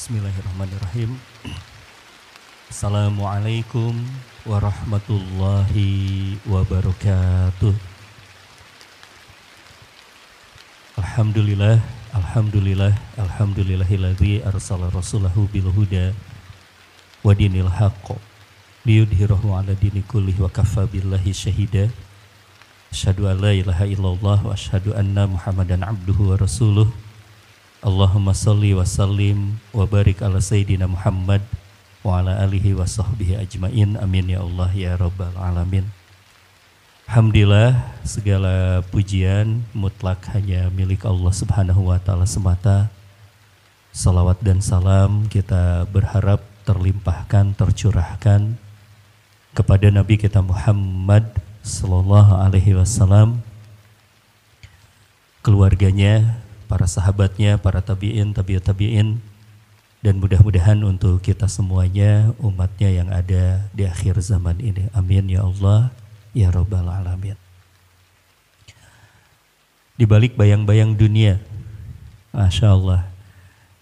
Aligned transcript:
Bismillahirrahmanirrahim. 0.00 1.12
Assalamualaikum 2.72 3.92
warahmatullahi 4.48 6.40
wabarakatuh. 6.48 7.76
Alhamdulillah, 10.96 11.84
alhamdulillah, 12.16 12.96
alhamdulillahilladzi 13.20 14.40
arsala 14.40 14.88
rasulahu 14.88 15.44
bil 15.52 15.68
huda 15.68 16.16
wa 17.20 17.36
dinil 17.36 17.68
haqq 17.68 18.16
liyudhhirahu 18.88 19.52
ala 19.52 19.76
dini 19.76 20.00
wa 20.40 20.48
kafa 20.48 20.88
billahi 20.88 21.28
syahida. 21.28 21.92
Asyhadu 22.88 23.28
an 23.28 23.36
la 23.36 23.52
ilaha 23.52 23.84
illallah 23.84 24.48
wa 24.48 24.56
asyhadu 24.56 24.96
anna 24.96 25.28
Muhammadan 25.28 25.84
abduhu 25.84 26.32
wa 26.32 26.40
rasuluh. 26.40 26.88
Allahumma 27.80 28.36
salli 28.36 28.76
wa 28.76 28.84
sallim 28.84 29.56
wa 29.72 29.88
barik 29.88 30.20
ala 30.20 30.36
sayyidina 30.36 30.84
Muhammad 30.84 31.40
wa 32.04 32.20
ala 32.20 32.36
alihi 32.44 32.76
wa 32.76 32.84
sahbihi 32.84 33.40
ajmain. 33.40 33.96
Amin 33.96 34.28
ya 34.28 34.44
Allah 34.44 34.68
ya 34.76 34.92
rabbal 35.00 35.32
alamin. 35.40 35.88
Alhamdulillah 37.08 37.80
segala 38.04 38.84
pujian 38.92 39.64
mutlak 39.72 40.28
hanya 40.36 40.68
milik 40.68 41.08
Allah 41.08 41.32
Subhanahu 41.32 41.88
wa 41.88 41.96
taala 41.96 42.28
semata. 42.28 42.92
Salawat 43.96 44.44
dan 44.44 44.60
salam 44.60 45.24
kita 45.32 45.88
berharap 45.88 46.44
terlimpahkan, 46.68 47.56
tercurahkan 47.56 48.60
kepada 49.56 49.88
Nabi 49.88 50.20
kita 50.20 50.44
Muhammad 50.44 51.32
sallallahu 51.64 52.44
alaihi 52.44 52.76
wasallam 52.76 53.40
keluarganya, 55.40 56.39
para 56.70 56.86
sahabatnya, 56.86 57.58
para 57.58 57.82
tabi'in, 57.82 58.30
tabi'ut 58.30 58.62
tabi'in, 58.62 59.18
dan 60.06 60.22
mudah-mudahan 60.22 60.78
untuk 60.86 61.18
kita 61.18 61.50
semuanya, 61.50 62.30
umatnya 62.38 62.88
yang 62.94 63.10
ada 63.10 63.66
di 63.74 63.90
akhir 63.90 64.22
zaman 64.22 64.62
ini. 64.62 64.86
Amin 64.94 65.26
ya 65.26 65.42
Allah, 65.42 65.90
ya 66.30 66.54
Rabbal 66.54 66.86
Alamin. 66.86 67.34
Di 69.98 70.06
balik 70.06 70.38
bayang-bayang 70.38 70.94
dunia, 70.94 71.42
Masya 72.30 72.70
Allah, 72.70 73.10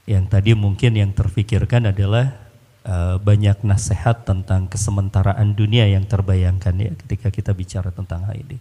yang 0.08 0.24
tadi 0.24 0.56
mungkin 0.56 0.96
yang 0.96 1.12
terfikirkan 1.12 1.92
adalah 1.92 2.34
uh, 2.88 3.20
banyak 3.20 3.60
nasihat 3.68 4.24
tentang 4.24 4.64
kesementaraan 4.66 5.52
dunia 5.52 5.84
yang 5.84 6.08
terbayangkan 6.08 6.74
ya 6.80 6.90
ketika 7.04 7.28
kita 7.28 7.52
bicara 7.52 7.92
tentang 7.92 8.24
hal 8.24 8.34
ini. 8.34 8.56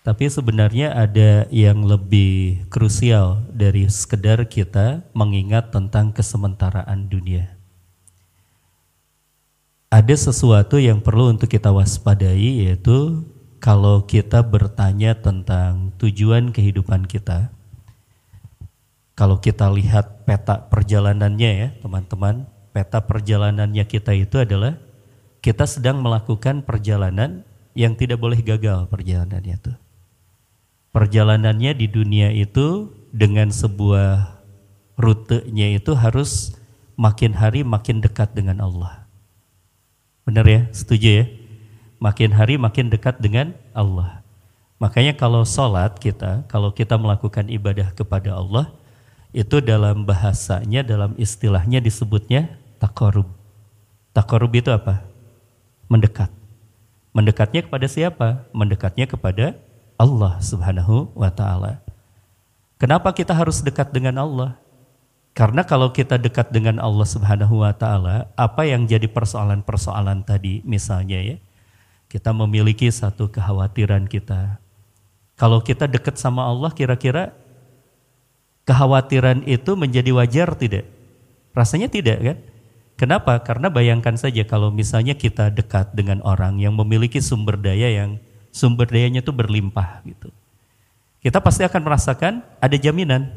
Tapi 0.00 0.32
sebenarnya 0.32 0.96
ada 0.96 1.44
yang 1.52 1.84
lebih 1.84 2.64
krusial 2.72 3.44
dari 3.52 3.84
sekedar 3.84 4.48
kita 4.48 5.04
mengingat 5.12 5.76
tentang 5.76 6.08
kesementaraan 6.16 7.04
dunia. 7.12 7.52
Ada 9.92 10.32
sesuatu 10.32 10.80
yang 10.80 11.04
perlu 11.04 11.36
untuk 11.36 11.52
kita 11.52 11.68
waspadai 11.68 12.64
yaitu 12.64 13.28
kalau 13.60 14.08
kita 14.08 14.40
bertanya 14.40 15.12
tentang 15.20 15.92
tujuan 16.00 16.48
kehidupan 16.48 17.04
kita. 17.04 17.52
Kalau 19.12 19.36
kita 19.36 19.68
lihat 19.68 20.24
peta 20.24 20.64
perjalanannya 20.64 21.50
ya 21.52 21.68
teman-teman, 21.84 22.48
peta 22.72 23.04
perjalanannya 23.04 23.84
kita 23.84 24.16
itu 24.16 24.40
adalah 24.40 24.80
kita 25.44 25.68
sedang 25.68 26.00
melakukan 26.00 26.64
perjalanan 26.64 27.44
yang 27.76 27.92
tidak 28.00 28.16
boleh 28.16 28.40
gagal 28.40 28.88
perjalanannya 28.88 29.60
itu 29.60 29.72
perjalanannya 30.90 31.74
di 31.74 31.86
dunia 31.86 32.34
itu 32.34 32.90
dengan 33.10 33.50
sebuah 33.50 34.38
rutenya 34.98 35.74
itu 35.78 35.94
harus 35.96 36.54
makin 36.94 37.34
hari 37.34 37.64
makin 37.64 38.04
dekat 38.04 38.34
dengan 38.36 38.60
Allah. 38.60 39.06
Benar 40.28 40.46
ya? 40.46 40.62
Setuju 40.70 41.08
ya? 41.08 41.24
Makin 42.00 42.32
hari 42.36 42.60
makin 42.60 42.92
dekat 42.92 43.18
dengan 43.18 43.56
Allah. 43.72 44.20
Makanya 44.80 45.12
kalau 45.12 45.44
sholat 45.44 46.00
kita, 46.00 46.48
kalau 46.48 46.72
kita 46.72 46.96
melakukan 46.96 47.48
ibadah 47.52 47.92
kepada 47.92 48.32
Allah, 48.32 48.72
itu 49.30 49.60
dalam 49.60 50.08
bahasanya, 50.08 50.80
dalam 50.80 51.12
istilahnya 51.20 51.84
disebutnya 51.84 52.56
takorub. 52.80 53.28
Takorub 54.16 54.50
itu 54.56 54.72
apa? 54.72 55.04
Mendekat. 55.86 56.32
Mendekatnya 57.12 57.66
kepada 57.68 57.86
siapa? 57.86 58.48
Mendekatnya 58.56 59.04
kepada 59.04 59.58
Allah 60.00 60.40
Subhanahu 60.40 61.12
wa 61.12 61.28
taala. 61.28 61.84
Kenapa 62.80 63.12
kita 63.12 63.36
harus 63.36 63.60
dekat 63.60 63.92
dengan 63.92 64.16
Allah? 64.16 64.56
Karena 65.36 65.60
kalau 65.60 65.92
kita 65.92 66.16
dekat 66.16 66.48
dengan 66.48 66.80
Allah 66.80 67.04
Subhanahu 67.04 67.60
wa 67.60 67.76
taala, 67.76 68.32
apa 68.32 68.64
yang 68.64 68.88
jadi 68.88 69.04
persoalan-persoalan 69.04 70.24
tadi 70.24 70.64
misalnya 70.64 71.20
ya. 71.20 71.36
Kita 72.08 72.32
memiliki 72.32 72.88
satu 72.88 73.28
kekhawatiran 73.28 74.08
kita. 74.08 74.58
Kalau 75.38 75.62
kita 75.62 75.86
dekat 75.86 76.18
sama 76.18 76.48
Allah 76.48 76.72
kira-kira 76.74 77.36
kekhawatiran 78.64 79.44
itu 79.46 79.76
menjadi 79.78 80.10
wajar 80.16 80.56
tidak? 80.56 80.88
Rasanya 81.52 81.92
tidak 81.92 82.18
kan? 82.18 82.38
Kenapa? 82.98 83.38
Karena 83.44 83.70
bayangkan 83.70 84.16
saja 84.18 84.42
kalau 84.48 84.72
misalnya 84.74 85.14
kita 85.14 85.52
dekat 85.54 85.92
dengan 85.94 86.20
orang 86.26 86.58
yang 86.58 86.74
memiliki 86.76 87.22
sumber 87.22 87.56
daya 87.56 87.88
yang 87.88 88.20
sumber 88.50 88.86
dayanya 88.86 89.22
itu 89.22 89.30
berlimpah 89.30 90.02
gitu. 90.06 90.30
Kita 91.20 91.38
pasti 91.42 91.62
akan 91.66 91.82
merasakan 91.84 92.42
ada 92.58 92.76
jaminan. 92.76 93.28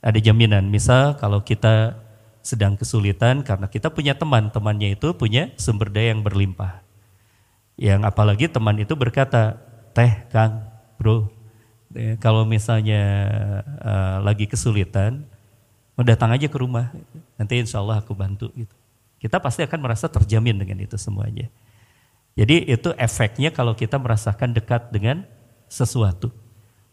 Ada 0.00 0.22
jaminan. 0.22 0.68
Misal 0.70 1.18
kalau 1.18 1.42
kita 1.42 1.98
sedang 2.46 2.78
kesulitan 2.78 3.42
karena 3.42 3.66
kita 3.66 3.90
punya 3.90 4.14
teman, 4.14 4.54
temannya 4.54 4.94
itu 4.94 5.10
punya 5.18 5.50
sumber 5.58 5.90
daya 5.90 6.14
yang 6.14 6.22
berlimpah. 6.22 6.78
Yang 7.74 8.00
apalagi 8.06 8.46
teman 8.48 8.78
itu 8.78 8.94
berkata, 8.94 9.58
"Teh, 9.92 10.24
Kang, 10.30 10.62
Bro, 10.96 11.28
eh, 11.92 12.16
kalau 12.16 12.46
misalnya 12.46 13.02
uh, 13.82 14.16
lagi 14.24 14.48
kesulitan, 14.48 15.26
datang 16.00 16.32
aja 16.32 16.48
ke 16.48 16.56
rumah. 16.56 16.94
Nanti 17.36 17.60
insya 17.60 17.82
Allah 17.82 18.00
aku 18.00 18.16
bantu." 18.16 18.48
Gitu. 18.56 18.72
Kita 19.20 19.42
pasti 19.42 19.66
akan 19.66 19.80
merasa 19.82 20.08
terjamin 20.08 20.56
dengan 20.56 20.80
itu 20.80 20.96
semuanya. 20.96 21.52
Jadi 22.36 22.68
itu 22.68 22.92
efeknya 23.00 23.48
kalau 23.48 23.72
kita 23.72 23.96
merasakan 23.96 24.52
dekat 24.52 24.92
dengan 24.92 25.24
sesuatu. 25.72 26.28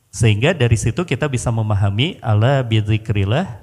Sehingga 0.07 0.55
dari 0.55 0.79
situ 0.79 1.03
kita 1.03 1.27
bisa 1.27 1.51
memahami 1.51 2.17
ala 2.23 2.63
bidzikrillah 2.63 3.59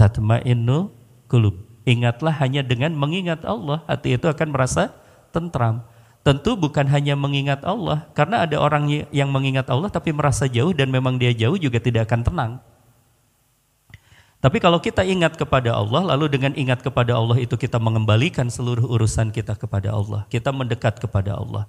tatmainnu 0.00 0.88
kulub. 1.28 1.60
Ingatlah 1.84 2.32
hanya 2.40 2.64
dengan 2.64 2.96
mengingat 2.96 3.44
Allah, 3.44 3.84
hati 3.84 4.16
itu 4.16 4.24
akan 4.30 4.48
merasa 4.48 4.96
tentram. 5.28 5.84
Tentu 6.20 6.52
bukan 6.56 6.84
hanya 6.88 7.16
mengingat 7.16 7.64
Allah, 7.64 8.04
karena 8.12 8.44
ada 8.44 8.60
orang 8.60 8.88
yang 9.08 9.32
mengingat 9.32 9.68
Allah 9.72 9.88
tapi 9.88 10.12
merasa 10.12 10.44
jauh 10.44 10.76
dan 10.76 10.92
memang 10.92 11.16
dia 11.16 11.32
jauh 11.32 11.56
juga 11.56 11.80
tidak 11.80 12.08
akan 12.08 12.20
tenang. 12.20 12.52
Tapi 14.40 14.56
kalau 14.56 14.80
kita 14.80 15.04
ingat 15.04 15.36
kepada 15.36 15.76
Allah, 15.76 16.16
lalu 16.16 16.32
dengan 16.32 16.56
ingat 16.56 16.80
kepada 16.80 17.12
Allah 17.12 17.36
itu 17.44 17.60
kita 17.60 17.76
mengembalikan 17.76 18.48
seluruh 18.48 18.88
urusan 18.88 19.28
kita 19.36 19.52
kepada 19.52 19.92
Allah. 19.92 20.24
Kita 20.32 20.48
mendekat 20.48 20.96
kepada 20.96 21.36
Allah. 21.36 21.68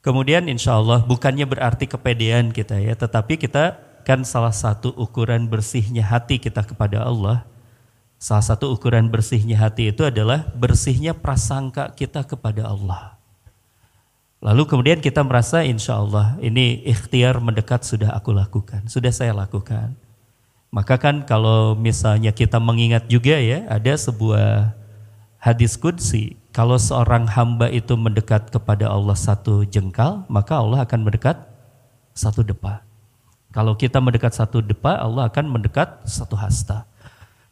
Kemudian 0.00 0.48
insya 0.48 0.80
Allah 0.80 1.04
bukannya 1.04 1.44
berarti 1.44 1.84
kepedean 1.84 2.56
kita 2.56 2.80
ya, 2.80 2.96
tetapi 2.96 3.36
kita 3.36 3.76
kan 4.08 4.24
salah 4.24 4.56
satu 4.56 4.96
ukuran 4.96 5.44
bersihnya 5.44 6.08
hati 6.08 6.40
kita 6.40 6.64
kepada 6.64 7.04
Allah. 7.04 7.44
Salah 8.16 8.48
satu 8.48 8.72
ukuran 8.72 9.12
bersihnya 9.12 9.60
hati 9.60 9.92
itu 9.92 10.08
adalah 10.08 10.48
bersihnya 10.56 11.12
prasangka 11.12 11.92
kita 11.92 12.24
kepada 12.24 12.64
Allah. 12.64 13.20
Lalu 14.40 14.64
kemudian 14.64 15.04
kita 15.04 15.20
merasa 15.20 15.60
insya 15.68 16.00
Allah 16.00 16.40
ini 16.40 16.80
ikhtiar 16.88 17.44
mendekat 17.44 17.84
sudah 17.84 18.16
aku 18.16 18.32
lakukan, 18.32 18.88
sudah 18.88 19.12
saya 19.12 19.36
lakukan. 19.36 20.07
Maka 20.68 21.00
kan 21.00 21.24
kalau 21.24 21.72
misalnya 21.72 22.28
kita 22.28 22.60
mengingat 22.60 23.08
juga 23.08 23.40
ya, 23.40 23.64
ada 23.72 23.96
sebuah 23.96 24.76
hadis 25.40 25.80
kudsi, 25.80 26.36
kalau 26.52 26.76
seorang 26.76 27.24
hamba 27.24 27.72
itu 27.72 27.96
mendekat 27.96 28.52
kepada 28.52 28.90
Allah 28.90 29.16
satu 29.16 29.64
jengkal, 29.64 30.28
maka 30.28 30.60
Allah 30.60 30.84
akan 30.84 31.08
mendekat 31.08 31.40
satu 32.12 32.44
depa. 32.44 32.84
Kalau 33.48 33.72
kita 33.78 33.96
mendekat 34.02 34.36
satu 34.36 34.60
depa, 34.60 35.00
Allah 35.00 35.32
akan 35.32 35.48
mendekat 35.48 36.04
satu 36.04 36.36
hasta. 36.36 36.84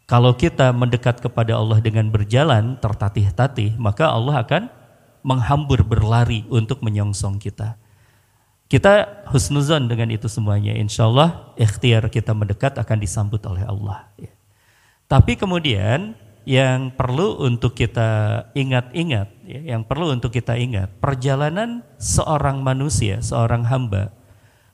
Kalau 0.04 0.36
kita 0.36 0.70
mendekat 0.76 1.18
kepada 1.24 1.56
Allah 1.56 1.80
dengan 1.80 2.12
berjalan 2.12 2.76
tertatih-tatih, 2.78 3.80
maka 3.80 4.12
Allah 4.12 4.44
akan 4.44 4.68
menghambur 5.24 5.82
berlari 5.82 6.44
untuk 6.52 6.84
menyongsong 6.84 7.40
kita. 7.40 7.80
Kita 8.66 9.22
husnuzon 9.30 9.86
dengan 9.86 10.10
itu 10.10 10.26
semuanya. 10.26 10.74
Insya 10.74 11.06
Allah 11.06 11.54
ikhtiar 11.54 12.10
kita 12.10 12.34
mendekat 12.34 12.74
akan 12.82 12.98
disambut 12.98 13.38
oleh 13.46 13.62
Allah. 13.62 14.10
Ya. 14.18 14.34
Tapi 15.06 15.38
kemudian 15.38 16.18
yang 16.46 16.90
perlu 16.94 17.42
untuk 17.42 17.78
kita 17.78 18.42
ingat-ingat, 18.54 19.28
ya, 19.46 19.60
yang 19.74 19.82
perlu 19.86 20.14
untuk 20.14 20.34
kita 20.34 20.58
ingat, 20.58 20.90
perjalanan 20.98 21.82
seorang 21.98 22.62
manusia, 22.62 23.22
seorang 23.22 23.66
hamba 23.66 24.10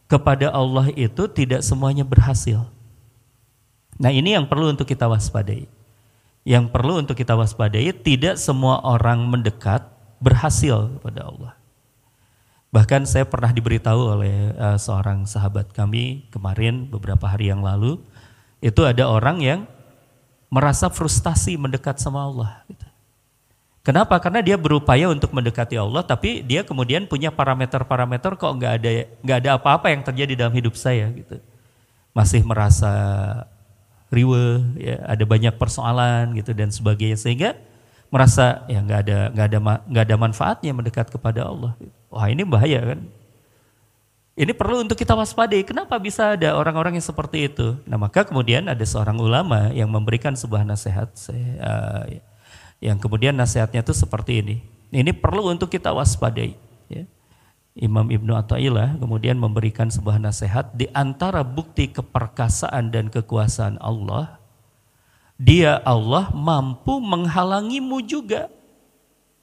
kepada 0.09 0.53
Allah 0.53 0.93
itu 0.93 1.29
tidak 1.29 1.65
semuanya 1.65 2.05
berhasil. 2.05 2.69
Nah 3.97 4.13
ini 4.13 4.37
yang 4.37 4.49
perlu 4.49 4.73
untuk 4.73 4.89
kita 4.89 5.09
waspadai. 5.09 5.69
yang 6.43 6.67
perlu 6.67 6.99
untuk 6.99 7.15
kita 7.15 7.39
waspadai 7.39 7.95
tidak 8.03 8.35
semua 8.35 8.83
orang 8.83 9.23
mendekat 9.31 9.87
berhasil 10.19 10.91
kepada 10.99 11.31
Allah. 11.31 11.62
Bahkan 12.73 13.05
saya 13.05 13.29
pernah 13.29 13.53
diberitahu 13.53 14.17
oleh 14.17 14.57
uh, 14.57 14.81
seorang 14.81 15.29
sahabat 15.29 15.77
kami 15.77 16.25
kemarin 16.33 16.89
beberapa 16.89 17.29
hari 17.29 17.53
yang 17.53 17.61
lalu, 17.61 18.01
itu 18.65 18.81
ada 18.89 19.13
orang 19.13 19.45
yang 19.45 19.61
merasa 20.49 20.89
frustasi 20.89 21.61
mendekat 21.61 22.01
sama 22.01 22.25
Allah. 22.25 22.65
Gitu. 22.65 22.89
Kenapa? 23.85 24.17
Karena 24.23 24.41
dia 24.41 24.57
berupaya 24.57 25.11
untuk 25.13 25.37
mendekati 25.37 25.77
Allah, 25.77 26.01
tapi 26.01 26.41
dia 26.41 26.65
kemudian 26.65 27.05
punya 27.05 27.29
parameter-parameter 27.29 28.41
kok 28.41 28.53
nggak 28.57 28.73
ada 28.81 28.91
nggak 29.21 29.39
ada 29.45 29.51
apa-apa 29.61 29.93
yang 29.93 30.01
terjadi 30.01 30.33
dalam 30.47 30.55
hidup 30.57 30.73
saya 30.73 31.13
gitu. 31.13 31.45
Masih 32.17 32.41
merasa 32.41 32.89
riwe, 34.09 34.65
ya, 34.81 34.97
ada 35.05 35.25
banyak 35.29 35.61
persoalan 35.61 36.33
gitu 36.41 36.57
dan 36.57 36.73
sebagainya 36.73 37.21
sehingga 37.21 37.51
merasa 38.09 38.65
ya 38.69 38.81
nggak 38.81 39.01
ada 39.09 39.19
nggak 39.35 39.47
ada 39.51 39.59
nggak 39.89 40.05
ada 40.09 40.17
manfaatnya 40.17 40.73
mendekat 40.73 41.13
kepada 41.13 41.45
Allah. 41.45 41.77
Wah 42.13 42.29
ini 42.29 42.45
bahaya 42.45 42.93
kan? 42.93 43.01
Ini 44.33 44.53
perlu 44.53 44.85
untuk 44.85 44.97
kita 44.97 45.17
waspadai. 45.17 45.65
Kenapa 45.65 45.97
bisa 45.97 46.37
ada 46.37 46.57
orang-orang 46.57 46.97
yang 46.97 47.05
seperti 47.05 47.53
itu? 47.53 47.77
Nah 47.89 47.97
maka 47.97 48.25
kemudian 48.25 48.69
ada 48.69 48.85
seorang 48.85 49.17
ulama 49.17 49.73
yang 49.73 49.89
memberikan 49.89 50.37
sebuah 50.37 50.65
nasihat. 50.65 51.09
Uh, 51.61 52.21
yang 52.83 53.01
kemudian 53.01 53.33
nasihatnya 53.33 53.81
itu 53.81 53.97
seperti 53.97 54.45
ini. 54.45 54.57
Ini 54.93 55.13
perlu 55.17 55.49
untuk 55.49 55.73
kita 55.73 55.93
waspadai. 55.93 56.53
Ya. 56.93 57.09
Imam 57.73 58.05
Ibnu 58.13 58.37
Atta'illah 58.37 59.01
kemudian 59.01 59.41
memberikan 59.41 59.89
sebuah 59.89 60.21
nasihat 60.21 60.77
di 60.77 60.93
antara 60.93 61.41
bukti 61.41 61.89
keperkasaan 61.89 62.93
dan 62.93 63.09
kekuasaan 63.09 63.81
Allah, 63.81 64.37
dia 65.41 65.81
Allah 65.81 66.29
mampu 66.37 67.01
menghalangimu 67.01 68.05
juga 68.05 68.53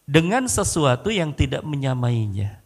dengan 0.09 0.49
sesuatu 0.49 1.13
yang 1.13 1.29
tidak 1.29 1.61
menyamainya. 1.61 2.57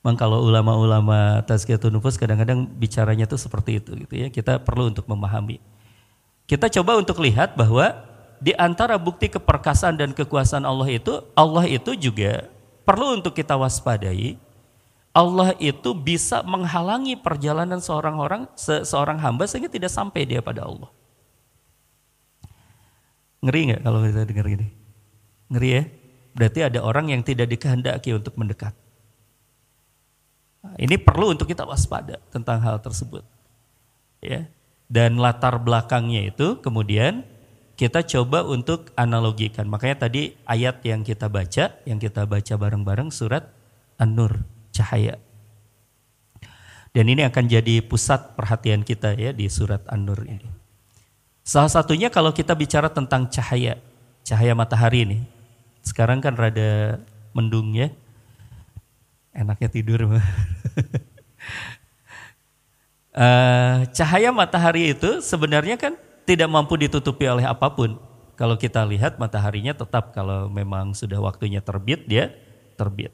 Memang 0.00 0.16
kalau 0.16 0.38
ulama-ulama 0.46 1.42
tazkiyatun 1.44 1.98
nufus 1.98 2.14
kadang-kadang 2.14 2.64
bicaranya 2.64 3.26
tuh 3.26 3.36
seperti 3.36 3.82
itu 3.82 3.98
gitu 4.06 4.14
ya. 4.14 4.30
Kita 4.30 4.62
perlu 4.62 4.94
untuk 4.94 5.10
memahami. 5.10 5.58
Kita 6.46 6.70
coba 6.70 6.94
untuk 6.96 7.18
lihat 7.18 7.58
bahwa 7.58 8.06
di 8.38 8.54
antara 8.56 8.96
bukti 8.96 9.28
keperkasaan 9.28 9.98
dan 9.98 10.14
kekuasaan 10.14 10.64
Allah 10.64 10.88
itu, 10.88 11.20
Allah 11.34 11.66
itu 11.66 11.92
juga 11.98 12.48
perlu 12.86 13.18
untuk 13.18 13.34
kita 13.34 13.58
waspadai. 13.58 14.38
Allah 15.10 15.58
itu 15.58 15.90
bisa 15.90 16.40
menghalangi 16.46 17.18
perjalanan 17.18 17.82
seorang 17.82 18.16
orang, 18.16 18.42
se 18.54 18.86
seorang 18.86 19.18
hamba 19.18 19.44
sehingga 19.50 19.66
tidak 19.66 19.90
sampai 19.90 20.22
dia 20.22 20.38
pada 20.38 20.64
Allah. 20.64 20.88
Ngeri 23.42 23.74
nggak 23.74 23.80
kalau 23.82 23.98
kita 24.06 24.22
dengar 24.22 24.46
ini? 24.48 24.79
Ngeri 25.50 25.70
ya? 25.70 25.82
Berarti 26.30 26.60
ada 26.62 26.80
orang 26.80 27.10
yang 27.10 27.26
tidak 27.26 27.50
dikehendaki 27.50 28.14
untuk 28.14 28.38
mendekat. 28.38 28.72
Nah, 30.60 30.76
ini 30.78 31.00
perlu 31.00 31.34
untuk 31.34 31.50
kita 31.50 31.66
waspada 31.66 32.22
tentang 32.30 32.62
hal 32.62 32.78
tersebut. 32.78 33.26
Ya. 34.22 34.46
Dan 34.90 35.18
latar 35.18 35.58
belakangnya 35.58 36.30
itu 36.30 36.58
kemudian 36.62 37.22
kita 37.80 38.04
coba 38.04 38.44
untuk 38.44 38.92
analogikan. 38.92 39.64
Makanya 39.64 40.06
tadi 40.06 40.36
ayat 40.44 40.84
yang 40.84 41.00
kita 41.00 41.32
baca, 41.32 41.80
yang 41.88 41.96
kita 41.96 42.28
baca 42.28 42.54
bareng-bareng 42.60 43.08
surat 43.08 43.48
An-Nur, 43.96 44.44
cahaya. 44.68 45.16
Dan 46.90 47.06
ini 47.08 47.22
akan 47.24 47.46
jadi 47.46 47.80
pusat 47.86 48.34
perhatian 48.34 48.82
kita 48.82 49.14
ya 49.16 49.30
di 49.32 49.46
surat 49.48 49.80
An-Nur 49.88 50.26
ini. 50.26 50.44
Salah 51.40 51.72
satunya 51.72 52.12
kalau 52.12 52.36
kita 52.36 52.52
bicara 52.52 52.92
tentang 52.92 53.30
cahaya, 53.32 53.80
cahaya 54.26 54.52
matahari 54.52 55.08
ini. 55.08 55.18
Sekarang 55.80 56.20
kan 56.20 56.36
rada 56.36 57.00
mendung 57.32 57.72
ya. 57.72 57.90
Enaknya 59.32 59.68
tidur. 59.70 60.06
uh, 60.06 60.20
cahaya 63.96 64.30
matahari 64.34 64.92
itu 64.92 65.22
sebenarnya 65.22 65.78
kan 65.78 65.94
tidak 66.26 66.48
mampu 66.50 66.76
ditutupi 66.78 67.26
oleh 67.26 67.46
apa 67.46 67.70
pun. 67.72 67.98
Kalau 68.34 68.56
kita 68.56 68.80
lihat 68.88 69.20
mataharinya 69.20 69.76
tetap 69.76 70.16
kalau 70.16 70.48
memang 70.48 70.96
sudah 70.96 71.20
waktunya 71.20 71.60
terbit 71.60 72.08
dia 72.08 72.32
terbit. 72.72 73.12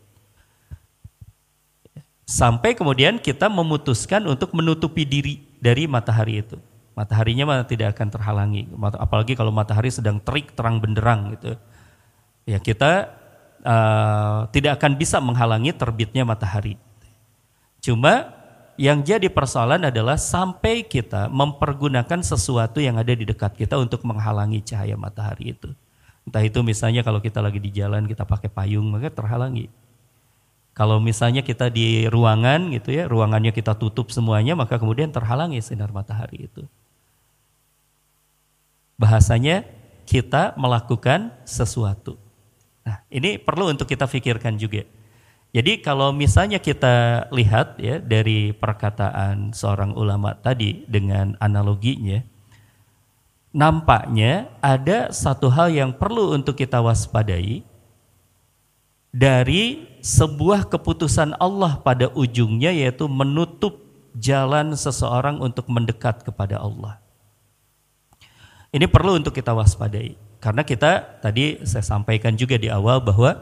Sampai 2.26 2.74
kemudian 2.74 3.22
kita 3.22 3.46
memutuskan 3.46 4.26
untuk 4.26 4.50
menutupi 4.54 5.06
diri 5.06 5.42
dari 5.62 5.86
matahari 5.86 6.42
itu. 6.42 6.58
Mataharinya 6.98 7.46
mana 7.46 7.62
tidak 7.62 7.94
akan 7.94 8.08
terhalangi. 8.10 8.66
Apalagi 8.98 9.38
kalau 9.38 9.54
matahari 9.54 9.90
sedang 9.94 10.18
terik 10.18 10.54
terang 10.58 10.82
benderang 10.82 11.34
gitu. 11.38 11.54
Ya 12.46 12.62
kita 12.62 13.10
uh, 13.66 14.46
tidak 14.54 14.78
akan 14.78 14.94
bisa 14.94 15.18
menghalangi 15.18 15.74
terbitnya 15.74 16.22
matahari. 16.22 16.78
Cuma 17.82 18.30
yang 18.78 19.02
jadi 19.02 19.26
persoalan 19.32 19.88
adalah 19.88 20.20
sampai 20.20 20.84
kita 20.84 21.32
mempergunakan 21.32 22.20
sesuatu 22.20 22.78
yang 22.78 23.00
ada 23.00 23.10
di 23.16 23.24
dekat 23.24 23.56
kita 23.56 23.80
untuk 23.80 24.04
menghalangi 24.06 24.62
cahaya 24.62 24.94
matahari 24.94 25.56
itu. 25.56 25.74
Entah 26.28 26.42
itu 26.44 26.60
misalnya 26.60 27.00
kalau 27.00 27.18
kita 27.18 27.40
lagi 27.40 27.56
di 27.56 27.72
jalan 27.72 28.04
kita 28.04 28.28
pakai 28.28 28.52
payung 28.52 28.86
maka 28.92 29.08
terhalangi. 29.10 29.72
Kalau 30.76 31.00
misalnya 31.00 31.40
kita 31.40 31.72
di 31.72 32.04
ruangan 32.04 32.68
gitu 32.68 32.92
ya, 32.92 33.08
ruangannya 33.08 33.48
kita 33.56 33.72
tutup 33.80 34.12
semuanya 34.12 34.52
maka 34.52 34.76
kemudian 34.76 35.08
terhalangi 35.08 35.56
sinar 35.64 35.88
matahari 35.88 36.52
itu. 36.52 36.68
Bahasanya 39.00 39.64
kita 40.04 40.52
melakukan 40.60 41.32
sesuatu. 41.48 42.25
Nah, 42.86 43.02
ini 43.10 43.34
perlu 43.42 43.66
untuk 43.74 43.90
kita 43.90 44.06
pikirkan 44.06 44.54
juga. 44.54 44.86
Jadi 45.50 45.82
kalau 45.82 46.14
misalnya 46.14 46.62
kita 46.62 47.26
lihat 47.34 47.82
ya 47.82 47.98
dari 47.98 48.54
perkataan 48.54 49.50
seorang 49.50 49.96
ulama 49.98 50.38
tadi 50.38 50.86
dengan 50.86 51.34
analoginya, 51.42 52.22
nampaknya 53.50 54.52
ada 54.62 55.10
satu 55.10 55.50
hal 55.50 55.74
yang 55.74 55.90
perlu 55.96 56.30
untuk 56.30 56.54
kita 56.54 56.78
waspadai 56.78 57.66
dari 59.10 59.88
sebuah 60.04 60.70
keputusan 60.70 61.34
Allah 61.42 61.80
pada 61.80 62.12
ujungnya 62.14 62.70
yaitu 62.70 63.10
menutup 63.10 63.82
jalan 64.14 64.76
seseorang 64.78 65.42
untuk 65.42 65.66
mendekat 65.72 66.22
kepada 66.22 66.60
Allah. 66.60 67.02
Ini 68.70 68.86
perlu 68.86 69.16
untuk 69.16 69.32
kita 69.32 69.56
waspadai 69.56 70.25
karena 70.40 70.62
kita 70.62 71.20
tadi 71.24 71.64
saya 71.64 71.82
sampaikan 71.82 72.36
juga 72.36 72.60
di 72.60 72.68
awal 72.68 73.00
bahwa 73.00 73.40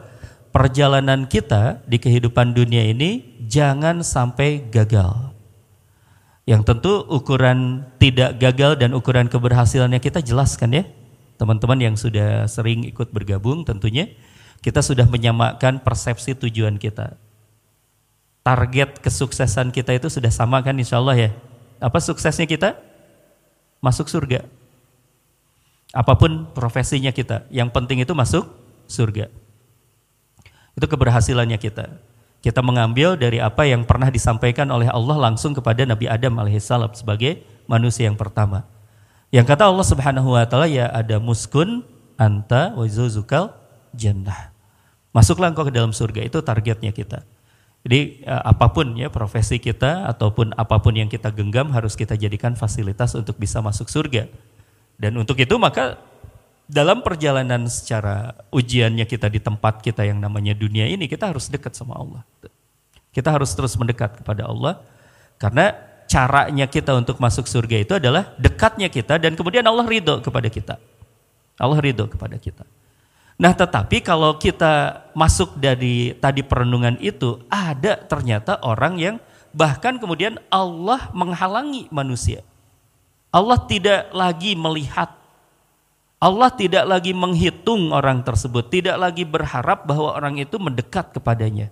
perjalanan 0.55 1.27
kita 1.27 1.83
di 1.83 1.99
kehidupan 1.99 2.55
dunia 2.55 2.87
ini 2.87 3.35
jangan 3.43 3.99
sampai 3.99 4.63
gagal. 4.71 5.35
Yang 6.45 6.61
tentu 6.63 7.03
ukuran 7.09 7.89
tidak 7.97 8.37
gagal 8.37 8.77
dan 8.79 8.93
ukuran 8.93 9.27
keberhasilannya 9.27 9.99
kita 9.99 10.21
jelaskan 10.21 10.71
ya. 10.71 10.83
Teman-teman 11.35 11.75
yang 11.83 11.95
sudah 11.99 12.47
sering 12.47 12.87
ikut 12.87 13.11
bergabung 13.11 13.67
tentunya 13.67 14.07
kita 14.63 14.79
sudah 14.79 15.03
menyamakan 15.05 15.83
persepsi 15.83 16.33
tujuan 16.39 16.79
kita. 16.79 17.19
Target 18.45 19.01
kesuksesan 19.01 19.73
kita 19.75 19.91
itu 19.97 20.07
sudah 20.07 20.31
sama 20.31 20.61
kan 20.63 20.77
insya 20.77 21.01
Allah 21.01 21.17
ya. 21.17 21.31
Apa 21.81 21.99
suksesnya 21.99 22.47
kita? 22.47 22.77
Masuk 23.83 24.07
surga. 24.07 24.47
Apa 25.95 26.19
pun 26.19 26.51
profesinya 26.51 27.15
kita, 27.15 27.47
yang 27.47 27.71
penting 27.71 28.03
itu 28.03 28.11
masuk 28.11 28.43
surga. 28.83 29.31
Itu 30.75 30.91
keberhasilannya 30.91 31.55
kita. 31.55 32.03
Kita 32.43 32.59
mengambil 32.59 33.15
dari 33.15 33.39
apa 33.39 33.63
yang 33.63 33.87
pernah 33.87 34.11
disampaikan 34.11 34.67
oleh 34.69 34.91
Allah 34.91 35.17
langsung 35.17 35.55
kepada 35.55 35.87
Nabi 35.87 36.11
Adam 36.11 36.35
alaihissalam 36.35 36.91
sebagai 36.93 37.41
manusia 37.65 38.11
yang 38.11 38.19
pertama. 38.19 38.67
Yang 39.33 39.55
kata 39.55 39.71
Allah 39.71 39.87
Subhanahu 39.87 40.35
wa 40.35 40.45
taala 40.45 40.67
ya 40.69 40.91
ada 40.91 41.17
muskun 41.17 41.87
anta 42.19 42.75
wa 42.75 42.85
zuzukal 42.85 43.55
jannah. 43.95 44.53
Masuklah 45.15 45.49
engkau 45.49 45.63
ke 45.63 45.73
dalam 45.73 45.95
surga 45.95 46.27
itu 46.27 46.43
targetnya 46.43 46.91
kita. 46.91 47.23
Jadi 47.87 48.21
eh, 48.21 48.41
apa 48.45 48.69
pun 48.75 48.93
ya 48.99 49.07
profesi 49.07 49.57
kita 49.57 50.05
ataupun 50.11 50.53
apa 50.59 50.75
pun 50.83 50.91
yang 50.91 51.07
kita 51.07 51.31
genggam 51.31 51.71
harus 51.71 51.95
kita 51.95 52.19
jadikan 52.19 52.53
fasilitas 52.53 53.15
untuk 53.15 53.39
bisa 53.39 53.63
masuk 53.63 53.87
surga. 53.87 54.27
Dan 54.95 55.19
untuk 55.19 55.35
itu 55.39 55.55
maka 55.59 55.99
dalam 56.65 57.05
perjalanan 57.05 57.69
secara 57.69 58.33
ujiannya 58.49 59.05
kita 59.05 59.29
di 59.29 59.37
tempat 59.37 59.85
kita 59.85 60.01
yang 60.01 60.17
namanya 60.17 60.57
dunia 60.57 60.89
ini, 60.89 61.05
kita 61.05 61.29
harus 61.29 61.51
dekat 61.51 61.77
sama 61.77 61.93
Allah. 61.99 62.23
Kita 63.13 63.31
harus 63.31 63.53
terus 63.53 63.77
mendekat 63.77 64.19
kepada 64.19 64.49
Allah, 64.49 64.81
karena 65.37 65.77
caranya 66.05 66.65
kita 66.69 66.93
untuk 66.93 67.17
masuk 67.21 67.45
surga 67.45 67.77
itu 67.81 67.93
adalah 67.97 68.33
dekatnya 68.37 68.89
kita 68.89 69.17
dan 69.17 69.33
kemudian 69.33 69.65
Allah 69.65 69.85
ridho 69.85 70.21
kepada 70.21 70.47
kita. 70.49 70.75
Allah 71.55 71.79
ridho 71.79 72.05
kepada 72.09 72.35
kita. 72.35 72.65
Nah 73.35 73.51
tetapi 73.51 73.99
kalau 73.99 74.39
kita 74.39 75.05
masuk 75.11 75.59
dari 75.59 76.15
tadi 76.15 76.39
perenungan 76.39 76.95
itu, 77.03 77.43
ada 77.51 77.99
ternyata 77.99 78.63
orang 78.63 78.95
yang 78.95 79.15
bahkan 79.51 79.99
kemudian 79.99 80.39
Allah 80.47 81.11
menghalangi 81.11 81.91
manusia. 81.91 82.43
Allah 83.35 83.59
tidak 83.67 84.15
lagi 84.15 84.55
melihat 84.55 85.11
Allah 86.15 86.49
tidak 86.49 86.87
lagi 86.89 87.11
menghitung 87.13 87.91
orang 87.91 88.23
tersebut, 88.25 88.71
tidak 88.71 88.97
lagi 88.97 89.27
berharap 89.27 89.85
bahwa 89.85 90.15
orang 90.15 90.39
itu 90.41 90.55
mendekat 90.57 91.11
kepadanya. 91.11 91.69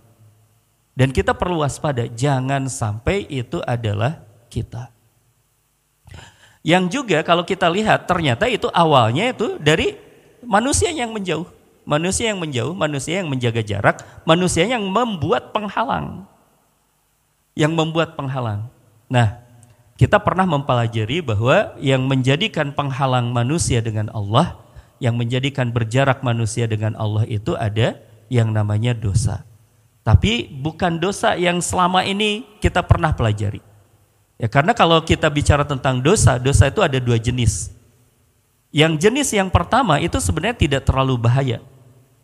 Dan 0.94 1.10
kita 1.10 1.34
perlu 1.34 1.66
waspada, 1.66 2.06
jangan 2.06 2.70
sampai 2.70 3.26
itu 3.26 3.58
adalah 3.66 4.22
kita. 4.54 4.94
Yang 6.62 7.02
juga 7.02 7.26
kalau 7.26 7.42
kita 7.44 7.66
lihat 7.66 8.06
ternyata 8.06 8.46
itu 8.46 8.70
awalnya 8.70 9.34
itu 9.34 9.58
dari 9.58 9.98
manusia 10.46 10.94
yang 10.94 11.10
menjauh. 11.10 11.50
Manusia 11.84 12.32
yang 12.32 12.40
menjauh, 12.40 12.72
manusia 12.72 13.20
yang 13.20 13.28
menjaga 13.28 13.60
jarak, 13.60 14.00
manusia 14.24 14.64
yang 14.64 14.88
membuat 14.88 15.52
penghalang. 15.52 16.24
Yang 17.58 17.74
membuat 17.76 18.16
penghalang. 18.16 18.72
Nah, 19.12 19.43
kita 19.94 20.18
pernah 20.18 20.50
mempelajari 20.50 21.22
bahwa 21.22 21.78
yang 21.78 22.10
menjadikan 22.10 22.74
penghalang 22.74 23.30
manusia 23.30 23.78
dengan 23.78 24.10
Allah, 24.10 24.58
yang 24.98 25.14
menjadikan 25.14 25.70
berjarak 25.70 26.26
manusia 26.26 26.66
dengan 26.66 26.98
Allah 26.98 27.30
itu 27.30 27.54
ada 27.54 28.02
yang 28.32 28.50
namanya 28.50 28.98
dosa. 28.98 29.46
Tapi 30.04 30.50
bukan 30.50 31.00
dosa 31.00 31.38
yang 31.38 31.62
selama 31.64 32.04
ini 32.04 32.44
kita 32.60 32.84
pernah 32.84 33.14
pelajari. 33.14 33.62
Ya 34.42 34.50
karena 34.50 34.74
kalau 34.76 35.00
kita 35.06 35.30
bicara 35.30 35.64
tentang 35.64 36.02
dosa, 36.04 36.36
dosa 36.42 36.68
itu 36.68 36.82
ada 36.84 36.98
dua 37.00 37.16
jenis. 37.16 37.72
Yang 38.74 38.94
jenis 39.08 39.28
yang 39.38 39.54
pertama 39.54 40.02
itu 40.02 40.18
sebenarnya 40.18 40.58
tidak 40.58 40.82
terlalu 40.90 41.16
bahaya. 41.22 41.62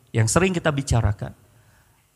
Yang 0.10 0.28
sering 0.34 0.52
kita 0.52 0.74
bicarakan. 0.74 1.38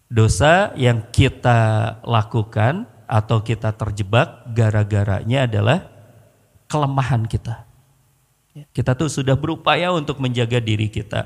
Dosa 0.10 0.74
yang 0.74 1.05
kita 1.13 2.01
lakukan 2.01 2.89
atau 3.07 3.43
kita 3.43 3.75
terjebak 3.75 4.48
gara-garanya 4.51 5.45
adalah 5.45 5.79
kelemahan 6.67 7.29
kita. 7.29 7.67
Kita 8.69 8.93
tuh 8.93 9.10
sudah 9.10 9.33
berupaya 9.33 9.89
untuk 9.89 10.22
menjaga 10.22 10.62
diri 10.62 10.86
kita. 10.86 11.25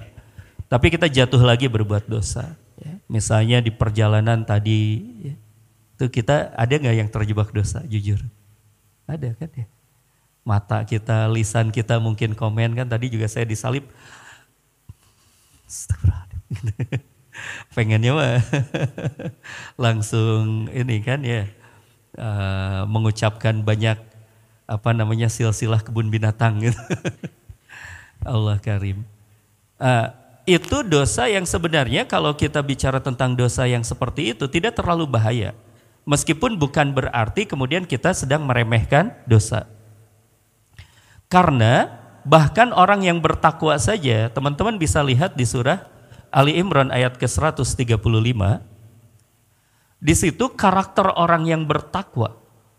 Tapi 0.67 0.87
kita 0.91 1.07
jatuh 1.11 1.43
lagi 1.43 1.67
berbuat 1.67 2.07
dosa. 2.07 2.55
Ya, 2.79 2.99
misalnya 3.07 3.59
di 3.59 3.71
perjalanan 3.71 4.43
tadi, 4.43 5.03
ya, 5.23 5.35
itu 5.99 6.05
kita 6.07 6.55
ada 6.55 6.71
nggak 6.71 6.95
yang 6.95 7.09
terjebak 7.11 7.51
dosa? 7.51 7.83
Jujur, 7.87 8.19
ada 9.07 9.31
kan 9.35 9.49
ya. 9.55 9.67
Mata 10.47 10.83
kita, 10.87 11.27
lisan 11.27 11.75
kita 11.75 11.99
mungkin 11.99 12.31
komen 12.31 12.75
kan 12.79 12.87
tadi 12.87 13.11
juga 13.11 13.27
saya 13.27 13.43
disalib. 13.43 13.83
Pengennya 17.75 18.11
mah 18.15 18.39
langsung 19.83 20.71
ini 20.71 21.03
kan 21.03 21.21
ya 21.27 21.45
uh, 22.17 22.83
mengucapkan 22.89 23.61
banyak 23.63 23.97
apa 24.67 24.89
namanya 24.91 25.31
silsilah 25.31 25.79
kebun 25.79 26.11
binatang 26.11 26.59
gitu. 26.59 26.81
Allah 28.27 28.59
Karim. 28.59 29.07
Uh, 29.77 30.09
itu 30.47 30.81
dosa 30.83 31.27
yang 31.27 31.43
sebenarnya 31.43 32.07
kalau 32.07 32.33
kita 32.35 32.59
bicara 32.63 32.99
tentang 32.99 33.35
dosa 33.37 33.67
yang 33.67 33.83
seperti 33.85 34.35
itu 34.35 34.49
tidak 34.49 34.75
terlalu 34.75 35.07
bahaya. 35.07 35.53
Meskipun 36.07 36.55
bukan 36.55 36.95
berarti 36.95 37.43
kemudian 37.43 37.83
kita 37.83 38.15
sedang 38.15 38.47
meremehkan 38.47 39.11
dosa. 39.27 39.67
Karena 41.27 41.91
bahkan 42.23 42.71
orang 42.71 43.03
yang 43.03 43.19
bertakwa 43.19 43.75
saja, 43.75 44.31
teman-teman 44.31 44.79
bisa 44.79 45.03
lihat 45.03 45.35
di 45.35 45.43
surah 45.43 45.83
Ali 46.31 46.55
Imran 46.55 46.95
ayat 46.95 47.19
ke-135. 47.19 47.99
Di 49.97 50.13
situ 50.13 50.53
karakter 50.53 51.09
orang 51.17 51.49
yang 51.49 51.65
bertakwa. 51.65 52.37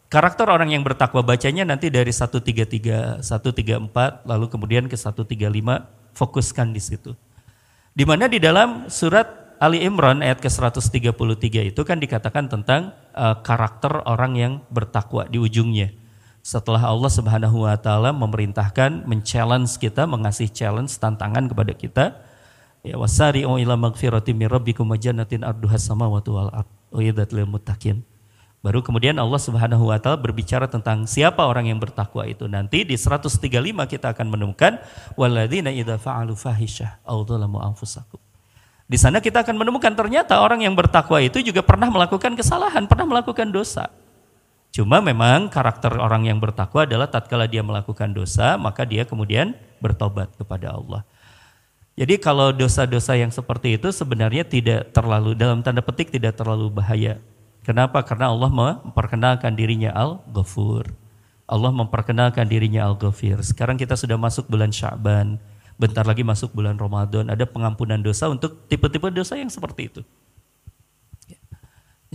Karakter 0.08 0.48
orang 0.48 0.72
yang 0.72 0.87
bertakwa 0.87 1.20
bacanya 1.20 1.66
nanti 1.66 1.90
dari 1.90 2.14
133, 2.14 3.20
134 3.20 4.25
lalu 4.25 4.46
kemudian 4.48 4.87
ke 4.87 4.96
135 4.96 5.37
fokuskan 6.14 6.72
di 6.72 6.80
situ. 6.80 7.12
Di 7.92 8.06
mana 8.06 8.30
di 8.30 8.38
dalam 8.38 8.87
surat 8.87 9.58
Ali 9.58 9.82
Imran 9.82 10.22
ayat 10.22 10.38
ke-133 10.38 11.75
itu 11.75 11.82
kan 11.82 11.98
dikatakan 11.98 12.46
tentang 12.46 12.94
uh, 13.10 13.42
karakter 13.42 14.06
orang 14.06 14.38
yang 14.38 14.52
bertakwa 14.70 15.26
di 15.26 15.42
ujungnya. 15.42 15.90
Setelah 16.46 16.87
Allah 16.87 17.10
Subhanahu 17.10 17.66
wa 17.66 17.75
taala 17.75 18.14
memerintahkan 18.14 19.02
men-challenge 19.04 19.75
kita, 19.82 20.06
mengasih 20.06 20.46
challenge 20.54 20.94
tantangan 20.96 21.50
kepada 21.50 21.75
kita, 21.75 22.04
ya 22.87 22.94
wasari'u 22.94 23.58
ila 23.58 23.75
magfiratin 23.75 24.38
min 24.38 24.46
rabbikum 24.46 24.87
wa 24.87 24.94
jannatin 24.94 25.42
arduhas 25.42 25.82
samawati 25.82 26.30
wal 26.30 26.54
ard 26.54 26.77
lil 26.92 27.49
muttaqin. 27.49 28.04
Baru 28.59 28.83
kemudian 28.83 29.14
Allah 29.23 29.38
Subhanahu 29.38 29.87
wa 29.87 30.02
taala 30.02 30.18
berbicara 30.18 30.66
tentang 30.66 31.07
siapa 31.07 31.47
orang 31.47 31.71
yang 31.71 31.78
bertakwa 31.78 32.26
itu. 32.26 32.50
Nanti 32.50 32.83
di 32.83 32.99
135 32.99 33.38
kita 33.87 34.11
akan 34.11 34.26
menemukan 34.35 34.83
walladzina 35.14 35.71
idza 35.71 35.95
fa'alu 35.95 36.35
fahisyah 36.35 37.07
aw 37.07 37.23
anfusakum. 37.62 38.18
Di 38.88 38.97
sana 38.97 39.21
kita 39.21 39.45
akan 39.45 39.62
menemukan 39.62 39.92
ternyata 39.95 40.40
orang 40.40 40.64
yang 40.64 40.73
bertakwa 40.73 41.21
itu 41.21 41.45
juga 41.45 41.61
pernah 41.61 41.92
melakukan 41.92 42.35
kesalahan, 42.35 42.88
pernah 42.88 43.07
melakukan 43.07 43.52
dosa. 43.52 43.92
Cuma 44.73 45.04
memang 45.04 45.49
karakter 45.52 45.97
orang 45.97 46.25
yang 46.25 46.40
bertakwa 46.40 46.88
adalah 46.88 47.09
tatkala 47.09 47.45
dia 47.45 47.61
melakukan 47.61 48.11
dosa, 48.11 48.57
maka 48.57 48.88
dia 48.88 49.04
kemudian 49.04 49.52
bertobat 49.78 50.33
kepada 50.37 50.73
Allah. 50.73 51.04
Jadi 51.99 52.14
kalau 52.23 52.55
dosa-dosa 52.55 53.19
yang 53.19 53.35
seperti 53.35 53.75
itu 53.75 53.90
sebenarnya 53.90 54.47
tidak 54.47 54.95
terlalu 54.95 55.35
dalam 55.35 55.67
tanda 55.67 55.83
petik 55.83 56.14
tidak 56.14 56.38
terlalu 56.38 56.71
bahaya. 56.71 57.19
Kenapa? 57.67 58.07
Karena 58.07 58.31
Allah 58.31 58.47
memperkenalkan 58.55 59.59
dirinya 59.59 59.90
Al-Ghafur. 59.90 60.95
Allah 61.50 61.75
memperkenalkan 61.75 62.47
dirinya 62.47 62.87
Al-Ghafir. 62.87 63.43
Sekarang 63.43 63.75
kita 63.75 63.99
sudah 63.99 64.14
masuk 64.14 64.47
bulan 64.47 64.71
Sya'ban. 64.71 65.43
Bentar 65.75 66.07
lagi 66.07 66.23
masuk 66.23 66.55
bulan 66.55 66.78
Ramadan. 66.78 67.35
Ada 67.35 67.50
pengampunan 67.50 67.99
dosa 67.99 68.31
untuk 68.31 68.71
tipe-tipe 68.71 69.11
dosa 69.11 69.35
yang 69.35 69.50
seperti 69.50 69.90
itu. 69.90 70.00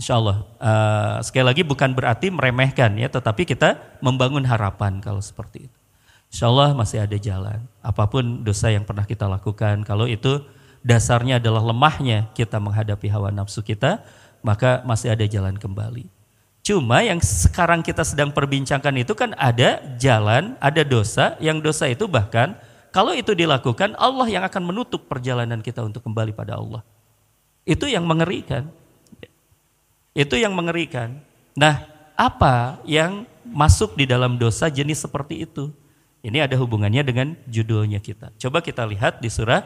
Insya 0.00 0.16
Allah. 0.16 0.48
Uh, 0.58 1.16
sekali 1.20 1.44
lagi 1.44 1.62
bukan 1.62 1.92
berarti 1.92 2.32
meremehkan 2.32 2.96
ya, 2.96 3.12
tetapi 3.12 3.44
kita 3.44 4.00
membangun 4.00 4.48
harapan 4.48 4.98
kalau 5.04 5.20
seperti 5.20 5.68
itu. 5.68 5.83
Insya 6.34 6.50
Allah 6.50 6.74
masih 6.74 6.98
ada 6.98 7.14
jalan. 7.14 7.62
Apa 7.78 8.10
pun 8.10 8.42
dosa 8.42 8.66
yang 8.66 8.82
pernah 8.82 9.06
kita 9.06 9.30
lakukan, 9.30 9.86
kalau 9.86 10.10
itu 10.10 10.42
dasarnya 10.82 11.38
adalah 11.38 11.62
lemahnya 11.62 12.26
kita 12.34 12.58
menghadapi 12.58 13.06
hawa 13.06 13.30
nafsu 13.30 13.62
kita, 13.62 14.02
maka 14.42 14.82
masih 14.82 15.14
ada 15.14 15.22
jalan 15.30 15.54
kembali. 15.54 16.10
Cuma 16.66 17.06
yang 17.06 17.22
sekarang 17.22 17.86
kita 17.86 18.02
sedang 18.02 18.34
perbincangkan 18.34 18.98
itu 18.98 19.14
kan 19.14 19.30
ada 19.38 19.78
jalan, 19.94 20.58
ada 20.58 20.82
dosa, 20.82 21.38
yang 21.38 21.62
dosa 21.62 21.86
itu 21.86 22.10
bahkan 22.10 22.58
kalau 22.90 23.14
itu 23.14 23.30
dilakukan 23.30 23.94
Allah 23.94 24.26
yang 24.26 24.42
akan 24.42 24.74
menutup 24.74 25.06
perjalanan 25.06 25.62
kita 25.62 25.86
untuk 25.86 26.02
kembali 26.02 26.34
pada 26.34 26.58
Allah. 26.58 26.82
Itu 27.62 27.86
yang 27.86 28.02
mengerikan. 28.10 28.74
Itu 30.18 30.34
yang 30.34 30.50
mengerikan. 30.50 31.14
Nah, 31.54 31.86
apa 32.18 32.82
yang 32.82 33.22
masuk 33.46 33.94
di 33.94 34.02
dalam 34.02 34.34
dosa 34.34 34.66
jenis 34.66 34.98
seperti 34.98 35.46
itu? 35.46 35.70
Ini 36.24 36.48
ada 36.48 36.56
hubungannya 36.56 37.04
dengan 37.04 37.36
judulnya 37.44 38.00
kita. 38.00 38.32
Coba 38.40 38.64
kita 38.64 38.88
lihat 38.88 39.20
di 39.20 39.28
surah 39.28 39.60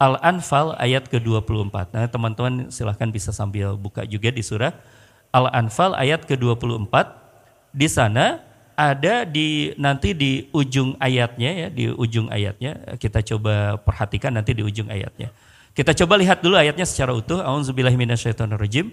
Al-Anfal 0.00 0.72
ayat 0.80 1.04
ke-24. 1.12 1.92
Nah, 1.92 2.08
teman-teman 2.08 2.72
silahkan 2.72 3.12
bisa 3.12 3.28
sambil 3.28 3.76
buka 3.76 4.08
juga 4.08 4.32
di 4.32 4.40
surah 4.40 4.72
Al-Anfal 5.36 5.92
ayat 5.92 6.24
ke-24 6.24 6.94
di 7.76 7.84
sana 7.92 8.40
ada 8.72 9.28
di 9.28 9.76
nanti 9.76 10.16
di 10.16 10.48
ujung 10.54 10.96
ayatnya 10.96 11.50
ya 11.50 11.68
di 11.68 11.90
ujung 11.90 12.30
ayatnya 12.30 12.96
kita 12.96 13.20
coba 13.26 13.76
perhatikan 13.76 14.32
nanti 14.32 14.56
di 14.56 14.64
ujung 14.64 14.88
ayatnya. 14.88 15.28
Kita 15.76 15.92
coba 15.92 16.16
lihat 16.16 16.40
dulu 16.40 16.56
ayatnya 16.56 16.88
secara 16.88 17.12
utuh. 17.12 17.44
Auzubillahiminasyaitonirrajim. 17.44 18.90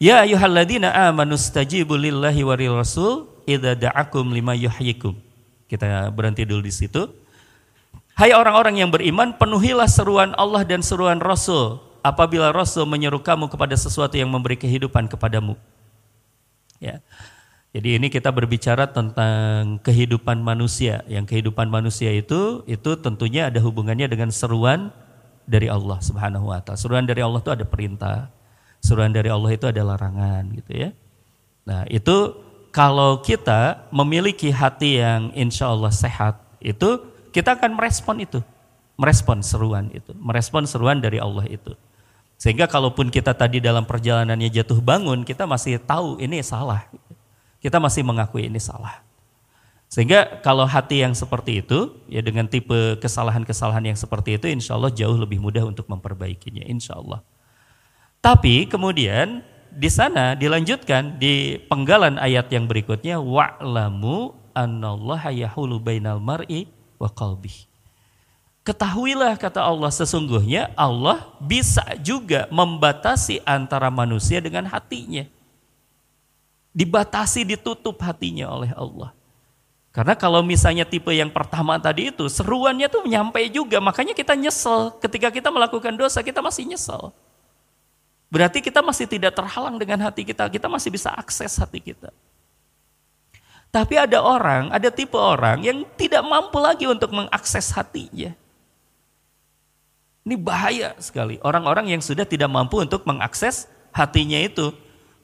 Ya 0.00 0.24
ayyuhalladzina 0.24 0.90
amanu 1.10 1.36
stajibu 1.36 1.98
lillahi 1.98 2.42
wa 2.46 2.54
rasul 2.56 3.26
idza 3.44 3.74
da'akum 3.74 4.32
lima 4.32 4.54
yuhyikum. 4.54 5.27
Kita 5.68 6.08
berhenti 6.08 6.48
dulu 6.48 6.64
di 6.64 6.72
situ. 6.72 7.06
Hai 8.18 8.34
orang-orang 8.34 8.82
yang 8.82 8.90
beriman, 8.90 9.36
penuhilah 9.36 9.86
seruan 9.86 10.34
Allah 10.34 10.66
dan 10.66 10.82
seruan 10.82 11.22
Rasul 11.22 11.78
apabila 12.02 12.50
Rasul 12.50 12.88
menyeru 12.88 13.22
kamu 13.22 13.46
kepada 13.46 13.76
sesuatu 13.78 14.16
yang 14.16 14.32
memberi 14.32 14.58
kehidupan 14.58 15.06
kepadamu. 15.06 15.54
Ya. 16.82 17.04
Jadi 17.68 18.00
ini 18.00 18.08
kita 18.08 18.32
berbicara 18.32 18.88
tentang 18.88 19.78
kehidupan 19.84 20.40
manusia. 20.40 21.04
Yang 21.06 21.36
kehidupan 21.36 21.68
manusia 21.68 22.10
itu 22.10 22.64
itu 22.64 22.90
tentunya 22.98 23.52
ada 23.52 23.60
hubungannya 23.60 24.08
dengan 24.08 24.32
seruan 24.32 24.88
dari 25.44 25.68
Allah 25.68 26.00
Subhanahu 26.00 26.48
wa 26.48 26.64
taala. 26.64 26.80
Seruan 26.80 27.04
dari 27.04 27.20
Allah 27.20 27.44
itu 27.44 27.52
ada 27.52 27.68
perintah. 27.68 28.32
Seruan 28.80 29.12
dari 29.12 29.28
Allah 29.28 29.52
itu 29.52 29.68
ada 29.68 29.84
larangan 29.84 30.48
gitu 30.58 30.72
ya. 30.74 30.90
Nah, 31.68 31.84
itu 31.92 32.47
kalau 32.70 33.20
kita 33.24 33.88
memiliki 33.88 34.52
hati 34.52 35.00
yang 35.00 35.32
insya 35.32 35.72
Allah 35.72 35.92
sehat, 35.92 36.40
itu 36.60 37.00
kita 37.32 37.56
akan 37.56 37.76
merespon 37.76 38.22
itu. 38.22 38.40
Merespon 38.98 39.40
seruan 39.46 39.88
itu. 39.94 40.10
Merespon 40.18 40.66
seruan 40.66 40.98
dari 40.98 41.22
Allah 41.22 41.46
itu. 41.46 41.72
Sehingga 42.38 42.70
kalaupun 42.70 43.10
kita 43.10 43.34
tadi 43.34 43.58
dalam 43.58 43.82
perjalanannya 43.82 44.50
jatuh 44.50 44.78
bangun, 44.78 45.26
kita 45.26 45.46
masih 45.46 45.78
tahu 45.82 46.22
ini 46.22 46.38
salah. 46.42 46.86
Kita 47.58 47.82
masih 47.82 48.06
mengakui 48.06 48.46
ini 48.46 48.62
salah. 48.62 49.02
Sehingga 49.90 50.44
kalau 50.44 50.68
hati 50.68 51.00
yang 51.02 51.16
seperti 51.16 51.64
itu, 51.64 51.96
ya 52.06 52.20
dengan 52.20 52.46
tipe 52.46 53.00
kesalahan-kesalahan 53.00 53.90
yang 53.90 53.98
seperti 53.98 54.36
itu, 54.36 54.46
insya 54.46 54.76
Allah 54.76 54.92
jauh 54.92 55.16
lebih 55.16 55.40
mudah 55.40 55.64
untuk 55.64 55.88
memperbaikinya, 55.90 56.62
insya 56.68 56.94
Allah. 56.94 57.24
Tapi 58.20 58.68
kemudian 58.68 59.42
di 59.78 59.86
sana 59.86 60.34
dilanjutkan 60.34 61.22
di 61.22 61.54
penggalan 61.70 62.18
ayat 62.18 62.50
yang 62.50 62.66
berikutnya, 62.66 63.22
wa'lamu 63.22 64.34
annallaha 64.50 65.30
yahulu 65.30 65.78
bainal 65.78 66.18
mar'i 66.18 66.66
wa 66.98 67.06
qalbih. 67.06 67.54
Ketahuilah 68.66 69.38
kata 69.38 69.62
Allah 69.62 69.88
sesungguhnya 69.88 70.74
Allah 70.74 71.30
bisa 71.38 71.86
juga 72.02 72.50
membatasi 72.50 73.38
antara 73.46 73.86
manusia 73.88 74.42
dengan 74.42 74.66
hatinya. 74.66 75.24
Dibatasi, 76.74 77.46
ditutup 77.46 77.96
hatinya 78.02 78.50
oleh 78.50 78.74
Allah. 78.74 79.14
Karena 79.94 80.12
kalau 80.18 80.44
misalnya 80.44 80.84
tipe 80.84 81.10
yang 81.14 81.32
pertama 81.32 81.80
tadi 81.80 82.12
itu, 82.12 82.28
seruannya 82.28 82.90
tuh 82.92 83.08
nyampe 83.08 83.40
juga. 83.48 83.80
Makanya 83.80 84.12
kita 84.12 84.36
nyesel. 84.36 84.94
Ketika 85.00 85.32
kita 85.32 85.48
melakukan 85.48 85.96
dosa, 85.96 86.20
kita 86.20 86.44
masih 86.44 86.68
nyesel. 86.68 87.14
Berarti 88.28 88.60
kita 88.60 88.84
masih 88.84 89.08
tidak 89.08 89.32
terhalang 89.32 89.80
dengan 89.80 90.04
hati 90.04 90.24
kita. 90.24 90.52
Kita 90.52 90.68
masih 90.68 90.92
bisa 90.92 91.08
akses 91.16 91.56
hati 91.56 91.80
kita. 91.80 92.12
Tapi 93.68 94.00
ada 94.00 94.24
orang, 94.24 94.72
ada 94.72 94.88
tipe 94.88 95.16
orang 95.16 95.60
yang 95.60 95.84
tidak 95.96 96.24
mampu 96.24 96.56
lagi 96.56 96.88
untuk 96.88 97.12
mengakses 97.12 97.68
hatinya. 97.72 98.32
Ini 100.24 100.36
bahaya 100.36 100.92
sekali. 101.00 101.40
Orang-orang 101.40 101.88
yang 101.92 102.04
sudah 102.04 102.24
tidak 102.28 102.52
mampu 102.52 102.80
untuk 102.80 103.04
mengakses 103.08 103.68
hatinya 103.92 104.40
itu. 104.40 104.72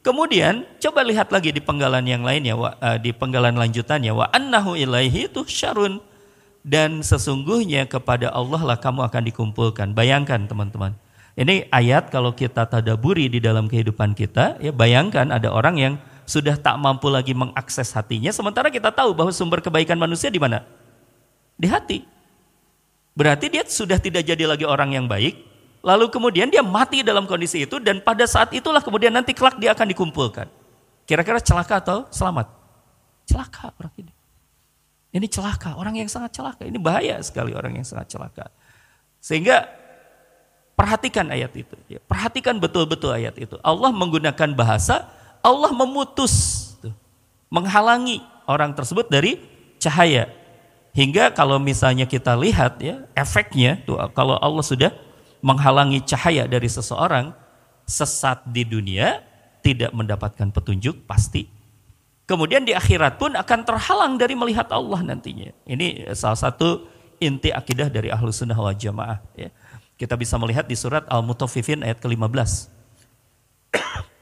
Kemudian 0.04 0.68
coba 0.80 1.00
lihat 1.04 1.32
lagi 1.32 1.52
di 1.52 1.60
penggalan 1.64 2.04
yang 2.04 2.24
lainnya, 2.24 2.56
uh, 2.56 3.00
di 3.00 3.12
penggalan 3.12 3.56
lanjutannya 3.56 4.12
wa 4.12 4.28
annahu 4.32 4.76
ilaihi 4.76 5.32
itu 5.32 5.44
syarun 5.48 6.00
dan 6.60 7.00
sesungguhnya 7.00 7.88
kepada 7.88 8.28
Allah 8.32 8.60
lah 8.60 8.76
kamu 8.80 9.04
akan 9.08 9.22
dikumpulkan. 9.28 9.92
Bayangkan 9.96 10.44
teman-teman. 10.44 10.96
Ini 11.34 11.66
ayat 11.74 12.14
kalau 12.14 12.30
kita 12.30 12.66
tadaburi 12.70 13.26
di 13.26 13.42
dalam 13.42 13.66
kehidupan 13.66 14.14
kita, 14.14 14.58
ya 14.62 14.70
bayangkan 14.70 15.34
ada 15.34 15.50
orang 15.50 15.76
yang 15.76 15.94
sudah 16.24 16.54
tak 16.54 16.78
mampu 16.78 17.10
lagi 17.10 17.34
mengakses 17.34 17.90
hatinya, 17.90 18.30
sementara 18.30 18.70
kita 18.70 18.94
tahu 18.94 19.12
bahwa 19.12 19.34
sumber 19.34 19.58
kebaikan 19.58 19.98
manusia 19.98 20.30
di 20.30 20.38
mana? 20.38 20.62
Di 21.58 21.66
hati. 21.66 22.06
Berarti 23.18 23.50
dia 23.50 23.66
sudah 23.66 23.98
tidak 23.98 24.22
jadi 24.26 24.46
lagi 24.46 24.62
orang 24.62 24.94
yang 24.94 25.06
baik, 25.10 25.54
Lalu 25.84 26.08
kemudian 26.08 26.48
dia 26.48 26.64
mati 26.64 27.04
dalam 27.04 27.28
kondisi 27.28 27.68
itu 27.68 27.76
dan 27.76 28.00
pada 28.00 28.24
saat 28.24 28.48
itulah 28.56 28.80
kemudian 28.80 29.12
nanti 29.12 29.36
kelak 29.36 29.60
dia 29.60 29.76
akan 29.76 29.92
dikumpulkan. 29.92 30.48
Kira-kira 31.04 31.36
celaka 31.44 31.84
atau 31.84 31.98
selamat? 32.08 32.48
Celaka 33.28 33.76
orang 33.76 33.92
ini. 34.00 34.12
Ini 35.12 35.26
celaka, 35.28 35.76
orang 35.76 36.00
yang 36.00 36.08
sangat 36.08 36.32
celaka. 36.40 36.64
Ini 36.64 36.80
bahaya 36.80 37.20
sekali 37.20 37.52
orang 37.52 37.76
yang 37.76 37.84
sangat 37.84 38.16
celaka. 38.16 38.48
Sehingga 39.20 39.68
perhatikan 40.74 41.26
ayat 41.30 41.54
itu. 41.54 41.74
Ya, 41.88 41.98
perhatikan 42.04 42.58
betul-betul 42.58 43.14
ayat 43.14 43.34
itu. 43.38 43.58
Allah 43.62 43.90
menggunakan 43.90 44.54
bahasa, 44.54 45.08
Allah 45.40 45.70
memutus, 45.74 46.74
menghalangi 47.50 48.22
orang 48.46 48.74
tersebut 48.74 49.08
dari 49.08 49.40
cahaya. 49.80 50.30
Hingga 50.94 51.34
kalau 51.34 51.58
misalnya 51.58 52.06
kita 52.06 52.38
lihat 52.38 52.78
ya 52.78 53.02
efeknya, 53.18 53.82
tuh 53.82 53.98
kalau 54.14 54.38
Allah 54.38 54.62
sudah 54.62 54.90
menghalangi 55.42 55.98
cahaya 56.06 56.46
dari 56.46 56.70
seseorang, 56.70 57.34
sesat 57.82 58.46
di 58.46 58.62
dunia, 58.62 59.18
tidak 59.60 59.90
mendapatkan 59.90 60.54
petunjuk 60.54 61.02
pasti. 61.04 61.50
Kemudian 62.24 62.64
di 62.64 62.72
akhirat 62.72 63.20
pun 63.20 63.36
akan 63.36 63.60
terhalang 63.68 64.16
dari 64.16 64.32
melihat 64.32 64.70
Allah 64.72 65.04
nantinya. 65.04 65.52
Ini 65.68 66.08
salah 66.16 66.40
satu 66.40 66.88
inti 67.20 67.52
akidah 67.52 67.92
dari 67.92 68.08
ahlu 68.08 68.32
sunnah 68.32 68.56
wal 68.56 68.72
jamaah. 68.72 69.20
Ya. 69.36 69.52
Kita 69.94 70.18
bisa 70.18 70.34
melihat 70.36 70.66
di 70.66 70.74
surat 70.74 71.06
Al-Mutaffifin 71.06 71.86
ayat 71.86 72.02
ke-15. 72.02 72.66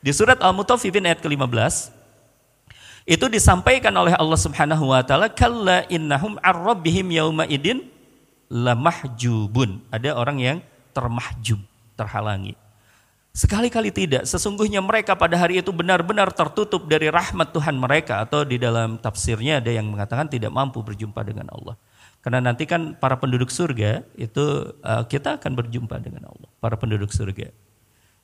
di 0.04 0.12
surat 0.12 0.37
Al-Mutaffifin 0.40 1.08
ayat 1.08 1.24
ke-15, 1.24 1.92
itu 3.02 3.26
disampaikan 3.26 3.90
oleh 3.98 4.14
Allah 4.14 4.38
Subhanahu 4.38 4.94
wa 4.94 5.02
taala, 5.02 5.26
"Kalla 5.32 5.82
innahum 5.90 6.38
ar-rabbihim 6.38 7.11
yauma 7.11 7.48
idin 7.50 7.82
lamahjubun." 8.46 9.82
Ada 9.90 10.14
orang 10.14 10.38
yang 10.38 10.58
termahjub, 10.94 11.58
terhalangi. 11.98 12.54
Sekali-kali 13.32 13.88
tidak, 13.88 14.28
sesungguhnya 14.28 14.85
mereka 14.85 15.16
pada 15.16 15.40
hari 15.40 15.64
itu 15.64 15.72
benar-benar 15.72 16.37
tertutup 16.37 16.85
dari 16.85 17.08
rahmat 17.08 17.48
Tuhan 17.48 17.80
mereka 17.80 18.20
atau 18.20 18.44
di 18.44 18.61
dalam 18.61 19.00
tafsirnya 19.00 19.56
ada 19.56 19.72
yang 19.72 19.88
mengatakan 19.88 20.28
tidak 20.28 20.52
mampu 20.52 20.85
berjumpa 20.85 21.24
dengan 21.24 21.48
Allah. 21.48 21.80
Karena 22.22 22.38
nanti 22.38 22.70
kan 22.70 22.94
para 22.94 23.18
penduduk 23.18 23.50
surga 23.50 24.06
itu 24.14 24.70
uh, 24.87 25.02
kita 25.11 25.42
akan 25.42 25.58
berjumpa 25.58 25.98
dengan 25.98 26.30
Allah, 26.30 26.50
para 26.62 26.78
penduduk 26.78 27.11
surga. 27.11 27.50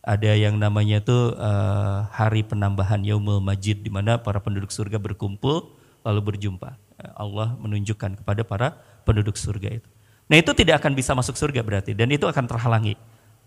Ada 0.06 0.38
yang 0.38 0.54
namanya 0.54 1.02
itu 1.02 1.34
uh, 1.34 2.06
hari 2.14 2.46
penambahan 2.46 3.02
Yaumul 3.02 3.42
Majid 3.42 3.82
di 3.82 3.90
mana 3.90 4.22
para 4.22 4.38
penduduk 4.38 4.70
surga 4.70 5.02
berkumpul 5.02 5.74
lalu 6.06 6.20
berjumpa. 6.22 6.78
Allah 7.18 7.58
menunjukkan 7.58 8.22
kepada 8.22 8.42
para 8.46 8.78
penduduk 9.02 9.34
surga 9.34 9.82
itu. 9.82 9.88
Nah 10.30 10.38
itu 10.38 10.54
tidak 10.54 10.78
akan 10.78 10.94
bisa 10.94 11.14
masuk 11.18 11.34
surga 11.34 11.62
berarti 11.66 11.90
dan 11.94 12.06
itu 12.14 12.22
akan 12.22 12.46
terhalangi. 12.46 12.94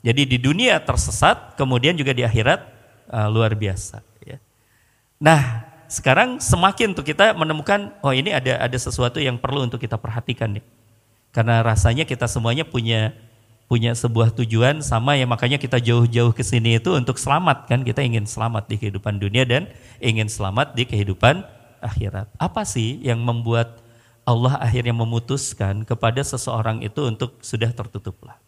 Jadi 0.04 0.36
di 0.36 0.38
dunia 0.42 0.82
tersesat, 0.82 1.56
kemudian 1.56 1.94
juga 1.94 2.12
di 2.12 2.28
akhirat 2.28 2.60
uh, 3.08 3.30
luar 3.32 3.56
biasa. 3.56 4.04
Ya. 4.26 4.42
Nah 5.22 5.71
sekarang 5.92 6.40
semakin 6.40 6.96
tuh 6.96 7.04
kita 7.04 7.36
menemukan, 7.36 7.92
oh 8.00 8.16
ini 8.16 8.32
ada 8.32 8.64
ada 8.64 8.78
sesuatu 8.80 9.20
yang 9.20 9.36
perlu 9.36 9.68
untuk 9.68 9.84
kita 9.84 10.00
perhatikan 10.00 10.56
nih. 10.56 10.64
Karena 11.36 11.60
rasanya 11.60 12.08
kita 12.08 12.32
semuanya 12.32 12.64
punya 12.64 13.12
punya 13.68 13.92
sebuah 13.96 14.36
tujuan 14.36 14.84
sama 14.84 15.16
ya 15.16 15.24
makanya 15.24 15.56
kita 15.56 15.80
jauh-jauh 15.80 16.36
ke 16.36 16.44
sini 16.44 16.76
itu 16.80 16.92
untuk 16.92 17.16
selamat 17.16 17.72
kan 17.72 17.88
kita 17.88 18.04
ingin 18.04 18.28
selamat 18.28 18.68
di 18.68 18.76
kehidupan 18.76 19.16
dunia 19.16 19.48
dan 19.48 19.72
ingin 20.04 20.28
selamat 20.28 20.76
di 20.76 20.84
kehidupan 20.88 21.44
akhirat. 21.84 22.28
Apa 22.40 22.64
sih 22.64 23.00
yang 23.04 23.20
membuat 23.20 23.80
Allah 24.24 24.60
akhirnya 24.64 24.96
memutuskan 24.96 25.84
kepada 25.84 26.24
seseorang 26.24 26.84
itu 26.84 27.04
untuk 27.04 27.40
sudah 27.44 27.72
tertutuplah. 27.72 28.40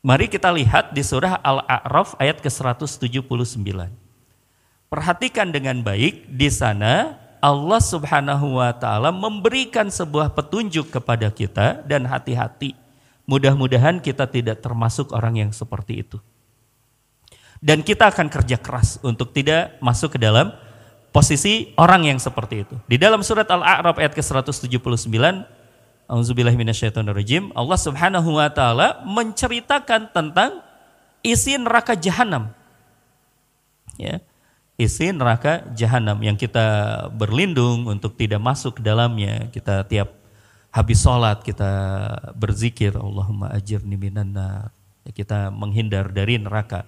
Mari 0.00 0.32
kita 0.32 0.48
lihat 0.54 0.96
di 0.96 1.04
surah 1.04 1.40
Al-A'raf 1.44 2.16
ayat 2.16 2.40
ke-179. 2.40 4.07
Perhatikan 4.88 5.52
dengan 5.52 5.84
baik 5.84 6.32
di 6.32 6.48
sana 6.48 7.20
Allah 7.38 7.80
Subhanahu 7.80 8.58
wa 8.58 8.72
taala 8.74 9.14
memberikan 9.14 9.86
sebuah 9.92 10.32
petunjuk 10.34 10.90
kepada 10.90 11.30
kita 11.30 11.84
dan 11.86 12.08
hati-hati. 12.08 12.74
Mudah-mudahan 13.28 14.00
kita 14.00 14.24
tidak 14.24 14.64
termasuk 14.64 15.12
orang 15.12 15.44
yang 15.46 15.50
seperti 15.52 16.02
itu. 16.02 16.18
Dan 17.60 17.82
kita 17.82 18.08
akan 18.08 18.30
kerja 18.30 18.56
keras 18.56 18.96
untuk 19.04 19.34
tidak 19.34 19.76
masuk 19.82 20.16
ke 20.16 20.18
dalam 20.22 20.54
posisi 21.10 21.74
orang 21.76 22.06
yang 22.08 22.18
seperti 22.22 22.64
itu. 22.64 22.74
Di 22.86 22.96
dalam 22.96 23.20
surat 23.26 23.50
Al-A'raf 23.50 23.98
ayat 23.98 24.14
ke-179, 24.14 25.10
Auzubillahiminasyaitonirrajim, 26.08 27.52
Allah 27.52 27.76
Subhanahu 27.76 28.40
wa 28.40 28.48
taala 28.48 29.04
menceritakan 29.04 30.08
tentang 30.08 30.64
isi 31.20 31.60
neraka 31.60 31.92
jahanam. 31.92 32.48
Ya. 34.00 34.24
Isi 34.78 35.10
neraka 35.10 35.66
jahanam 35.74 36.22
yang 36.22 36.38
kita 36.38 36.62
berlindung 37.10 37.90
untuk 37.90 38.14
tidak 38.14 38.38
masuk 38.38 38.78
ke 38.78 38.82
dalamnya. 38.86 39.50
Kita 39.50 39.82
tiap 39.82 40.14
habis 40.70 41.02
sholat 41.02 41.42
kita 41.42 41.66
berzikir 42.38 42.94
Allahumma 42.94 43.50
ajirni 43.58 43.98
minan 43.98 44.38
nar. 44.38 44.70
Kita 45.10 45.50
menghindar 45.50 46.14
dari 46.14 46.38
neraka. 46.38 46.86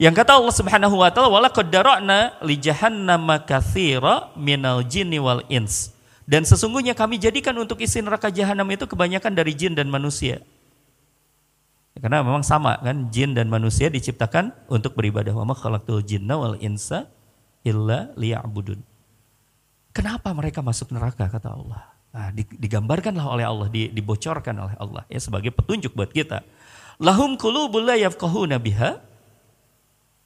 Yang 0.00 0.24
kata 0.24 0.40
Allah 0.40 0.54
Subhanahu 0.56 0.96
wa 1.04 1.12
taala 1.12 1.28
wala 1.28 1.52
qaddarna 1.52 2.40
li 2.48 2.56
jahannama 2.56 3.44
katsira 3.44 4.32
minal 4.32 4.80
jinni 4.88 5.20
wal 5.20 5.44
ins. 5.52 5.92
Dan 6.24 6.48
sesungguhnya 6.48 6.96
kami 6.96 7.20
jadikan 7.20 7.52
untuk 7.60 7.76
isi 7.84 8.00
neraka 8.00 8.32
jahanam 8.32 8.72
itu 8.72 8.88
kebanyakan 8.88 9.36
dari 9.36 9.52
jin 9.52 9.76
dan 9.76 9.92
manusia. 9.92 10.40
Karena 11.92 12.24
memang 12.24 12.40
sama 12.40 12.80
kan 12.80 13.12
jin 13.12 13.36
dan 13.36 13.52
manusia 13.52 13.92
diciptakan 13.92 14.56
untuk 14.72 14.96
beribadah. 14.96 15.36
Wa 15.36 15.44
ma 15.44 15.52
khalaqtul 15.52 16.00
jinna 16.08 16.40
wal 16.40 16.56
insa 16.64 17.17
illa 17.68 18.08
liya'budun. 18.16 18.80
Kenapa 19.92 20.32
mereka 20.32 20.64
masuk 20.64 20.88
neraka 20.94 21.28
kata 21.28 21.52
Allah? 21.52 21.82
Nah, 22.08 22.32
digambarkanlah 22.32 23.26
oleh 23.28 23.44
Allah, 23.44 23.68
dibocorkan 23.68 24.56
oleh 24.56 24.76
Allah 24.80 25.04
ya 25.12 25.20
sebagai 25.20 25.52
petunjuk 25.52 25.92
buat 25.92 26.08
kita. 26.08 26.40
Lahum 26.96 27.36
qulubul 27.36 27.84
la 27.84 28.00
yafqahuna 28.00 28.56
biha 28.56 29.04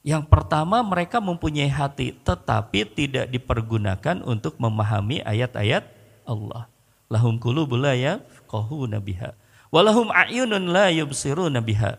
yang 0.03 0.27
pertama 0.27 0.83
mereka 0.83 1.23
mempunyai 1.23 1.71
hati 1.71 2.11
tetapi 2.11 2.87
tidak 2.91 3.31
dipergunakan 3.31 4.19
untuk 4.23 4.59
memahami 4.59 5.23
ayat-ayat 5.23 5.87
Allah. 6.27 6.67
Lahum 7.07 7.39
qulubul 7.39 7.83
la 7.83 7.95
yafqahuna 7.95 8.99
biha. 8.99 9.35
Walahum 9.71 10.11
a'yunun 10.11 10.69
la 10.69 10.91
yubsiruna 10.91 11.63
biha. 11.63 11.97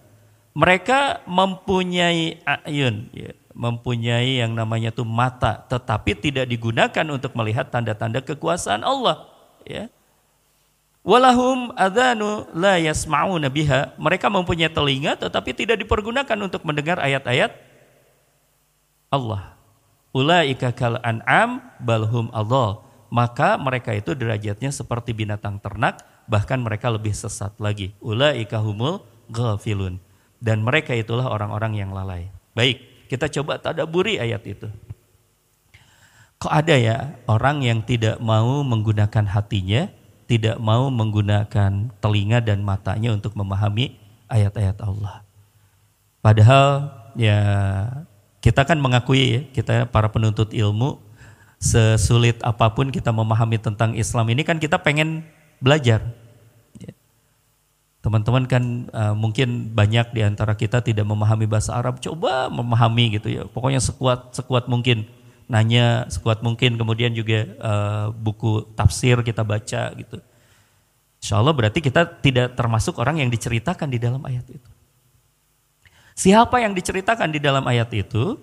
Mereka 0.54 1.26
mempunyai 1.26 2.38
ayun, 2.46 3.11
ya, 3.11 3.35
mempunyai 3.55 4.43
yang 4.43 4.53
namanya 4.53 4.90
tuh 4.90 5.07
mata, 5.07 5.62
tetapi 5.71 6.19
tidak 6.19 6.51
digunakan 6.51 7.07
untuk 7.07 7.33
melihat 7.38 7.71
tanda-tanda 7.71 8.19
kekuasaan 8.21 8.83
Allah. 8.83 9.31
ya. 9.62 9.87
Walahum 11.05 11.71
adhanu 11.77 12.49
la 12.57 12.81
yasma'una 12.81 13.53
biha. 13.53 13.95
Mereka 14.01 14.27
mempunyai 14.33 14.73
telinga 14.73 15.14
tetapi 15.21 15.53
tidak 15.53 15.77
dipergunakan 15.85 16.38
untuk 16.40 16.64
mendengar 16.64 16.97
ayat-ayat 16.97 17.53
Allah. 19.12 19.55
Ulaika 20.17 20.73
kal 20.73 20.99
an'am 21.05 21.61
balhum 21.79 22.33
Allah. 22.33 22.81
Maka 23.12 23.55
mereka 23.61 23.95
itu 23.95 24.17
derajatnya 24.17 24.75
seperti 24.75 25.14
binatang 25.14 25.62
ternak, 25.62 26.03
bahkan 26.27 26.59
mereka 26.59 26.90
lebih 26.90 27.14
sesat 27.14 27.55
lagi. 27.62 27.95
Ulaika 28.03 28.59
humul 28.59 29.05
ghafilun. 29.31 30.01
Dan 30.43 30.64
mereka 30.67 30.97
itulah 30.97 31.31
orang-orang 31.31 31.79
yang 31.79 31.95
lalai. 31.95 32.33
Baik, 32.57 32.93
kita 33.14 33.31
coba 33.31 33.62
tadaburi 33.62 34.18
ayat 34.18 34.42
itu. 34.42 34.66
Kok 36.42 36.50
ada 36.50 36.74
ya 36.74 37.14
orang 37.31 37.62
yang 37.62 37.79
tidak 37.87 38.18
mau 38.18 38.66
menggunakan 38.66 39.24
hatinya, 39.31 39.87
tidak 40.27 40.59
mau 40.59 40.90
menggunakan 40.90 41.94
telinga 42.03 42.42
dan 42.42 42.66
matanya 42.66 43.14
untuk 43.14 43.38
memahami 43.38 43.94
ayat-ayat 44.27 44.83
Allah. 44.83 45.22
Padahal 46.18 46.90
ya 47.14 47.38
kita 48.42 48.66
kan 48.66 48.83
mengakui 48.83 49.22
ya, 49.22 49.40
kita 49.55 49.87
para 49.88 50.11
penuntut 50.11 50.50
ilmu 50.50 50.98
sesulit 51.62 52.42
apa 52.42 52.68
pun 52.74 52.90
kita 52.90 53.14
memahami 53.14 53.57
tentang 53.57 53.94
Islam 53.94 54.27
ini 54.35 54.42
kan 54.42 54.59
kita 54.59 54.83
pengen 54.83 55.22
belajar. 55.62 56.03
Teman-teman 58.05 58.45
kan 58.45 58.85
uh, 58.93 59.17
mungkin 59.17 59.73
banyak 59.73 60.12
di 60.12 60.21
antara 60.21 60.53
kita 60.53 60.85
tidak 60.85 61.09
memahami 61.09 61.49
bahasa 61.49 61.73
Arab, 61.73 62.05
coba 62.05 62.53
memahami 62.53 63.17
gitu 63.17 63.33
ya. 63.33 63.49
Pokoknya 63.49 63.81
sekuat 63.81 64.37
sekuat 64.37 64.69
mungkin 64.69 65.09
nanya 65.49 66.05
sekuat 66.12 66.45
mungkin 66.45 66.77
kemudian 66.77 67.17
juga 67.17 67.49
uh, 67.64 68.07
buku 68.12 68.77
tafsir 68.77 69.25
kita 69.25 69.40
baca 69.40 69.97
gitu. 69.97 70.21
Insya 71.17 71.40
Allah 71.40 71.57
berarti 71.57 71.81
kita 71.81 72.05
tidak 72.21 72.53
termasuk 72.53 73.01
orang 73.01 73.25
yang 73.25 73.33
diceritakan 73.33 73.88
di 73.88 73.97
dalam 73.97 74.21
ayat 74.21 74.45
itu. 74.53 74.69
Siapa 76.12 76.61
yang 76.61 76.77
diceritakan 76.77 77.33
di 77.33 77.40
dalam 77.40 77.64
ayat 77.64 77.88
itu? 77.97 78.37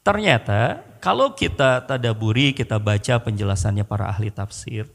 Ternyata 0.00 0.80
kalau 1.04 1.36
kita 1.36 1.84
tadaburi, 1.84 2.56
kita 2.56 2.80
baca 2.80 3.20
penjelasannya 3.20 3.84
para 3.84 4.08
ahli 4.08 4.32
tafsir, 4.32 4.88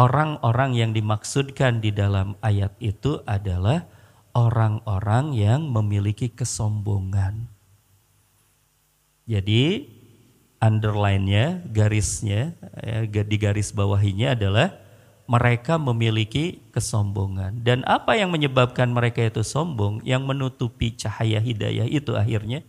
orang-orang 0.00 0.80
yang 0.80 0.90
dimaksudkan 0.96 1.84
di 1.84 1.92
dalam 1.92 2.32
ayat 2.40 2.72
itu 2.80 3.20
adalah 3.28 3.84
orang-orang 4.32 5.36
yang 5.36 5.68
memiliki 5.68 6.32
kesombongan. 6.32 7.44
Jadi 9.28 9.84
underline-nya, 10.56 11.68
garisnya, 11.68 12.56
ya, 12.80 13.04
di 13.04 13.36
garis 13.36 13.76
bawahinya 13.76 14.32
adalah 14.32 14.72
mereka 15.28 15.76
memiliki 15.76 16.64
kesombongan. 16.72 17.60
Dan 17.60 17.84
apa 17.84 18.16
yang 18.16 18.32
menyebabkan 18.32 18.88
mereka 18.88 19.20
itu 19.20 19.44
sombong, 19.44 20.00
yang 20.02 20.24
menutupi 20.24 20.96
cahaya 20.96 21.44
hidayah 21.44 21.84
itu 21.86 22.16
akhirnya 22.16 22.64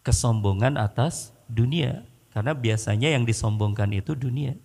kesombongan 0.00 0.80
atas 0.80 1.36
dunia. 1.52 2.08
Karena 2.32 2.56
biasanya 2.56 3.12
yang 3.12 3.28
disombongkan 3.28 3.92
itu 3.92 4.16
dunia. 4.16 4.56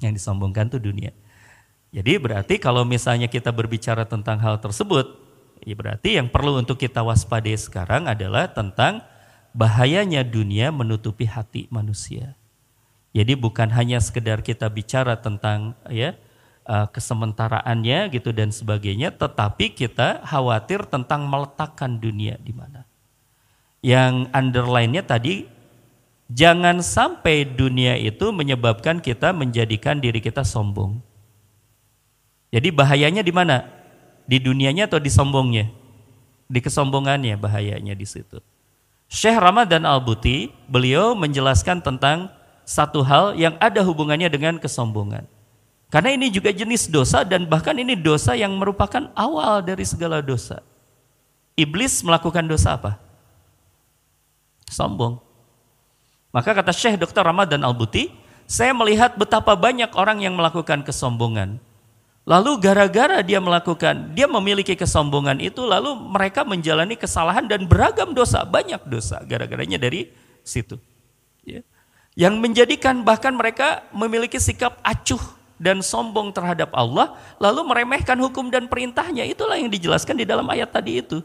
Yang 0.00 0.24
disombongkan 0.24 0.72
itu 0.72 0.80
dunia. 0.80 1.12
Jadi 1.90 2.16
berarti 2.22 2.54
kalau 2.56 2.86
misalnya 2.86 3.26
kita 3.26 3.50
berbicara 3.50 4.06
tentang 4.06 4.38
hal 4.38 4.62
tersebut, 4.62 5.10
ya 5.66 5.74
berarti 5.74 6.16
yang 6.16 6.30
perlu 6.30 6.56
untuk 6.58 6.78
kita 6.78 7.02
waspadai 7.02 7.58
sekarang 7.58 8.06
adalah 8.06 8.48
tentang 8.50 9.02
bahayanya 9.50 10.22
dunia 10.22 10.70
menutupi 10.70 11.26
hati 11.26 11.66
manusia. 11.68 12.38
Jadi 13.10 13.34
bukan 13.34 13.74
hanya 13.74 13.98
sekedar 13.98 14.38
kita 14.46 14.70
bicara 14.70 15.18
tentang 15.18 15.74
ya 15.90 16.14
uh, 16.70 16.86
kesementaraannya 16.86 18.06
gitu 18.14 18.30
dan 18.30 18.54
sebagainya, 18.54 19.10
tetapi 19.10 19.74
kita 19.74 20.22
khawatir 20.22 20.86
tentang 20.86 21.26
meletakkan 21.26 21.98
dunia 21.98 22.38
di 22.38 22.54
mana. 22.54 22.86
Yang 23.82 24.30
underline-nya 24.30 25.02
tadi 25.02 25.50
jangan 26.30 26.78
sampai 26.78 27.42
dunia 27.42 27.98
itu 27.98 28.30
menyebabkan 28.30 29.02
kita 29.02 29.34
menjadikan 29.34 29.98
diri 29.98 30.22
kita 30.22 30.46
sombong. 30.46 31.02
Jadi 32.54 32.70
bahayanya 32.70 33.22
di 33.22 33.34
mana? 33.34 33.66
Di 34.26 34.38
dunianya 34.38 34.86
atau 34.86 35.02
di 35.02 35.10
sombongnya? 35.10 35.70
Di 36.50 36.58
kesombongannya 36.62 37.38
bahayanya 37.38 37.94
di 37.94 38.06
situ. 38.06 38.42
Syekh 39.10 39.38
Ramadan 39.42 39.82
Al-Buti, 39.86 40.54
beliau 40.70 41.18
menjelaskan 41.18 41.82
tentang 41.82 42.30
satu 42.62 43.02
hal 43.02 43.34
yang 43.34 43.58
ada 43.58 43.82
hubungannya 43.82 44.30
dengan 44.30 44.58
kesombongan. 44.62 45.26
Karena 45.90 46.14
ini 46.14 46.30
juga 46.30 46.54
jenis 46.54 46.86
dosa 46.86 47.26
dan 47.26 47.50
bahkan 47.50 47.74
ini 47.74 47.98
dosa 47.98 48.38
yang 48.38 48.54
merupakan 48.54 49.10
awal 49.18 49.58
dari 49.58 49.82
segala 49.82 50.22
dosa. 50.22 50.62
Iblis 51.58 52.06
melakukan 52.06 52.46
dosa 52.46 52.78
apa? 52.78 53.02
Sombong. 54.70 55.29
Maka 56.30 56.54
kata 56.54 56.70
Syekh 56.70 56.98
Dr. 56.98 57.26
Ramadan 57.26 57.62
Al-Buti, 57.66 58.10
saya 58.46 58.74
melihat 58.74 59.14
betapa 59.18 59.54
banyak 59.54 59.94
orang 59.94 60.22
yang 60.22 60.34
melakukan 60.34 60.82
kesombongan. 60.82 61.58
Lalu 62.28 62.62
gara-gara 62.62 63.18
dia 63.26 63.42
melakukan, 63.42 64.14
dia 64.14 64.30
memiliki 64.30 64.78
kesombongan 64.78 65.42
itu, 65.42 65.66
lalu 65.66 65.98
mereka 65.98 66.46
menjalani 66.46 66.94
kesalahan 66.94 67.50
dan 67.50 67.66
beragam 67.66 68.14
dosa, 68.14 68.46
banyak 68.46 68.78
dosa 68.86 69.18
gara-garanya 69.26 69.80
dari 69.80 70.10
situ. 70.46 70.78
Ya. 71.42 71.66
Yang 72.14 72.34
menjadikan 72.38 73.02
bahkan 73.02 73.34
mereka 73.34 73.82
memiliki 73.90 74.38
sikap 74.38 74.78
acuh 74.86 75.22
dan 75.58 75.82
sombong 75.82 76.30
terhadap 76.30 76.70
Allah, 76.70 77.18
lalu 77.42 77.66
meremehkan 77.66 78.18
hukum 78.22 78.52
dan 78.52 78.70
perintahnya. 78.70 79.26
Itulah 79.26 79.58
yang 79.58 79.72
dijelaskan 79.72 80.20
di 80.20 80.26
dalam 80.28 80.46
ayat 80.46 80.70
tadi 80.70 81.02
itu. 81.02 81.24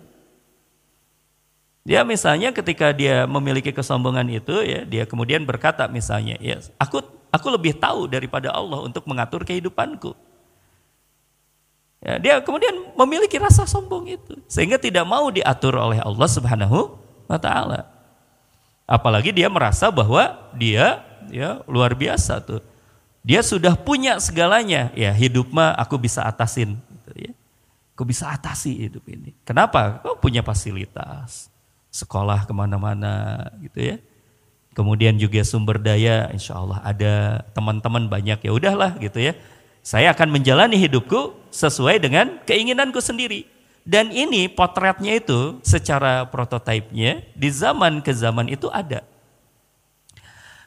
Dia 1.85 2.01
misalnya 2.01 2.49
ketika 2.49 2.89
dia 2.89 3.29
memiliki 3.29 3.69
kesombongan 3.69 4.25
itu, 4.33 4.57
ya 4.65 4.81
dia 4.89 5.05
kemudian 5.05 5.45
berkata 5.45 5.85
misalnya, 5.85 6.33
ya 6.41 6.57
aku 6.81 7.05
aku 7.29 7.47
lebih 7.53 7.77
tahu 7.77 8.09
daripada 8.09 8.49
Allah 8.49 8.81
untuk 8.81 9.05
mengatur 9.05 9.45
kehidupanku. 9.45 10.17
Ya, 12.01 12.17
dia 12.17 12.35
kemudian 12.41 12.73
memiliki 12.97 13.37
rasa 13.41 13.65
sombong 13.65 14.05
itu 14.05 14.37
sehingga 14.45 14.77
tidak 14.77 15.05
mau 15.09 15.29
diatur 15.33 15.77
oleh 15.77 15.97
Allah 16.01 16.29
Subhanahu 16.29 16.97
wa 17.29 17.37
taala. 17.37 17.85
Apalagi 18.85 19.33
dia 19.33 19.49
merasa 19.49 19.89
bahwa 19.89 20.37
dia 20.53 21.01
ya 21.29 21.61
luar 21.65 21.93
biasa 21.93 22.41
tuh. 22.41 22.61
Dia 23.25 23.41
sudah 23.41 23.73
punya 23.73 24.21
segalanya, 24.21 24.93
ya 24.93 25.09
hidup 25.09 25.49
mah 25.49 25.73
aku 25.73 25.97
bisa 25.97 26.21
atasin 26.25 26.77
gitu 26.77 27.29
ya. 27.29 27.33
Aku 27.97 28.05
bisa 28.05 28.29
atasi 28.29 28.85
hidup 28.85 29.01
ini. 29.09 29.33
Kenapa? 29.41 29.97
Kau 30.05 30.13
punya 30.21 30.45
fasilitas, 30.45 31.49
sekolah 31.95 32.43
ke 32.43 32.51
mana-mana 32.51 33.47
gitu 33.63 33.95
ya. 33.95 33.97
Kemudian 34.75 35.15
juga 35.15 35.39
sumber 35.47 35.79
daya, 35.79 36.27
insya 36.35 36.59
Allah 36.59 36.83
ada 36.83 37.47
teman-teman 37.55 38.11
banyak 38.11 38.43
ya 38.43 38.51
udahlah 38.51 38.99
gitu 38.99 39.23
ya 39.23 39.31
saya 39.85 40.17
akan 40.17 40.33
menjalani 40.33 40.81
hidupku 40.81 41.37
sesuai 41.53 42.01
dengan 42.01 42.41
keinginanku 42.49 42.97
sendiri. 42.97 43.45
Dan 43.85 44.09
ini 44.09 44.49
potretnya 44.49 45.13
itu 45.13 45.61
secara 45.61 46.25
prototipenya 46.25 47.21
di 47.37 47.53
zaman 47.53 48.01
ke 48.01 48.09
zaman 48.09 48.49
itu 48.49 48.65
ada. 48.73 49.05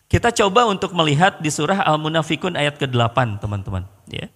Kita 0.06 0.30
coba 0.30 0.70
untuk 0.70 0.94
melihat 0.94 1.42
di 1.42 1.50
surah 1.50 1.82
Al-Munafikun 1.82 2.54
ayat 2.54 2.78
ke-8 2.78 3.42
teman-teman. 3.42 3.90
Ya. 4.06 4.30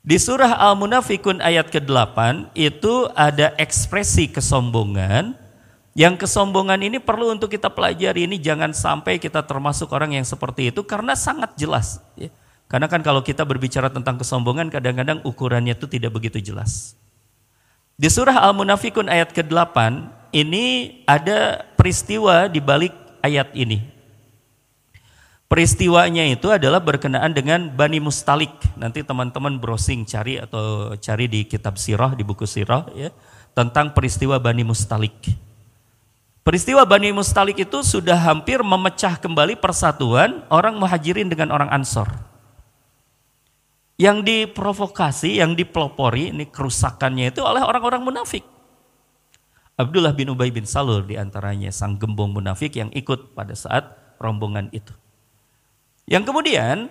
Di 0.00 0.16
surah 0.16 0.64
Al-Munafikun 0.64 1.44
ayat 1.44 1.68
ke-8 1.68 2.50
itu 2.56 3.12
ada 3.12 3.52
ekspresi 3.60 4.32
kesombongan 4.32 5.36
yang 5.96 6.20
kesombongan 6.20 6.76
ini 6.84 7.00
perlu 7.00 7.32
untuk 7.32 7.48
kita 7.48 7.72
pelajari 7.72 8.28
ini 8.28 8.36
jangan 8.36 8.76
sampai 8.76 9.16
kita 9.16 9.40
termasuk 9.40 9.88
orang 9.96 10.12
yang 10.20 10.26
seperti 10.28 10.68
itu 10.68 10.84
karena 10.84 11.16
sangat 11.16 11.56
jelas. 11.56 12.04
Ya 12.20 12.28
karena 12.66 12.90
kan 12.90 12.98
kalau 13.02 13.22
kita 13.22 13.46
berbicara 13.46 13.86
tentang 13.94 14.18
kesombongan 14.18 14.66
kadang-kadang 14.74 15.22
ukurannya 15.22 15.78
itu 15.78 15.86
tidak 15.86 16.18
begitu 16.18 16.42
jelas. 16.42 16.98
Di 17.94 18.10
surah 18.10 18.42
Al-Munafikun 18.42 19.06
ayat 19.06 19.30
ke-8 19.30 19.76
ini 20.34 20.98
ada 21.06 21.64
peristiwa 21.78 22.50
di 22.50 22.58
balik 22.58 22.92
ayat 23.22 23.54
ini. 23.54 23.94
Peristiwanya 25.46 26.26
itu 26.26 26.50
adalah 26.50 26.82
berkenaan 26.82 27.30
dengan 27.30 27.70
Bani 27.70 28.02
Mustalik. 28.02 28.50
Nanti 28.74 29.06
teman-teman 29.06 29.62
browsing 29.62 30.02
cari 30.02 30.42
atau 30.42 30.98
cari 30.98 31.30
di 31.30 31.46
kitab 31.46 31.78
sirah, 31.78 32.18
di 32.18 32.26
buku 32.26 32.50
sirah 32.50 32.90
ya, 32.98 33.14
tentang 33.54 33.94
peristiwa 33.94 34.42
Bani 34.42 34.66
Mustalik. 34.66 35.14
Peristiwa 36.46 36.86
Bani 36.86 37.10
Mustalik 37.10 37.58
itu 37.58 37.82
sudah 37.82 38.14
hampir 38.14 38.62
memecah 38.62 39.18
kembali 39.18 39.58
persatuan 39.58 40.46
orang 40.46 40.78
muhajirin 40.78 41.26
dengan 41.26 41.50
orang 41.50 41.66
ansor. 41.74 42.06
Yang 43.98 44.22
diprovokasi, 44.22 45.42
yang 45.42 45.58
dipelopori, 45.58 46.30
ini 46.30 46.46
kerusakannya 46.46 47.34
itu 47.34 47.42
oleh 47.42 47.66
orang-orang 47.66 47.98
munafik. 47.98 48.46
Abdullah 49.74 50.14
bin 50.14 50.30
Ubay 50.30 50.54
bin 50.54 50.70
Salul 50.70 51.02
di 51.02 51.18
antaranya 51.18 51.74
sang 51.74 51.98
gembong 51.98 52.30
munafik 52.30 52.78
yang 52.78 52.94
ikut 52.94 53.34
pada 53.34 53.58
saat 53.58 54.14
rombongan 54.22 54.70
itu. 54.70 54.94
Yang 56.06 56.30
kemudian 56.30 56.86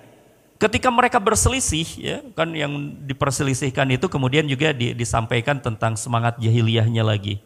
ketika 0.59 0.91
mereka 0.91 1.23
berselisih 1.23 1.87
ya 1.95 2.17
kan 2.35 2.51
yang 2.51 2.99
diperselisihkan 3.07 3.87
itu 3.95 4.11
kemudian 4.11 4.51
juga 4.51 4.75
di, 4.75 4.91
disampaikan 4.91 5.63
tentang 5.63 5.95
semangat 5.95 6.43
jahiliyahnya 6.43 7.07
lagi. 7.07 7.39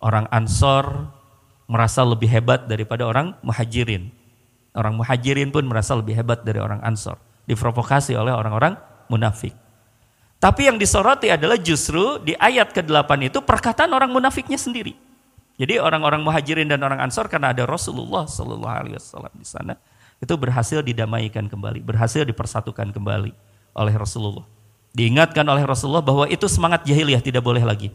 Orang 0.00 0.24
Ansor 0.32 1.15
merasa 1.66 2.02
lebih 2.06 2.30
hebat 2.30 2.66
daripada 2.70 3.06
orang 3.06 3.34
Muhajirin. 3.42 4.10
Orang 4.74 4.98
Muhajirin 4.98 5.50
pun 5.50 5.66
merasa 5.66 5.94
lebih 5.98 6.14
hebat 6.14 6.42
dari 6.46 6.62
orang 6.62 6.82
Ansor. 6.82 7.18
Diprovokasi 7.46 8.14
oleh 8.18 8.34
orang-orang 8.34 8.78
munafik. 9.06 9.54
Tapi 10.36 10.68
yang 10.68 10.76
disoroti 10.76 11.32
adalah 11.32 11.56
justru 11.56 12.20
di 12.20 12.36
ayat 12.36 12.70
ke-8 12.70 13.08
itu 13.24 13.38
perkataan 13.40 13.90
orang 13.90 14.12
munafiknya 14.12 14.60
sendiri. 14.60 14.94
Jadi 15.56 15.80
orang-orang 15.80 16.20
Muhajirin 16.20 16.68
dan 16.68 16.84
orang 16.84 17.00
Ansor 17.00 17.32
karena 17.32 17.56
ada 17.56 17.64
Rasulullah 17.64 18.28
Shallallahu 18.28 18.76
Alaihi 18.76 18.96
Wasallam 19.00 19.32
di 19.32 19.46
sana 19.48 19.74
itu 20.20 20.32
berhasil 20.36 20.84
didamaikan 20.84 21.48
kembali, 21.48 21.80
berhasil 21.80 22.24
dipersatukan 22.28 22.92
kembali 22.92 23.32
oleh 23.72 23.94
Rasulullah. 23.96 24.44
Diingatkan 24.96 25.44
oleh 25.44 25.64
Rasulullah 25.64 26.04
bahwa 26.04 26.24
itu 26.28 26.44
semangat 26.48 26.84
jahiliyah 26.84 27.20
tidak 27.20 27.44
boleh 27.44 27.60
lagi. 27.64 27.92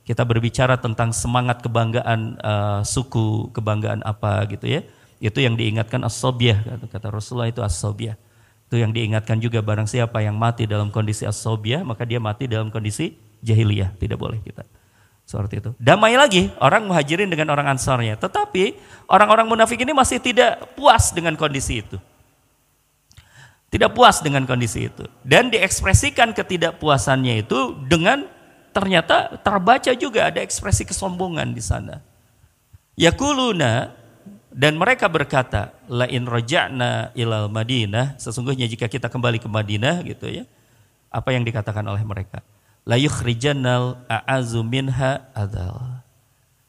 Kita 0.00 0.26
berbicara 0.26 0.80
tentang 0.80 1.14
semangat 1.14 1.62
kebanggaan 1.62 2.40
uh, 2.40 2.80
suku, 2.82 3.52
kebanggaan 3.54 4.02
apa 4.02 4.48
gitu 4.50 4.66
ya. 4.66 4.80
Itu 5.20 5.44
yang 5.44 5.54
diingatkan 5.54 6.00
as 6.02 6.16
kata, 6.16 6.86
kata 6.88 7.06
Rasulullah 7.12 7.52
itu 7.52 7.60
as 7.60 7.76
Itu 7.76 8.74
yang 8.74 8.90
diingatkan 8.96 9.36
juga 9.38 9.60
barang 9.60 9.84
siapa 9.84 10.24
yang 10.24 10.40
mati 10.40 10.64
dalam 10.64 10.88
kondisi 10.88 11.28
as 11.28 11.44
maka 11.84 12.08
dia 12.08 12.18
mati 12.18 12.48
dalam 12.48 12.72
kondisi 12.72 13.14
jahiliyah, 13.44 13.92
tidak 14.00 14.16
boleh 14.16 14.40
kita. 14.40 14.64
Seperti 15.30 15.62
itu. 15.62 15.70
Damai 15.78 16.18
lagi 16.18 16.50
orang 16.58 16.90
muhajirin 16.90 17.30
dengan 17.30 17.54
orang 17.54 17.70
ansarnya. 17.70 18.18
Tetapi 18.18 18.74
orang-orang 19.06 19.46
munafik 19.46 19.78
ini 19.78 19.94
masih 19.94 20.18
tidak 20.18 20.58
puas 20.74 21.14
dengan 21.14 21.38
kondisi 21.38 21.86
itu. 21.86 22.02
Tidak 23.70 23.94
puas 23.94 24.18
dengan 24.18 24.42
kondisi 24.42 24.90
itu. 24.90 25.06
Dan 25.22 25.54
diekspresikan 25.54 26.34
ketidakpuasannya 26.34 27.46
itu 27.46 27.78
dengan 27.86 28.26
ternyata 28.70 29.38
terbaca 29.40 29.92
juga 29.94 30.30
ada 30.30 30.40
ekspresi 30.42 30.86
kesombongan 30.86 31.50
di 31.54 31.62
sana. 31.62 32.02
Yakuluna 32.98 33.96
dan 34.50 34.74
mereka 34.76 35.06
berkata, 35.06 35.74
la 35.86 36.10
in 36.10 36.26
roja'na 36.26 37.14
ilal 37.14 37.48
Madinah, 37.48 38.18
sesungguhnya 38.18 38.66
jika 38.66 38.90
kita 38.90 39.06
kembali 39.06 39.38
ke 39.38 39.46
Madinah 39.46 40.02
gitu 40.02 40.26
ya. 40.26 40.44
Apa 41.10 41.34
yang 41.34 41.42
dikatakan 41.42 41.82
oleh 41.86 42.02
mereka? 42.06 42.42
la 42.88 42.96
yukhrijannal 42.96 44.02
a'azu 44.08 44.64
minha 44.64 45.28
adal. 45.36 46.02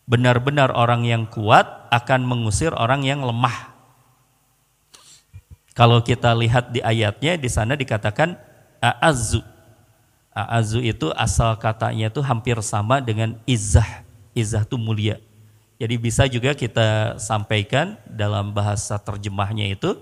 Benar-benar 0.09 0.75
orang 0.75 1.07
yang 1.07 1.23
kuat 1.29 1.87
akan 1.89 2.27
mengusir 2.27 2.75
orang 2.75 3.07
yang 3.07 3.23
lemah. 3.23 3.71
Kalau 5.71 6.03
kita 6.03 6.35
lihat 6.35 6.75
di 6.75 6.83
ayatnya 6.83 7.39
di 7.39 7.47
sana 7.47 7.79
dikatakan 7.79 8.35
a'azu. 8.83 9.39
A'azu 10.31 10.79
itu 10.79 11.11
asal 11.19 11.59
katanya 11.59 12.07
itu 12.07 12.23
hampir 12.23 12.55
sama 12.63 13.03
dengan 13.03 13.35
izah. 13.43 14.07
Izah 14.31 14.63
itu 14.63 14.79
mulia. 14.79 15.19
Jadi 15.75 15.95
bisa 15.99 16.23
juga 16.29 16.55
kita 16.55 17.19
sampaikan 17.19 17.99
dalam 18.07 18.55
bahasa 18.55 18.95
terjemahnya 18.95 19.75
itu, 19.75 19.97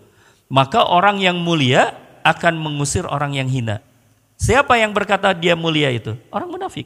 maka 0.52 0.86
orang 0.86 1.18
yang 1.18 1.40
mulia 1.40 1.98
akan 2.22 2.62
mengusir 2.62 3.08
orang 3.10 3.34
yang 3.34 3.50
hina. 3.50 3.82
Siapa 4.38 4.78
yang 4.78 4.94
berkata 4.94 5.34
dia 5.34 5.58
mulia 5.58 5.90
itu? 5.90 6.14
Orang 6.30 6.52
munafik. 6.54 6.86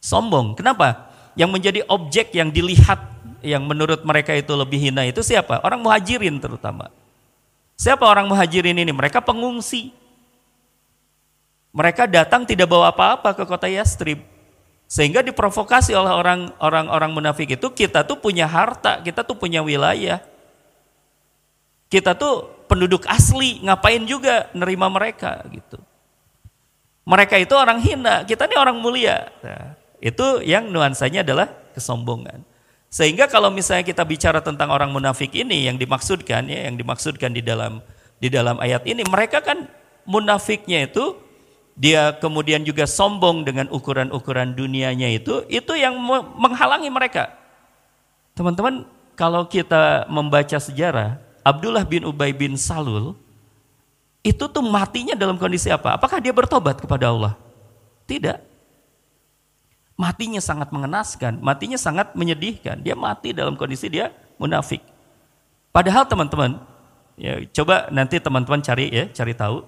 Sombong. 0.00 0.56
Kenapa? 0.56 1.12
Yang 1.36 1.50
menjadi 1.50 1.80
objek 1.86 2.32
yang 2.32 2.48
dilihat 2.48 2.98
yang 3.44 3.64
menurut 3.68 4.00
mereka 4.04 4.32
itu 4.32 4.52
lebih 4.56 4.80
hina 4.80 5.04
itu 5.04 5.20
siapa? 5.20 5.60
Orang 5.60 5.84
muhajirin 5.84 6.40
terutama. 6.40 6.88
Siapa 7.76 8.04
orang 8.04 8.28
muhajirin 8.28 8.76
ini? 8.76 8.92
Mereka 8.92 9.20
pengungsi. 9.24 9.99
Mereka 11.70 12.10
datang 12.10 12.42
tidak 12.42 12.66
bawa 12.66 12.90
apa-apa 12.90 13.34
ke 13.34 13.44
kota 13.46 13.70
Yastrib. 13.70 14.22
Sehingga 14.90 15.22
diprovokasi 15.22 15.94
oleh 15.94 16.10
orang-orang 16.10 16.86
orang 16.90 17.10
munafik 17.14 17.54
itu, 17.54 17.70
kita 17.70 18.02
tuh 18.02 18.18
punya 18.18 18.50
harta, 18.50 18.98
kita 18.98 19.22
tuh 19.22 19.38
punya 19.38 19.62
wilayah. 19.62 20.18
Kita 21.86 22.18
tuh 22.18 22.50
penduduk 22.66 23.06
asli, 23.06 23.62
ngapain 23.62 24.02
juga 24.02 24.50
nerima 24.50 24.90
mereka 24.90 25.46
gitu. 25.50 25.78
Mereka 27.06 27.38
itu 27.38 27.54
orang 27.54 27.78
hina, 27.78 28.26
kita 28.26 28.50
ini 28.50 28.56
orang 28.58 28.78
mulia. 28.78 29.30
Nah, 29.42 29.74
itu 30.02 30.42
yang 30.42 30.70
nuansanya 30.70 31.22
adalah 31.22 31.50
kesombongan. 31.74 32.42
Sehingga 32.90 33.30
kalau 33.30 33.54
misalnya 33.54 33.86
kita 33.86 34.02
bicara 34.02 34.42
tentang 34.42 34.74
orang 34.74 34.90
munafik 34.90 35.30
ini 35.34 35.70
yang 35.70 35.78
dimaksudkan 35.78 36.50
ya, 36.50 36.66
yang 36.66 36.74
dimaksudkan 36.74 37.30
di 37.30 37.42
dalam 37.42 37.78
di 38.18 38.26
dalam 38.26 38.58
ayat 38.58 38.82
ini, 38.90 39.06
mereka 39.06 39.38
kan 39.38 39.70
munafiknya 40.02 40.90
itu 40.90 41.14
dia 41.80 42.12
kemudian 42.20 42.60
juga 42.60 42.84
sombong 42.84 43.40
dengan 43.40 43.64
ukuran-ukuran 43.72 44.52
dunianya 44.52 45.16
itu, 45.16 45.48
itu 45.48 45.72
yang 45.72 45.96
menghalangi 46.36 46.92
mereka. 46.92 47.32
Teman-teman, 48.36 48.84
kalau 49.16 49.48
kita 49.48 50.04
membaca 50.12 50.60
sejarah, 50.60 51.16
Abdullah 51.40 51.88
bin 51.88 52.04
Ubay 52.04 52.36
bin 52.36 52.60
Salul 52.60 53.16
itu 54.20 54.44
tuh 54.44 54.60
matinya 54.60 55.16
dalam 55.16 55.40
kondisi 55.40 55.72
apa? 55.72 55.96
Apakah 55.96 56.20
dia 56.20 56.36
bertobat 56.36 56.84
kepada 56.84 57.08
Allah? 57.08 57.32
Tidak. 58.04 58.36
Matinya 59.96 60.40
sangat 60.44 60.68
mengenaskan, 60.68 61.40
matinya 61.40 61.80
sangat 61.80 62.12
menyedihkan. 62.12 62.84
Dia 62.84 62.92
mati 62.92 63.32
dalam 63.32 63.56
kondisi 63.56 63.88
dia 63.88 64.12
munafik. 64.36 64.84
Padahal 65.72 66.04
teman-teman, 66.04 66.60
ya 67.16 67.40
coba 67.56 67.88
nanti 67.88 68.20
teman-teman 68.20 68.60
cari 68.60 68.92
ya, 68.92 69.04
cari 69.16 69.32
tahu. 69.32 69.64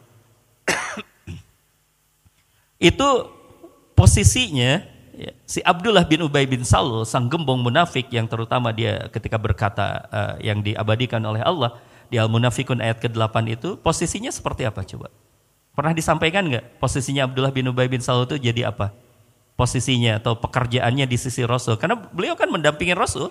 Itu 2.83 3.09
posisinya 3.95 4.92
Ya, 5.12 5.29
si 5.45 5.61
Abdullah 5.61 6.09
bin 6.09 6.25
Ubay 6.25 6.49
bin 6.49 6.64
Salul, 6.64 7.05
sang 7.05 7.29
gembong 7.29 7.61
munafik 7.61 8.09
yang 8.09 8.25
terutama 8.25 8.73
dia 8.73 9.12
ketika 9.12 9.37
berkata 9.37 10.09
uh, 10.09 10.35
yang 10.40 10.64
diabadikan 10.64 11.21
oleh 11.21 11.45
Allah 11.45 11.77
di 12.09 12.16
Al-Munafikun 12.16 12.81
ayat 12.81 12.97
ke-8 12.97 13.37
itu, 13.53 13.77
posisinya 13.77 14.33
seperti 14.33 14.64
apa 14.64 14.81
coba? 14.88 15.12
Pernah 15.77 15.92
disampaikan 15.92 16.49
nggak 16.49 16.81
posisinya 16.81 17.29
Abdullah 17.29 17.53
bin 17.53 17.68
Ubay 17.68 17.92
bin 17.92 18.01
Salul 18.01 18.25
itu 18.25 18.40
jadi 18.40 18.73
apa? 18.73 18.92
Posisinya 19.53 20.16
atau 20.16 20.33
pekerjaannya 20.33 21.05
di 21.05 21.16
sisi 21.21 21.45
Rasul. 21.45 21.77
Karena 21.77 22.01
beliau 22.09 22.33
kan 22.33 22.49
mendampingi 22.49 22.97
Rasul. 22.97 23.29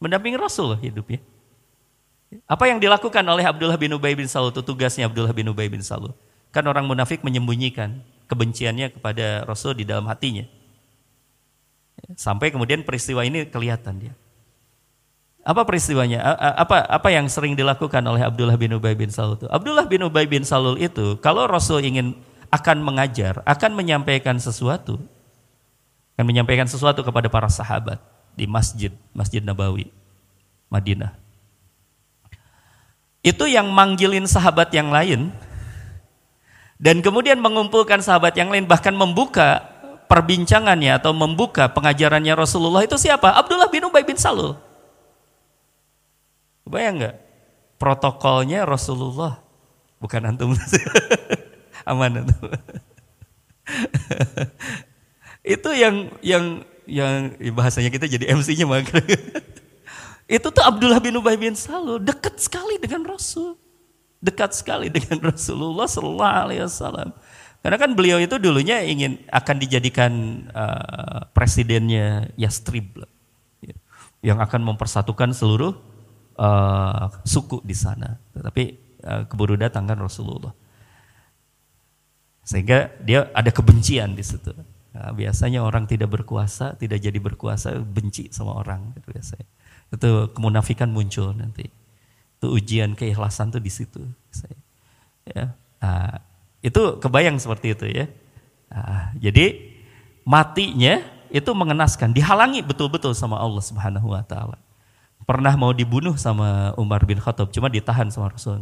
Mendampingi 0.00 0.40
Rasul 0.40 0.72
hidupnya. 0.80 1.20
Apa 2.48 2.68
yang 2.72 2.80
dilakukan 2.80 3.22
oleh 3.28 3.44
Abdullah 3.44 3.76
bin 3.76 3.92
Ubay 3.92 4.16
bin 4.16 4.24
Salul 4.24 4.56
itu 4.56 4.64
tugasnya 4.64 5.04
Abdullah 5.04 5.36
bin 5.36 5.44
Ubay 5.52 5.68
bin 5.68 5.84
Salul. 5.84 6.16
Kan 6.54 6.64
orang 6.70 6.86
munafik 6.86 7.26
menyembunyikan 7.26 7.98
kebenciannya 8.30 8.94
kepada 8.94 9.42
Rasul 9.42 9.74
di 9.74 9.82
dalam 9.82 10.06
hatinya. 10.06 10.46
Sampai 12.14 12.54
kemudian 12.54 12.86
peristiwa 12.86 13.26
ini 13.26 13.50
kelihatan 13.50 13.98
dia. 13.98 14.14
Apa 15.44 15.66
peristiwanya? 15.68 16.24
Apa 16.56 16.88
apa 16.88 17.08
yang 17.12 17.28
sering 17.28 17.52
dilakukan 17.52 18.00
oleh 18.00 18.24
Abdullah 18.24 18.56
bin 18.56 18.72
Ubay 18.72 18.96
bin 18.96 19.12
Salul 19.12 19.36
itu? 19.36 19.46
Abdullah 19.52 19.84
bin 19.84 20.00
Ubay 20.06 20.24
bin 20.24 20.40
Salul 20.46 20.80
itu 20.80 21.20
kalau 21.20 21.44
Rasul 21.44 21.84
ingin 21.84 22.16
akan 22.48 22.80
mengajar, 22.80 23.44
akan 23.44 23.76
menyampaikan 23.76 24.40
sesuatu, 24.40 24.96
akan 26.16 26.24
menyampaikan 26.24 26.64
sesuatu 26.64 27.04
kepada 27.04 27.28
para 27.28 27.50
sahabat 27.50 27.98
di 28.38 28.48
masjid, 28.48 28.94
Masjid 29.12 29.42
Nabawi, 29.44 29.90
Madinah. 30.72 31.12
Itu 33.20 33.44
yang 33.44 33.68
manggilin 33.68 34.24
sahabat 34.24 34.72
yang 34.72 34.88
lain, 34.88 35.28
dan 36.84 37.00
kemudian 37.00 37.40
mengumpulkan 37.40 38.04
sahabat 38.04 38.36
yang 38.36 38.52
lain 38.52 38.68
bahkan 38.68 38.92
membuka 38.92 39.64
perbincangannya 40.04 41.00
atau 41.00 41.16
membuka 41.16 41.72
pengajarannya 41.72 42.36
Rasulullah 42.36 42.84
itu 42.84 43.00
siapa? 43.00 43.32
Abdullah 43.32 43.72
bin 43.72 43.88
Ubay 43.88 44.04
bin 44.04 44.20
Salul. 44.20 44.52
Bayang 46.68 47.00
nggak? 47.00 47.16
Protokolnya 47.80 48.68
Rasulullah, 48.68 49.40
bukan 49.96 50.28
antum. 50.28 50.52
Aman 51.88 52.20
antum. 52.20 52.52
itu 55.56 55.70
yang 55.72 56.12
yang 56.20 56.44
yang 56.84 57.32
bahasanya 57.56 57.88
kita 57.88 58.04
jadi 58.04 58.28
MC-nya 58.36 58.68
itu 60.36 60.48
tuh 60.52 60.64
Abdullah 60.64 61.00
bin 61.00 61.16
Ubay 61.16 61.40
bin 61.40 61.56
Salul 61.56 61.96
dekat 61.96 62.36
sekali 62.36 62.76
dengan 62.76 63.08
Rasul 63.08 63.56
dekat 64.24 64.56
sekali 64.56 64.88
dengan 64.88 65.20
Rasulullah 65.30 65.84
Sallallahu 65.84 66.36
Alaihi 66.48 66.64
Wasallam. 66.64 67.12
Karena 67.60 67.76
kan 67.80 67.96
beliau 67.96 68.20
itu 68.20 68.36
dulunya 68.36 68.84
ingin 68.84 69.24
akan 69.32 69.56
dijadikan 69.56 70.12
uh, 70.52 71.28
presidennya 71.32 72.28
Yastrib, 72.36 72.92
ya, 73.64 73.76
yang 74.20 74.36
akan 74.40 74.68
mempersatukan 74.68 75.32
seluruh 75.32 75.72
uh, 76.36 77.08
suku 77.24 77.64
di 77.64 77.72
sana. 77.72 78.20
Tetapi 78.36 78.64
uh, 79.00 79.22
keburu 79.24 79.56
datang 79.56 79.88
kan 79.88 79.96
Rasulullah, 79.96 80.52
sehingga 82.44 82.92
dia 83.00 83.32
ada 83.32 83.48
kebencian 83.48 84.12
di 84.12 84.20
situ. 84.20 84.52
Nah, 84.94 85.10
biasanya 85.16 85.64
orang 85.64 85.88
tidak 85.88 86.12
berkuasa, 86.12 86.76
tidak 86.76 87.00
jadi 87.00 87.16
berkuasa, 87.16 87.80
benci 87.80 88.28
sama 88.28 88.60
orang 88.60 88.92
gitu 88.94 89.08
biasanya. 89.08 89.48
Itu 89.88 90.30
kemunafikan 90.36 90.92
muncul 90.92 91.32
nanti. 91.32 91.66
Itu 92.44 92.52
ujian 92.52 92.92
keikhlasan 92.92 93.48
tuh 93.48 93.64
di 93.64 93.72
situ. 93.72 94.04
Ya. 95.24 95.56
Nah, 95.80 96.20
itu 96.60 97.00
kebayang 97.00 97.40
seperti 97.40 97.72
itu 97.72 97.88
ya. 97.88 98.04
Nah, 98.68 99.16
jadi 99.16 99.72
matinya 100.28 101.00
itu 101.32 101.50
mengenaskan, 101.56 102.12
dihalangi 102.12 102.60
betul-betul 102.60 103.16
sama 103.16 103.40
Allah 103.40 103.64
Subhanahu 103.64 104.12
wa 104.12 104.20
taala. 104.20 104.60
Pernah 105.24 105.56
mau 105.56 105.72
dibunuh 105.72 106.12
sama 106.20 106.76
Umar 106.76 107.08
bin 107.08 107.16
Khattab, 107.16 107.48
cuma 107.48 107.72
ditahan 107.72 108.12
sama 108.12 108.28
Rasul 108.28 108.60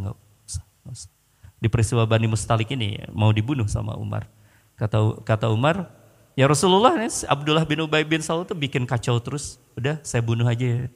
Di 1.58 1.66
peristiwa 1.66 2.06
Bani 2.06 2.30
Mustalik 2.30 2.70
ini 2.70 3.02
mau 3.10 3.34
dibunuh 3.34 3.66
sama 3.66 3.98
Umar. 3.98 4.30
Kata 4.78 5.18
kata 5.26 5.50
Umar, 5.50 5.90
"Ya 6.38 6.46
Rasulullah, 6.46 6.94
Abdullah 7.26 7.66
bin 7.66 7.82
Ubay 7.82 8.06
bin 8.06 8.22
Salul 8.22 8.46
itu 8.46 8.54
bikin 8.54 8.86
kacau 8.86 9.18
terus. 9.18 9.58
Udah, 9.74 9.98
saya 10.06 10.22
bunuh 10.22 10.46
aja 10.46 10.62
ya." 10.62 10.86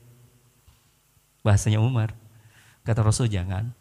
Bahasanya 1.43 1.83
Umar. 1.83 2.15
Kata 2.87 3.03
Rasul 3.03 3.27
jangan. 3.27 3.75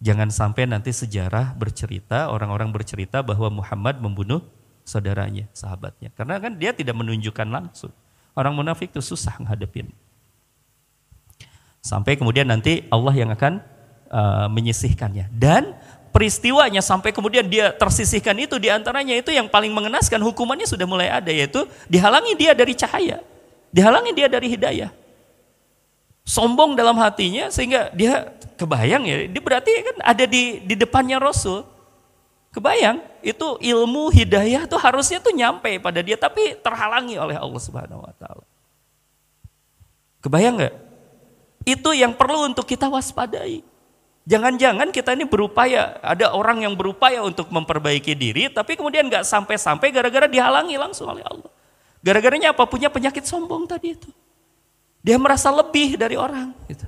Jangan 0.00 0.32
sampai 0.32 0.64
nanti 0.64 0.88
sejarah 0.88 1.52
bercerita, 1.58 2.32
orang-orang 2.32 2.72
bercerita 2.72 3.20
bahwa 3.20 3.60
Muhammad 3.60 4.00
membunuh 4.00 4.40
saudaranya, 4.88 5.44
sahabatnya. 5.52 6.08
Karena 6.16 6.40
kan 6.40 6.56
dia 6.56 6.72
tidak 6.72 6.96
menunjukkan 6.96 7.44
langsung. 7.44 7.92
Orang 8.32 8.56
munafik 8.56 8.88
itu 8.94 9.04
susah 9.04 9.36
menghadapin. 9.36 9.92
Sampai 11.84 12.16
kemudian 12.16 12.48
nanti 12.48 12.88
Allah 12.88 13.12
yang 13.12 13.28
akan 13.34 13.60
uh, 14.08 14.46
menyisihkannya. 14.48 15.28
Dan 15.34 15.74
peristiwanya 16.14 16.80
sampai 16.80 17.10
kemudian 17.10 17.44
dia 17.50 17.74
tersisihkan 17.74 18.38
itu 18.38 18.56
di 18.56 18.70
antaranya 18.70 19.12
itu 19.18 19.34
yang 19.34 19.50
paling 19.50 19.74
mengenaskan 19.74 20.22
hukumannya 20.22 20.64
sudah 20.64 20.86
mulai 20.88 21.10
ada 21.10 21.28
yaitu 21.28 21.66
dihalangi 21.90 22.38
dia 22.38 22.54
dari 22.54 22.72
cahaya. 22.72 23.18
Dihalangi 23.74 24.14
dia 24.14 24.30
dari 24.30 24.46
hidayah 24.48 24.88
sombong 26.28 26.76
dalam 26.76 27.00
hatinya 27.00 27.48
sehingga 27.48 27.88
dia 27.96 28.28
kebayang 28.60 29.08
ya, 29.08 29.16
dia 29.24 29.40
berarti 29.40 29.72
kan 29.80 29.96
ada 30.04 30.24
di 30.28 30.60
di 30.60 30.76
depannya 30.76 31.16
Rasul. 31.16 31.64
Kebayang, 32.48 33.00
itu 33.20 33.60
ilmu 33.60 34.08
hidayah 34.08 34.64
tuh 34.64 34.80
harusnya 34.80 35.20
tuh 35.20 35.32
nyampe 35.32 35.80
pada 35.80 36.00
dia 36.00 36.16
tapi 36.16 36.56
terhalangi 36.60 37.16
oleh 37.16 37.36
Allah 37.36 37.60
Subhanahu 37.60 38.04
wa 38.04 38.12
taala. 38.16 38.44
Kebayang 40.20 40.54
nggak? 40.60 40.74
Itu 41.68 41.92
yang 41.92 42.16
perlu 42.16 42.48
untuk 42.48 42.64
kita 42.64 42.88
waspadai. 42.88 43.64
Jangan-jangan 44.28 44.92
kita 44.92 45.16
ini 45.16 45.24
berupaya, 45.24 45.96
ada 46.04 46.36
orang 46.36 46.60
yang 46.60 46.76
berupaya 46.76 47.24
untuk 47.24 47.48
memperbaiki 47.48 48.12
diri, 48.12 48.52
tapi 48.52 48.76
kemudian 48.76 49.08
nggak 49.08 49.24
sampai-sampai 49.24 49.88
gara-gara 49.88 50.28
dihalangi 50.28 50.76
langsung 50.76 51.08
oleh 51.08 51.24
Allah. 51.24 51.48
Gara-garanya 52.04 52.52
apa? 52.52 52.68
Punya 52.68 52.92
penyakit 52.92 53.24
sombong 53.24 53.64
tadi 53.64 53.96
itu. 53.96 54.08
Dia 55.02 55.16
merasa 55.16 55.48
lebih 55.54 55.94
dari 55.96 56.18
orang. 56.18 56.54
Gitu. 56.66 56.86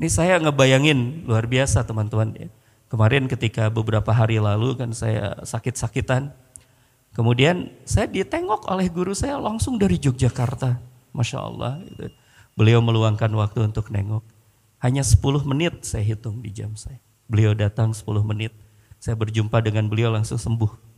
Ini 0.00 0.08
saya 0.08 0.40
ngebayangin 0.40 1.28
luar 1.28 1.44
biasa 1.44 1.84
teman-teman. 1.84 2.48
Kemarin 2.88 3.28
ketika 3.28 3.68
beberapa 3.68 4.10
hari 4.10 4.40
lalu 4.40 4.74
kan 4.74 4.90
saya 4.96 5.36
sakit-sakitan. 5.44 6.32
Kemudian 7.12 7.68
saya 7.84 8.08
ditengok 8.08 8.70
oleh 8.70 8.88
guru 8.88 9.12
saya 9.12 9.36
langsung 9.36 9.76
dari 9.76 10.00
Yogyakarta. 10.00 10.80
Masya 11.12 11.38
Allah. 11.38 11.78
Gitu. 11.84 12.08
Beliau 12.56 12.80
meluangkan 12.80 13.30
waktu 13.36 13.68
untuk 13.68 13.92
nengok. 13.92 14.24
Hanya 14.80 15.04
10 15.04 15.44
menit 15.44 15.84
saya 15.84 16.00
hitung 16.00 16.40
di 16.40 16.48
jam 16.50 16.72
saya. 16.72 16.96
Beliau 17.28 17.52
datang 17.52 17.92
10 17.92 18.24
menit. 18.24 18.56
Saya 18.96 19.14
berjumpa 19.16 19.60
dengan 19.60 19.88
beliau 19.88 20.08
langsung 20.12 20.40
sembuh 20.40 20.89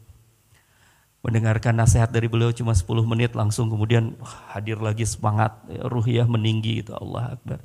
mendengarkan 1.22 1.78
nasihat 1.78 2.10
dari 2.10 2.26
beliau 2.26 2.50
cuma 2.50 2.74
10 2.74 3.06
menit 3.06 3.38
langsung 3.38 3.70
kemudian 3.70 4.18
hadir 4.50 4.82
lagi 4.82 5.06
semangat 5.06 5.54
ya, 5.70 5.86
ruhiyah 5.86 6.26
meninggi 6.26 6.82
gitu 6.82 6.98
Allah 6.98 7.38
Akbar. 7.38 7.62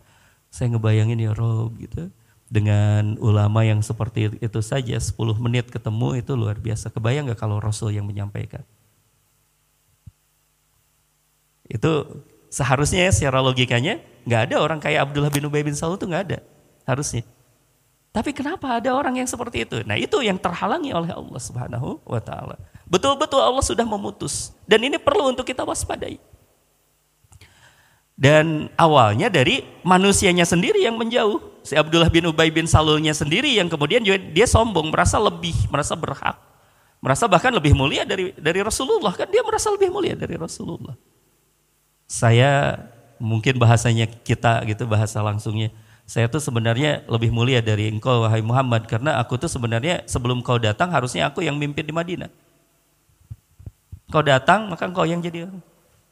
Saya 0.53 0.77
ngebayangin 0.77 1.17
ya 1.17 1.33
Rob 1.33 1.73
gitu 1.81 2.13
dengan 2.47 3.17
ulama 3.19 3.65
yang 3.65 3.83
seperti 3.83 4.39
itu 4.39 4.59
saja 4.61 4.95
10 4.95 5.17
menit 5.41 5.73
ketemu 5.73 6.21
itu 6.21 6.37
luar 6.37 6.61
biasa. 6.61 6.93
Kebayang 6.93 7.33
gak 7.33 7.41
kalau 7.41 7.57
Rasul 7.57 7.91
yang 7.97 8.05
menyampaikan? 8.05 8.63
Itu 11.67 12.23
seharusnya 12.47 13.09
ya, 13.09 13.11
secara 13.11 13.43
logikanya 13.43 13.99
nggak 14.23 14.41
ada 14.51 14.55
orang 14.63 14.79
kayak 14.79 15.07
Abdullah 15.07 15.31
bin 15.31 15.43
Ubay 15.47 15.67
bin 15.67 15.75
Salul 15.75 15.99
itu 15.99 16.07
nggak 16.07 16.23
ada 16.31 16.39
harusnya. 16.87 17.23
Tapi 18.15 18.31
kenapa 18.31 18.79
ada 18.79 18.95
orang 18.95 19.19
yang 19.19 19.27
seperti 19.27 19.67
itu? 19.67 19.83
Nah 19.83 19.99
itu 19.99 20.15
yang 20.23 20.39
terhalangi 20.39 20.95
oleh 20.95 21.11
Allah 21.11 21.37
Subhanahu 21.37 22.01
wa 22.07 22.21
Ta'ala. 22.23 22.55
Betul-betul 22.87 23.43
Allah 23.43 23.63
sudah 23.63 23.83
memutus. 23.83 24.55
Dan 24.63 24.87
ini 24.87 24.95
perlu 24.95 25.35
untuk 25.35 25.43
kita 25.43 25.67
waspadai. 25.67 26.19
Dan 28.17 28.73
awalnya 28.79 29.29
dari 29.29 29.61
manusianya 29.85 30.47
sendiri 30.47 30.81
yang 30.81 30.97
menjauh. 30.97 31.61
Si 31.61 31.75
Abdullah 31.77 32.09
bin 32.09 32.25
Ubay 32.25 32.49
bin 32.49 32.65
Salulnya 32.65 33.13
sendiri 33.13 33.53
yang 33.53 33.69
kemudian 33.69 34.01
dia 34.33 34.47
sombong, 34.47 34.89
merasa 34.89 35.19
lebih, 35.19 35.53
merasa 35.69 35.93
berhak. 35.93 36.39
Merasa 36.97 37.29
bahkan 37.29 37.53
lebih 37.53 37.77
mulia 37.77 38.07
dari 38.07 38.33
dari 38.33 38.63
Rasulullah. 38.65 39.13
Kan 39.13 39.29
dia 39.29 39.45
merasa 39.45 39.69
lebih 39.69 39.93
mulia 39.93 40.17
dari 40.17 40.33
Rasulullah. 40.33 40.97
Saya 42.09 42.81
mungkin 43.21 43.59
bahasanya 43.61 44.09
kita 44.09 44.65
gitu, 44.65 44.89
bahasa 44.89 45.21
langsungnya. 45.21 45.69
Saya 46.07 46.31
tuh 46.31 46.39
sebenarnya 46.39 47.03
lebih 47.05 47.29
mulia 47.35 47.59
dari 47.59 47.91
engkau 47.91 48.23
wahai 48.25 48.41
Muhammad. 48.41 48.87
Karena 48.89 49.19
aku 49.21 49.37
tuh 49.37 49.51
sebenarnya 49.51 50.07
sebelum 50.07 50.41
kau 50.41 50.57
datang 50.57 50.89
harusnya 50.89 51.29
aku 51.29 51.43
yang 51.43 51.59
mimpin 51.59 51.85
di 51.85 51.93
Madinah. 51.93 52.46
Kau 54.07 54.23
datang, 54.23 54.71
maka 54.71 54.87
engkau 54.87 55.03
yang 55.03 55.19
jadi. 55.19 55.51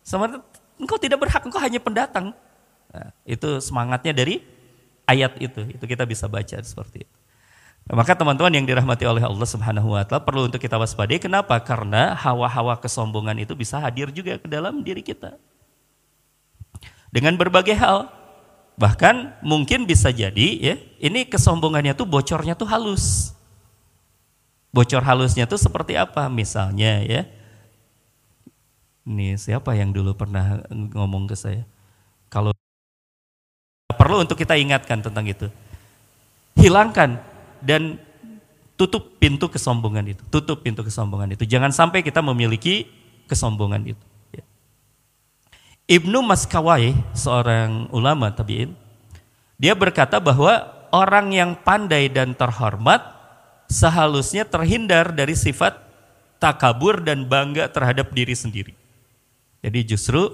Sebenarnya 0.04 0.44
engkau 0.76 1.00
tidak 1.00 1.24
berhak, 1.24 1.42
engkau 1.44 1.62
hanya 1.64 1.80
pendatang. 1.80 2.36
Nah, 2.92 3.10
itu 3.24 3.60
semangatnya 3.64 4.12
dari 4.12 4.44
ayat 5.08 5.40
itu. 5.40 5.64
Itu 5.72 5.84
kita 5.88 6.04
bisa 6.04 6.28
baca 6.28 6.60
seperti 6.60 7.08
itu. 7.08 7.18
Nah, 7.86 8.02
maka 8.02 8.18
teman-teman 8.18 8.52
yang 8.52 8.66
dirahmati 8.66 9.06
oleh 9.06 9.22
Allah 9.22 9.48
Subhanahu 9.48 9.94
wa 9.94 10.04
taala 10.04 10.26
perlu 10.26 10.50
untuk 10.50 10.58
kita 10.60 10.76
waspadai. 10.76 11.22
Kenapa? 11.22 11.56
Karena 11.62 12.18
hawa-hawa 12.18 12.82
kesombongan 12.82 13.38
itu 13.46 13.54
bisa 13.54 13.78
hadir 13.78 14.10
juga 14.10 14.42
ke 14.42 14.48
dalam 14.50 14.82
diri 14.82 15.06
kita. 15.06 15.38
Dengan 17.14 17.40
berbagai 17.40 17.78
hal. 17.78 18.12
Bahkan 18.76 19.40
mungkin 19.40 19.88
bisa 19.88 20.12
jadi 20.12 20.48
ya, 20.60 20.76
ini 21.00 21.24
kesombongannya 21.24 21.96
tuh 21.96 22.04
bocornya 22.04 22.60
tuh 22.60 22.68
halus. 22.68 23.32
Bocor 24.76 25.00
halusnya 25.00 25.48
tuh 25.48 25.56
seperti 25.56 25.96
apa? 25.96 26.28
Misalnya 26.28 27.00
ya, 27.08 27.24
ini 29.06 29.38
siapa 29.38 29.78
yang 29.78 29.94
dulu 29.94 30.18
pernah 30.18 30.66
ngomong 30.74 31.30
ke 31.30 31.38
saya? 31.38 31.62
Kalau 32.28 32.52
perlu 33.94 34.26
untuk 34.26 34.38
kita 34.42 34.58
ingatkan 34.58 35.06
tentang 35.06 35.30
itu. 35.30 35.48
Hilangkan 36.58 37.22
dan 37.62 38.02
tutup 38.74 39.22
pintu 39.22 39.46
kesombongan 39.46 40.18
itu. 40.18 40.22
Tutup 40.34 40.66
pintu 40.66 40.82
kesombongan 40.82 41.38
itu. 41.38 41.46
Jangan 41.46 41.70
sampai 41.70 42.02
kita 42.02 42.26
memiliki 42.26 42.90
kesombongan 43.30 43.94
itu. 43.94 44.06
Ya. 44.34 44.44
Ibnu 45.86 46.26
Maskawai, 46.26 46.98
seorang 47.14 47.94
ulama 47.94 48.34
tabi'in, 48.34 48.74
dia 49.62 49.78
berkata 49.78 50.18
bahwa 50.18 50.66
orang 50.90 51.30
yang 51.30 51.52
pandai 51.54 52.10
dan 52.10 52.34
terhormat 52.34 53.06
sehalusnya 53.70 54.46
terhindar 54.46 55.14
dari 55.14 55.38
sifat 55.38 55.78
takabur 56.38 57.02
dan 57.02 57.26
bangga 57.26 57.70
terhadap 57.70 58.12
diri 58.12 58.34
sendiri. 58.34 58.85
Jadi 59.66 59.98
justru 59.98 60.30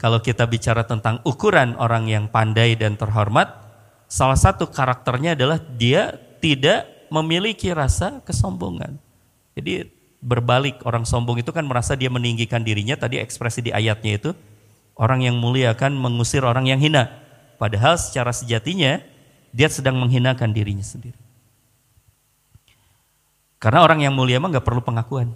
kalau 0.00 0.24
kita 0.24 0.48
bicara 0.48 0.88
tentang 0.88 1.20
ukuran 1.28 1.76
orang 1.76 2.08
yang 2.08 2.24
pandai 2.32 2.72
dan 2.72 2.96
terhormat, 2.96 3.52
salah 4.08 4.40
satu 4.40 4.72
karakternya 4.72 5.36
adalah 5.36 5.60
dia 5.60 6.16
tidak 6.40 6.88
memiliki 7.12 7.68
rasa 7.76 8.24
kesombongan. 8.24 8.96
Jadi 9.52 9.92
berbalik 10.24 10.80
orang 10.88 11.04
sombong 11.04 11.44
itu 11.44 11.52
kan 11.52 11.68
merasa 11.68 11.92
dia 11.92 12.08
meninggikan 12.08 12.64
dirinya, 12.64 12.96
tadi 12.96 13.20
ekspresi 13.20 13.60
di 13.60 13.70
ayatnya 13.76 14.16
itu, 14.16 14.30
orang 14.96 15.20
yang 15.20 15.36
mulia 15.36 15.76
akan 15.76 15.92
mengusir 15.92 16.40
orang 16.40 16.64
yang 16.64 16.80
hina. 16.80 17.12
Padahal 17.60 18.00
secara 18.00 18.32
sejatinya 18.32 19.04
dia 19.52 19.68
sedang 19.68 20.00
menghinakan 20.00 20.56
dirinya 20.56 20.82
sendiri. 20.82 21.20
Karena 23.60 23.84
orang 23.84 24.02
yang 24.02 24.16
mulia 24.16 24.40
emang 24.40 24.50
gak 24.50 24.66
perlu 24.66 24.82
pengakuan. 24.82 25.30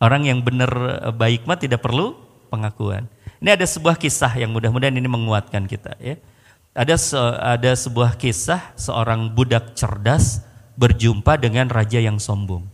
Orang 0.00 0.24
yang 0.24 0.40
benar 0.40 0.72
eh, 1.04 1.12
baik 1.12 1.44
mah 1.44 1.60
tidak 1.60 1.84
perlu 1.84 2.16
pengakuan. 2.48 3.06
Ini 3.40 3.56
ada 3.56 3.64
sebuah 3.68 3.96
kisah 4.00 4.32
yang 4.36 4.52
mudah-mudahan 4.52 4.96
ini 4.96 5.08
menguatkan 5.08 5.68
kita 5.68 5.96
ya. 6.00 6.16
Ada 6.72 6.96
se 6.96 7.20
ada 7.40 7.72
sebuah 7.76 8.16
kisah 8.16 8.72
seorang 8.78 9.32
budak 9.32 9.76
cerdas 9.76 10.44
berjumpa 10.80 11.36
dengan 11.36 11.68
raja 11.68 12.00
yang 12.00 12.16
sombong. 12.16 12.64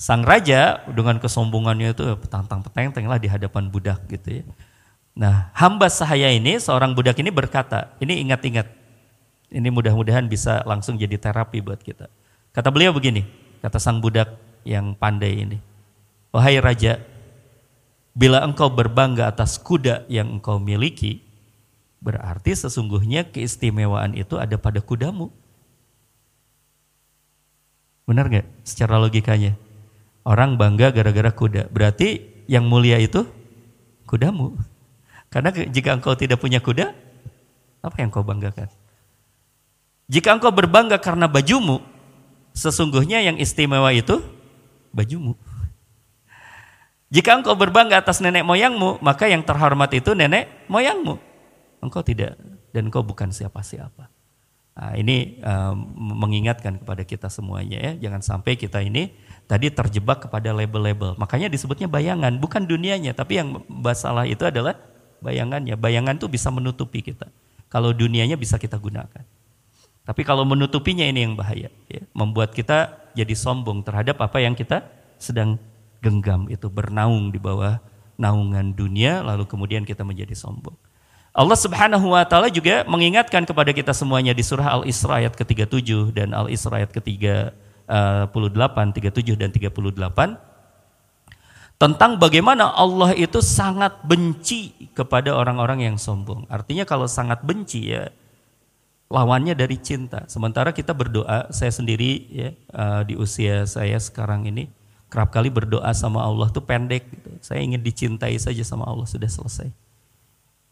Sang 0.00 0.24
raja 0.24 0.80
dengan 0.88 1.20
kesombongannya 1.20 1.92
itu 1.92 2.04
petantang 2.16 2.64
petenteng 2.64 3.04
lah 3.04 3.20
di 3.20 3.28
hadapan 3.28 3.68
budak 3.68 4.00
gitu 4.08 4.40
ya. 4.40 4.44
Nah, 5.12 5.52
hamba 5.52 5.90
sahaya 5.90 6.30
ini 6.32 6.56
seorang 6.56 6.94
budak 6.96 7.18
ini 7.20 7.28
berkata, 7.28 7.92
ini 8.00 8.22
ingat-ingat. 8.24 8.64
Ini 9.50 9.68
mudah-mudahan 9.68 10.30
bisa 10.30 10.62
langsung 10.62 10.94
jadi 10.94 11.18
terapi 11.18 11.58
buat 11.60 11.82
kita. 11.82 12.06
Kata 12.54 12.70
beliau 12.70 12.94
begini, 12.94 13.26
kata 13.60 13.82
sang 13.82 13.98
budak 13.98 14.38
yang 14.62 14.94
pandai 14.94 15.42
ini. 15.42 15.58
Wahai 16.30 16.62
raja, 16.62 17.02
bila 18.14 18.42
engkau 18.46 18.70
berbangga 18.70 19.26
atas 19.26 19.58
kuda 19.58 20.06
yang 20.06 20.38
engkau 20.38 20.62
miliki, 20.62 21.30
Berarti 22.00 22.56
sesungguhnya 22.56 23.28
keistimewaan 23.28 24.16
itu 24.16 24.40
ada 24.40 24.56
pada 24.56 24.80
kudamu. 24.80 25.28
Benar 28.08 28.32
nggak 28.32 28.48
secara 28.64 28.96
logikanya? 28.96 29.54
Orang 30.24 30.56
bangga 30.56 30.96
gara-gara 30.96 31.28
kuda. 31.28 31.68
Berarti 31.68 32.24
yang 32.48 32.64
mulia 32.64 32.96
itu 32.96 33.28
kudamu. 34.08 34.56
Karena 35.28 35.52
jika 35.52 35.94
engkau 35.94 36.16
tidak 36.16 36.40
punya 36.40 36.58
kuda, 36.58 36.96
apa 37.84 37.96
yang 38.00 38.08
kau 38.08 38.24
banggakan? 38.24 38.72
Jika 40.10 40.34
engkau 40.34 40.50
berbangga 40.50 40.98
karena 40.98 41.28
bajumu, 41.30 41.84
sesungguhnya 42.56 43.22
yang 43.22 43.36
istimewa 43.36 43.92
itu 43.92 44.24
bajumu. 44.90 45.36
Jika 47.10 47.42
engkau 47.42 47.58
berbangga 47.58 47.98
atas 47.98 48.22
nenek 48.22 48.46
moyangmu, 48.46 49.02
maka 49.02 49.26
yang 49.26 49.42
terhormat 49.42 49.90
itu 49.98 50.14
nenek 50.14 50.46
moyangmu. 50.70 51.18
Engkau 51.82 52.06
tidak 52.06 52.38
dan 52.70 52.86
engkau 52.86 53.02
bukan 53.02 53.34
siapa-siapa. 53.34 54.06
Nah, 54.80 54.94
ini 54.94 55.42
um, 55.42 55.74
mengingatkan 56.22 56.78
kepada 56.78 57.02
kita 57.02 57.26
semuanya 57.26 57.82
ya, 57.82 57.92
jangan 58.08 58.22
sampai 58.22 58.54
kita 58.54 58.78
ini 58.80 59.10
tadi 59.50 59.68
terjebak 59.68 60.30
kepada 60.30 60.54
label-label. 60.54 61.18
Makanya 61.18 61.50
disebutnya 61.50 61.90
bayangan, 61.90 62.38
bukan 62.38 62.64
dunianya, 62.64 63.10
tapi 63.10 63.42
yang 63.42 63.60
masalah 63.66 64.24
itu 64.24 64.46
adalah 64.46 64.78
bayangannya. 65.18 65.74
Bayangan 65.74 66.14
itu 66.14 66.30
bisa 66.30 66.48
menutupi 66.54 67.02
kita. 67.02 67.26
Kalau 67.66 67.90
dunianya 67.90 68.38
bisa 68.38 68.54
kita 68.56 68.78
gunakan. 68.78 69.26
Tapi 70.06 70.22
kalau 70.22 70.46
menutupinya 70.46 71.04
ini 71.04 71.26
yang 71.26 71.34
bahaya, 71.34 71.68
ya, 71.90 72.02
membuat 72.14 72.54
kita 72.54 73.10
jadi 73.18 73.34
sombong 73.34 73.82
terhadap 73.82 74.16
apa 74.22 74.38
yang 74.38 74.54
kita 74.54 74.86
sedang 75.20 75.58
genggam 76.00 76.48
itu 76.48 76.66
bernaung 76.66 77.30
di 77.30 77.38
bawah 77.38 77.78
naungan 78.20 78.76
dunia, 78.76 79.24
lalu 79.24 79.48
kemudian 79.48 79.84
kita 79.88 80.04
menjadi 80.04 80.36
sombong. 80.36 80.76
Allah 81.30 81.54
Subhanahu 81.54 82.10
wa 82.10 82.26
taala 82.26 82.50
juga 82.50 82.82
mengingatkan 82.90 83.46
kepada 83.46 83.70
kita 83.70 83.94
semuanya 83.94 84.34
di 84.34 84.42
surah 84.42 84.82
Al-Isra 84.82 85.22
ayat 85.22 85.38
ke-37 85.38 86.10
dan 86.10 86.34
Al-Isra 86.34 86.82
ayat 86.82 86.90
ke-38, 86.90 88.74
37 88.74 89.38
dan 89.38 89.48
38 89.54 90.50
tentang 91.80 92.20
bagaimana 92.20 92.76
Allah 92.76 93.16
itu 93.16 93.40
sangat 93.40 94.04
benci 94.04 94.92
kepada 94.92 95.32
orang-orang 95.32 95.88
yang 95.88 95.96
sombong. 95.96 96.44
Artinya 96.52 96.84
kalau 96.84 97.08
sangat 97.08 97.40
benci 97.40 97.96
ya 97.96 98.12
lawannya 99.08 99.56
dari 99.56 99.80
cinta. 99.80 100.28
Sementara 100.28 100.76
kita 100.76 100.92
berdoa, 100.92 101.48
saya 101.48 101.72
sendiri 101.72 102.28
ya 102.28 102.48
uh, 102.76 103.00
di 103.00 103.16
usia 103.16 103.64
saya 103.64 103.96
sekarang 103.96 104.44
ini 104.44 104.68
kerap 105.10 105.34
kali 105.34 105.50
berdoa 105.50 105.90
sama 105.90 106.22
Allah 106.22 106.48
tuh 106.48 106.62
pendek. 106.62 107.04
Gitu. 107.10 107.30
Saya 107.42 107.60
ingin 107.60 107.82
dicintai 107.82 108.38
saja 108.38 108.62
sama 108.62 108.86
Allah 108.86 109.04
sudah 109.04 109.26
selesai. 109.26 109.68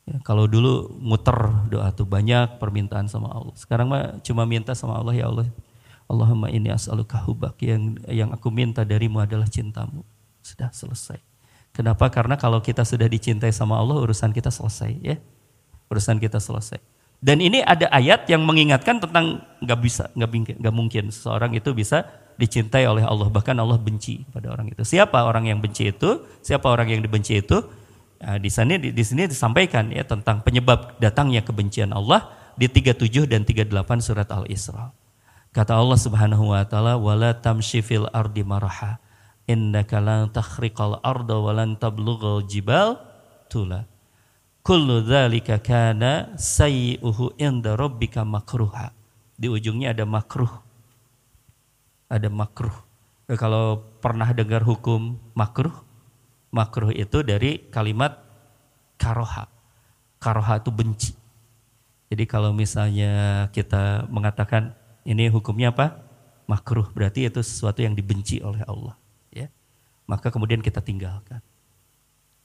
Ya, 0.08 0.16
kalau 0.24 0.48
dulu 0.48 0.88
muter 1.02 1.36
doa 1.68 1.92
tuh 1.92 2.08
banyak 2.08 2.56
permintaan 2.62 3.10
sama 3.10 3.28
Allah. 3.28 3.52
Sekarang 3.58 3.90
mah 3.90 4.22
cuma 4.24 4.46
minta 4.48 4.72
sama 4.72 4.96
Allah 4.96 5.12
ya 5.12 5.28
Allah. 5.28 5.50
Allahumma 6.08 6.48
ini 6.48 6.72
as'aluka 6.72 7.20
hubak 7.28 7.60
yang 7.60 8.00
yang 8.08 8.32
aku 8.32 8.48
minta 8.48 8.80
darimu 8.86 9.20
adalah 9.20 9.44
cintamu. 9.44 10.06
Sudah 10.40 10.72
selesai. 10.72 11.20
Kenapa? 11.76 12.08
Karena 12.08 12.40
kalau 12.40 12.64
kita 12.64 12.80
sudah 12.88 13.04
dicintai 13.04 13.52
sama 13.52 13.76
Allah 13.76 14.00
urusan 14.00 14.32
kita 14.32 14.48
selesai 14.48 14.96
ya. 15.04 15.20
Urusan 15.92 16.16
kita 16.16 16.40
selesai. 16.40 16.80
Dan 17.18 17.42
ini 17.42 17.60
ada 17.60 17.90
ayat 17.90 18.30
yang 18.30 18.46
mengingatkan 18.46 19.02
tentang 19.02 19.42
nggak 19.58 19.80
bisa, 19.82 20.06
nggak 20.14 20.70
mungkin, 20.70 21.10
seseorang 21.10 21.50
itu 21.50 21.74
bisa 21.74 22.06
dicintai 22.38 22.86
oleh 22.86 23.02
Allah. 23.04 23.26
Bahkan 23.28 23.58
Allah 23.58 23.76
benci 23.76 24.22
pada 24.30 24.54
orang 24.54 24.70
itu. 24.70 24.86
Siapa 24.86 25.26
orang 25.26 25.50
yang 25.50 25.58
benci 25.58 25.90
itu? 25.90 26.22
Siapa 26.40 26.70
orang 26.70 26.88
yang 26.88 27.02
dibenci 27.02 27.42
itu? 27.42 27.58
Nah, 28.18 28.38
di 28.38 28.50
sini 28.50 28.78
di, 28.78 28.88
di 28.94 29.04
sini 29.04 29.26
disampaikan 29.26 29.90
ya 29.94 30.02
tentang 30.06 30.42
penyebab 30.42 30.98
datangnya 31.02 31.42
kebencian 31.42 31.94
Allah 31.94 32.30
di 32.58 32.66
37 32.66 33.30
dan 33.30 33.46
38 33.46 33.70
surat 34.02 34.26
Al-Isra. 34.30 34.90
Kata 35.54 35.78
Allah 35.78 35.98
Subhanahu 35.98 36.50
wa 36.54 36.62
taala, 36.66 36.98
"Wala 36.98 37.34
tamshi 37.34 37.82
fil 37.82 38.10
ardi 38.10 38.42
maraha, 38.42 38.98
innaka 39.46 40.02
lan 40.02 40.30
takhriqal 40.30 40.98
arda 41.02 41.38
wa 41.38 41.52
lan 41.54 41.78
tablughal 41.78 42.46
jibal 42.46 42.98
tula." 43.46 43.86
Kullu 44.66 45.00
dzalika 45.00 45.62
kana 45.62 46.36
sayyi'uhu 46.36 47.38
inda 47.40 47.72
rabbika 47.78 48.26
makruha. 48.26 48.92
Di 49.38 49.48
ujungnya 49.48 49.94
ada 49.96 50.04
makruh. 50.04 50.67
Ada 52.08 52.32
makruh. 52.32 52.74
Kalau 53.36 53.84
pernah 54.00 54.32
dengar 54.32 54.64
hukum 54.64 55.20
makruh, 55.36 55.72
makruh 56.48 56.92
itu 56.92 57.20
dari 57.20 57.68
kalimat 57.68 58.16
karoha. 58.96 59.52
Karoha 60.18 60.58
itu 60.58 60.72
benci. 60.72 61.12
Jadi 62.08 62.24
kalau 62.24 62.56
misalnya 62.56 63.46
kita 63.52 64.08
mengatakan 64.08 64.72
ini 65.04 65.28
hukumnya 65.28 65.70
apa? 65.70 66.00
Makruh 66.48 66.88
berarti 66.96 67.28
itu 67.28 67.44
sesuatu 67.44 67.84
yang 67.84 67.92
dibenci 67.92 68.40
oleh 68.40 68.64
Allah. 68.64 68.96
Ya, 69.28 69.52
maka 70.08 70.32
kemudian 70.32 70.64
kita 70.64 70.80
tinggalkan, 70.80 71.44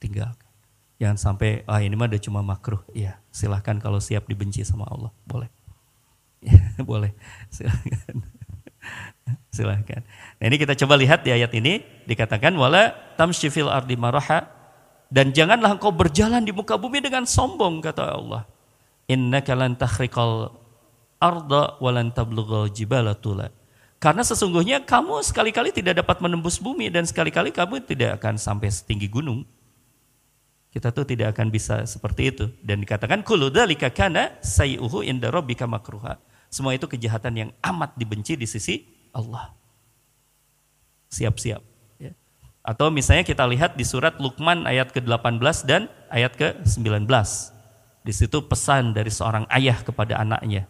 tinggalkan. 0.04 0.52
Jangan 1.00 1.16
sampai, 1.16 1.64
ah 1.64 1.80
ini 1.80 1.96
mah 1.96 2.12
udah 2.12 2.20
cuma 2.20 2.44
makruh. 2.44 2.84
Ya, 2.92 3.24
silahkan 3.32 3.80
kalau 3.80 4.04
siap 4.04 4.28
dibenci 4.28 4.68
sama 4.68 4.84
Allah. 4.92 5.16
Boleh. 5.24 5.48
Ya, 6.44 6.60
boleh. 6.92 7.16
Silahkan. 7.48 8.43
silahkan. 9.56 10.04
Nah 10.40 10.46
ini 10.48 10.58
kita 10.60 10.76
coba 10.76 11.00
lihat 11.00 11.24
di 11.24 11.32
ayat 11.32 11.52
ini. 11.56 11.84
Dikatakan, 12.04 12.54
wala 12.56 12.92
tamshifil 13.16 13.72
ardi 13.72 13.96
maraha. 13.96 14.48
Dan 15.14 15.30
janganlah 15.30 15.78
engkau 15.78 15.94
berjalan 15.94 16.42
di 16.42 16.50
muka 16.50 16.74
bumi 16.74 16.98
dengan 16.98 17.24
sombong, 17.30 17.86
kata 17.86 18.18
Allah. 18.18 18.50
Inna 19.06 19.46
kalan 19.46 19.78
tahrikal 19.78 20.50
arda 21.22 21.78
walan 21.78 22.10
tablughal 22.10 22.68
jibala 22.74 23.14
tula. 23.14 23.54
Karena 24.02 24.20
sesungguhnya 24.20 24.84
kamu 24.84 25.24
sekali-kali 25.24 25.72
tidak 25.72 26.04
dapat 26.04 26.20
menembus 26.20 26.60
bumi 26.60 26.92
dan 26.92 27.08
sekali-kali 27.08 27.56
kamu 27.56 27.88
tidak 27.88 28.20
akan 28.20 28.36
sampai 28.36 28.68
setinggi 28.68 29.08
gunung. 29.08 29.48
Kita 30.74 30.90
tuh 30.92 31.06
tidak 31.08 31.38
akan 31.38 31.48
bisa 31.54 31.86
seperti 31.88 32.34
itu. 32.34 32.50
Dan 32.60 32.84
dikatakan 32.84 33.24
kullu 33.24 33.48
dzalika 33.48 33.94
kana 33.94 34.36
sayyuhu 34.44 35.06
inda 35.06 35.32
rabbika 35.32 35.70
makruha. 35.70 36.20
Semua 36.54 36.78
itu 36.78 36.86
kejahatan 36.86 37.34
yang 37.34 37.50
amat 37.66 37.98
dibenci 37.98 38.38
di 38.38 38.46
sisi 38.46 38.86
Allah. 39.10 39.50
Siap-siap. 41.10 41.66
Ya. 41.98 42.14
Atau 42.62 42.94
misalnya 42.94 43.26
kita 43.26 43.42
lihat 43.50 43.74
di 43.74 43.82
surat 43.82 44.22
Luqman 44.22 44.70
ayat 44.70 44.94
ke-18 44.94 45.58
dan 45.66 45.90
ayat 46.14 46.38
ke-19. 46.38 47.10
Di 48.06 48.14
situ 48.14 48.38
pesan 48.46 48.94
dari 48.94 49.10
seorang 49.10 49.50
ayah 49.50 49.82
kepada 49.82 50.22
anaknya. 50.22 50.70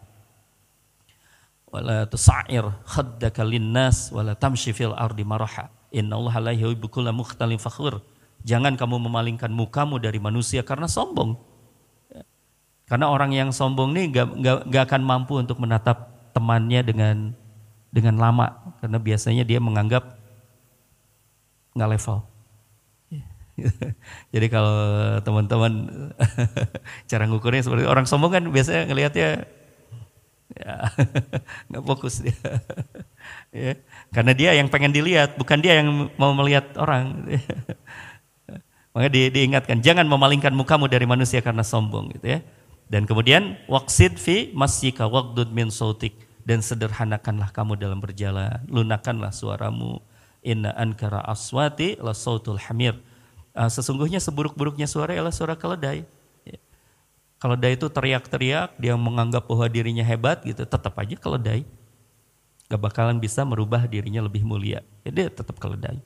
Wala 1.67 2.07
tusa'ir 2.07 2.63
khaddaka 2.87 3.43
linnas 3.43 4.07
wala 4.15 4.39
tamshi 4.39 4.71
fil 4.71 4.95
ardi 4.95 5.27
maraha. 5.27 5.67
Innallaha 5.91 6.39
la 6.39 6.53
yuhibbu 6.55 6.87
kulla 6.87 7.11
mukhtalin 7.11 7.59
fakhur 7.59 7.99
Jangan 8.47 8.79
kamu 8.79 9.03
memalingkan 9.03 9.51
mukamu 9.51 9.99
dari 9.99 10.19
manusia 10.19 10.63
karena 10.63 10.87
sombong. 10.87 11.39
Karena 12.83 13.09
orang 13.09 13.31
yang 13.31 13.49
sombong 13.55 13.95
ini 13.95 14.11
gak, 14.11 14.27
gak, 14.43 14.57
gak 14.67 14.83
akan 14.91 15.01
mampu 15.01 15.39
untuk 15.39 15.57
menatap 15.57 16.11
temannya 16.35 16.83
dengan 16.83 17.15
dengan 17.93 18.19
lama. 18.19 18.75
Karena 18.83 18.99
biasanya 18.99 19.43
dia 19.47 19.63
menganggap 19.63 20.19
nggak 21.73 21.91
level. 21.97 22.17
Jadi 24.33 24.47
kalau 24.49 24.77
teman-teman 25.21 25.73
cara 27.09 27.23
ngukurnya 27.29 27.61
seperti 27.61 27.85
orang 27.85 28.09
sombong 28.09 28.33
kan 28.33 28.43
biasanya 28.49 28.89
ngelihatnya 28.89 29.29
ya 30.53 30.73
nggak 31.69 31.83
fokus 31.85 32.21
dia. 32.21 32.37
ya. 33.53 33.73
Karena 34.13 34.33
dia 34.33 34.51
yang 34.57 34.69
pengen 34.69 34.93
dilihat, 34.93 35.37
bukan 35.37 35.61
dia 35.61 35.81
yang 35.81 36.09
mau 36.17 36.33
melihat 36.37 36.77
orang. 36.77 37.25
Maka 38.93 39.07
di, 39.09 39.33
diingatkan 39.33 39.81
jangan 39.81 40.05
memalingkan 40.05 40.53
mukamu 40.53 40.85
dari 40.85 41.09
manusia 41.09 41.41
karena 41.41 41.65
sombong 41.65 42.13
gitu 42.13 42.37
ya. 42.37 42.39
Dan 42.93 43.09
kemudian 43.09 43.57
waksid 43.65 44.21
fi 44.21 44.53
masyika 44.53 45.09
waqdud 45.09 45.49
min 45.49 45.73
sautik 45.73 46.13
dan 46.45 46.61
sederhanakanlah 46.61 47.49
kamu 47.49 47.73
dalam 47.73 47.97
berjalan, 47.97 48.61
lunakanlah 48.69 49.33
suaramu. 49.33 49.97
Inna 50.45 50.77
ankara 50.77 51.25
aswati 51.25 51.97
la 51.97 52.13
sautul 52.13 52.61
hamir. 52.61 52.93
Uh, 53.57 53.65
sesungguhnya 53.65 54.21
seburuk-buruknya 54.21 54.85
suara 54.85 55.17
adalah 55.17 55.33
suara 55.33 55.57
keledai. 55.57 56.05
Ya. 56.45 56.61
Keledai 57.41 57.81
itu 57.81 57.89
teriak-teriak, 57.89 58.77
dia 58.77 58.93
menganggap 58.93 59.49
bahwa 59.49 59.65
dirinya 59.65 60.05
hebat 60.05 60.45
gitu, 60.45 60.61
tetap 60.61 60.93
aja 60.93 61.17
keledai. 61.17 61.65
Gak 62.69 62.77
bakalan 62.77 63.17
bisa 63.17 63.41
merubah 63.41 63.89
dirinya 63.89 64.21
lebih 64.21 64.45
mulia. 64.45 64.85
Ya, 65.01 65.09
dia 65.09 65.27
tetap 65.33 65.57
keledai. 65.57 65.97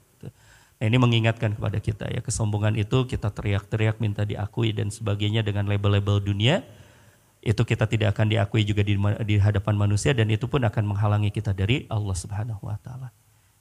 Nah, 0.77 0.85
ini 0.85 0.97
mengingatkan 1.01 1.57
kepada 1.57 1.81
kita 1.81 2.05
ya 2.05 2.21
kesombongan 2.21 2.77
itu 2.77 3.09
kita 3.09 3.33
teriak-teriak 3.33 3.97
minta 3.97 4.21
diakui 4.21 4.77
dan 4.77 4.93
sebagainya 4.93 5.41
dengan 5.41 5.65
label-label 5.65 6.21
dunia 6.21 6.61
itu 7.41 7.61
kita 7.65 7.89
tidak 7.89 8.13
akan 8.13 8.29
diakui 8.29 8.61
juga 8.61 8.85
di, 8.85 8.93
di 9.25 9.35
hadapan 9.41 9.73
manusia 9.73 10.13
dan 10.13 10.29
itu 10.29 10.45
pun 10.45 10.61
akan 10.61 10.83
menghalangi 10.83 11.33
kita 11.33 11.55
dari 11.55 11.89
Allah 11.89 12.13
Subhanahu 12.13 12.61
wa 12.61 12.77
taala. 12.77 13.09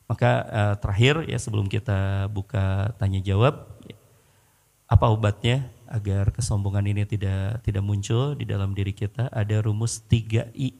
Maka 0.06 0.30
uh, 0.46 0.74
terakhir 0.78 1.24
ya 1.26 1.38
sebelum 1.40 1.66
kita 1.66 2.30
buka 2.30 2.94
tanya 2.94 3.18
jawab 3.18 3.74
Apa 4.86 5.10
obatnya 5.10 5.66
agar 5.90 6.30
kesombongan 6.30 6.86
ini 6.86 7.02
tidak 7.10 7.58
tidak 7.66 7.82
muncul 7.82 8.38
di 8.38 8.46
dalam 8.46 8.70
diri 8.70 8.94
kita? 8.94 9.26
Ada 9.34 9.58
rumus 9.66 9.98
3 10.06 10.54
I. 10.54 10.70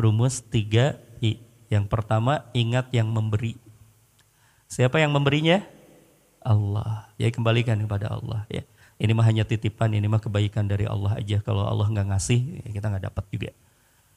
Rumus 0.00 0.40
3 0.48 1.20
I. 1.20 1.32
Yang 1.68 1.84
pertama, 1.92 2.48
ingat 2.56 2.88
yang 2.96 3.12
memberi. 3.12 3.60
Siapa 4.74 4.98
yang 4.98 5.14
memberinya? 5.14 5.62
Allah. 6.42 7.06
Ya 7.14 7.30
kembalikan 7.30 7.78
kepada 7.78 8.10
Allah 8.10 8.42
ya. 8.50 8.66
Ini 8.98 9.14
mah 9.14 9.22
hanya 9.22 9.46
titipan, 9.46 9.94
ini 9.94 10.10
mah 10.10 10.18
kebaikan 10.18 10.66
dari 10.66 10.82
Allah 10.82 11.14
aja. 11.14 11.38
Kalau 11.46 11.62
Allah 11.62 11.86
nggak 11.86 12.10
ngasih, 12.10 12.66
ya 12.66 12.68
kita 12.74 12.90
nggak 12.90 13.04
dapat 13.06 13.24
juga. 13.30 13.50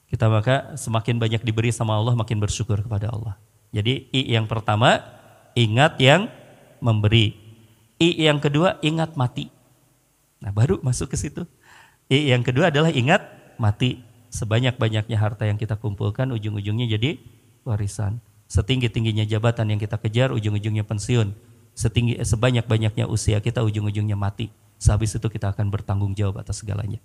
Kita 0.09 0.25
maka 0.33 0.73
semakin 0.73 1.21
banyak 1.21 1.45
diberi 1.45 1.69
sama 1.69 1.93
Allah, 1.93 2.17
makin 2.17 2.41
bersyukur 2.41 2.81
kepada 2.81 3.13
Allah. 3.13 3.37
Jadi 3.69 4.09
I 4.09 4.33
yang 4.33 4.49
pertama, 4.49 5.05
ingat 5.53 6.01
yang 6.01 6.25
memberi. 6.81 7.37
I 8.01 8.25
yang 8.25 8.41
kedua, 8.41 8.81
ingat 8.81 9.13
mati. 9.13 9.53
Nah 10.41 10.49
baru 10.49 10.81
masuk 10.81 11.13
ke 11.13 11.17
situ. 11.21 11.45
I 12.09 12.33
yang 12.33 12.41
kedua 12.41 12.73
adalah 12.73 12.89
ingat 12.89 13.21
mati. 13.61 14.01
Sebanyak-banyaknya 14.33 15.17
harta 15.21 15.45
yang 15.45 15.61
kita 15.61 15.77
kumpulkan, 15.77 16.33
ujung-ujungnya 16.33 16.89
jadi 16.97 17.21
warisan. 17.61 18.25
Setinggi-tingginya 18.47 19.27
jabatan 19.27 19.75
yang 19.75 19.79
kita 19.79 19.99
kejar, 19.99 20.31
ujung-ujungnya 20.31 20.87
pensiun. 20.87 21.35
Setinggi 21.77 22.17
sebanyak-banyaknya 22.23 23.05
usia 23.05 23.43
kita, 23.43 23.61
ujung-ujungnya 23.61 24.15
mati. 24.15 24.49
Sehabis 24.79 25.19
itu 25.19 25.27
kita 25.27 25.51
akan 25.51 25.67
bertanggung 25.67 26.15
jawab 26.15 26.41
atas 26.41 26.63
segalanya. 26.63 27.03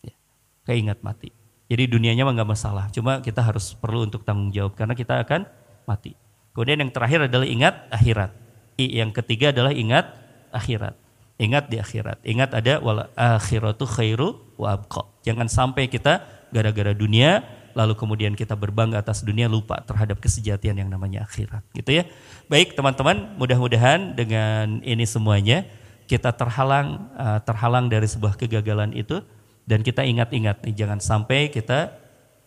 Ya. 0.00 0.16
Keingat 0.64 1.04
mati. 1.04 1.30
Jadi 1.72 1.88
dunianya 1.88 2.24
mah 2.28 2.34
nggak 2.36 2.50
masalah. 2.50 2.88
Cuma 2.92 3.24
kita 3.24 3.40
harus 3.40 3.72
perlu 3.72 4.04
untuk 4.04 4.24
tanggung 4.26 4.52
jawab 4.52 4.76
karena 4.76 4.92
kita 4.92 5.22
akan 5.22 5.48
mati. 5.88 6.12
Kemudian 6.52 6.84
yang 6.84 6.92
terakhir 6.92 7.32
adalah 7.32 7.48
ingat 7.48 7.74
akhirat. 7.88 8.30
I 8.76 9.00
yang 9.00 9.12
ketiga 9.12 9.52
adalah 9.52 9.72
ingat 9.72 10.12
akhirat. 10.52 10.96
Ingat 11.40 11.72
di 11.72 11.80
akhirat. 11.80 12.20
Ingat 12.28 12.50
ada 12.52 12.78
wal 12.84 13.08
akhiratu 13.16 13.88
khairu 13.88 14.36
wa 14.60 14.76
abqa. 14.76 15.08
Jangan 15.24 15.48
sampai 15.48 15.88
kita 15.88 16.22
gara-gara 16.52 16.92
dunia 16.92 17.40
lalu 17.72 17.96
kemudian 17.96 18.32
kita 18.36 18.56
berbangga 18.56 19.00
atas 19.00 19.24
dunia 19.24 19.48
lupa 19.48 19.80
terhadap 19.82 20.20
kesejatian 20.20 20.78
yang 20.80 20.90
namanya 20.92 21.24
akhirat 21.24 21.64
gitu 21.72 22.02
ya. 22.02 22.04
Baik 22.46 22.76
teman-teman, 22.76 23.36
mudah-mudahan 23.36 24.16
dengan 24.16 24.80
ini 24.84 25.04
semuanya 25.08 25.64
kita 26.10 26.34
terhalang 26.36 27.08
uh, 27.16 27.40
terhalang 27.40 27.88
dari 27.88 28.04
sebuah 28.04 28.36
kegagalan 28.36 28.92
itu 28.92 29.24
dan 29.64 29.80
kita 29.80 30.02
ingat-ingat 30.02 30.60
nih 30.66 30.74
jangan 30.74 30.98
sampai 30.98 31.48
kita 31.48 31.94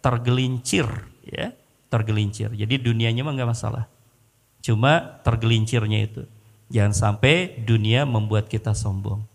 tergelincir 0.03 0.86
ya, 1.26 1.55
tergelincir. 1.89 2.53
Jadi 2.53 2.78
dunianya 2.78 3.26
mah 3.26 3.34
nggak 3.34 3.49
masalah. 3.49 3.89
Cuma 4.61 5.21
tergelincirnya 5.26 6.05
itu. 6.05 6.23
Jangan 6.69 6.93
sampai 6.93 7.61
dunia 7.65 8.05
membuat 8.05 8.49
kita 8.49 8.73
sombong. 8.73 9.26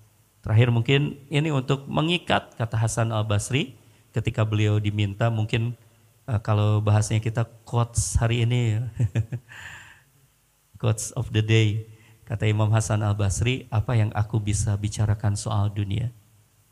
Terakhir 0.40 0.72
mungkin 0.72 1.20
ini 1.30 1.50
untuk 1.52 1.86
mengikat 1.86 2.54
kata 2.56 2.76
Hasan 2.78 3.12
Al 3.12 3.26
Basri 3.26 3.79
ketika 4.10 4.42
beliau 4.42 4.82
diminta 4.82 5.30
mungkin 5.30 5.78
uh, 6.26 6.40
kalau 6.42 6.82
bahasanya 6.82 7.22
kita 7.22 7.46
quotes 7.66 8.18
hari 8.18 8.46
ini 8.46 8.82
quotes 10.80 11.14
of 11.14 11.30
the 11.34 11.42
day. 11.42 11.86
Kata 12.30 12.46
Imam 12.46 12.70
Hasan 12.70 13.02
Al 13.02 13.18
Basri 13.18 13.66
apa 13.74 13.98
yang 13.98 14.14
aku 14.14 14.38
bisa 14.38 14.78
bicarakan 14.78 15.34
soal 15.34 15.74
dunia? 15.74 16.14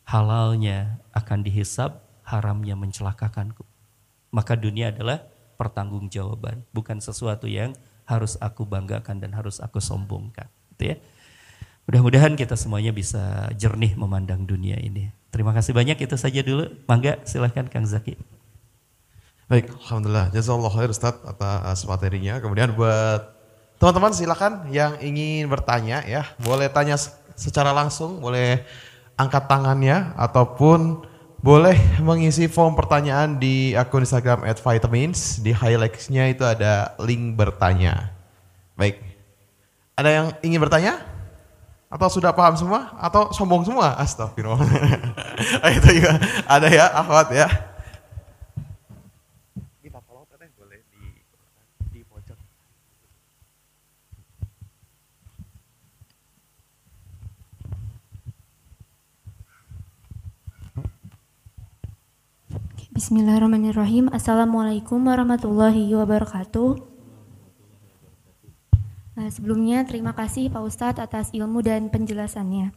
Halalnya 0.06 1.02
akan 1.10 1.42
dihisap 1.42 1.98
haramnya 2.22 2.78
mencelakakanku. 2.78 3.66
Maka 4.30 4.54
dunia 4.54 4.94
adalah 4.94 5.26
pertanggungjawaban 5.58 6.62
bukan 6.70 7.02
sesuatu 7.02 7.50
yang 7.50 7.74
harus 8.06 8.38
aku 8.38 8.62
banggakan 8.64 9.18
dan 9.18 9.34
harus 9.34 9.58
aku 9.58 9.82
sombongkan 9.82 10.46
gitu 10.72 10.94
ya. 10.94 10.96
Mudah-mudahan 11.90 12.38
kita 12.38 12.54
semuanya 12.54 12.94
bisa 12.94 13.50
jernih 13.58 13.98
memandang 13.98 14.46
dunia 14.46 14.78
ini 14.78 15.10
Terima 15.28 15.52
kasih 15.52 15.76
banyak 15.76 16.00
itu 16.00 16.16
saja 16.16 16.40
dulu. 16.40 16.72
Mangga 16.88 17.20
silahkan 17.28 17.68
Kang 17.68 17.84
Zaki. 17.84 18.16
Baik, 19.48 19.72
Alhamdulillah. 19.84 20.28
Jazakallah 20.32 20.72
khair 20.72 20.90
Ustaz 20.92 21.16
atas 21.24 21.84
materinya. 21.88 22.36
Kemudian 22.40 22.76
buat 22.76 23.32
teman-teman 23.80 24.12
silakan 24.12 24.68
yang 24.68 24.96
ingin 25.00 25.48
bertanya 25.48 26.04
ya. 26.04 26.28
Boleh 26.40 26.68
tanya 26.68 27.00
secara 27.32 27.72
langsung, 27.72 28.20
boleh 28.20 28.60
angkat 29.16 29.48
tangannya 29.48 30.12
ataupun 30.20 31.04
boleh 31.38 31.78
mengisi 32.02 32.50
form 32.50 32.74
pertanyaan 32.74 33.38
di 33.38 33.72
akun 33.72 34.04
Instagram 34.04 34.44
@vitamins. 34.52 35.40
Di 35.40 35.56
highlightsnya 35.56 36.28
itu 36.28 36.44
ada 36.44 36.92
link 37.00 37.36
bertanya. 37.38 38.12
Baik. 38.76 39.00
Ada 39.96 40.08
yang 40.12 40.26
ingin 40.44 40.60
bertanya? 40.60 41.17
Atau 41.88 42.08
sudah 42.12 42.36
paham 42.36 42.52
semua? 42.52 42.92
Atau 43.00 43.32
sombong 43.32 43.64
semua? 43.64 43.96
Astagfirullah. 43.96 44.60
itu 45.80 45.88
juga 45.96 46.20
ada 46.44 46.68
ya, 46.68 46.92
akhwat 46.92 47.32
ya. 47.32 47.48
Kita 49.80 49.96
follow 50.04 50.28
teteh 50.28 50.52
boleh 50.52 50.84
di 50.92 51.24
di 51.88 52.00
pojok. 52.04 52.36
Bismillahirrahmanirrahim. 62.92 64.12
Assalamualaikum 64.12 65.00
warahmatullahi 65.08 65.88
wabarakatuh. 65.96 66.87
Nah, 69.18 69.34
sebelumnya 69.34 69.82
terima 69.82 70.14
kasih 70.14 70.46
Pak 70.46 70.62
Ustadz 70.62 71.02
atas 71.02 71.34
ilmu 71.34 71.58
dan 71.58 71.90
penjelasannya. 71.90 72.70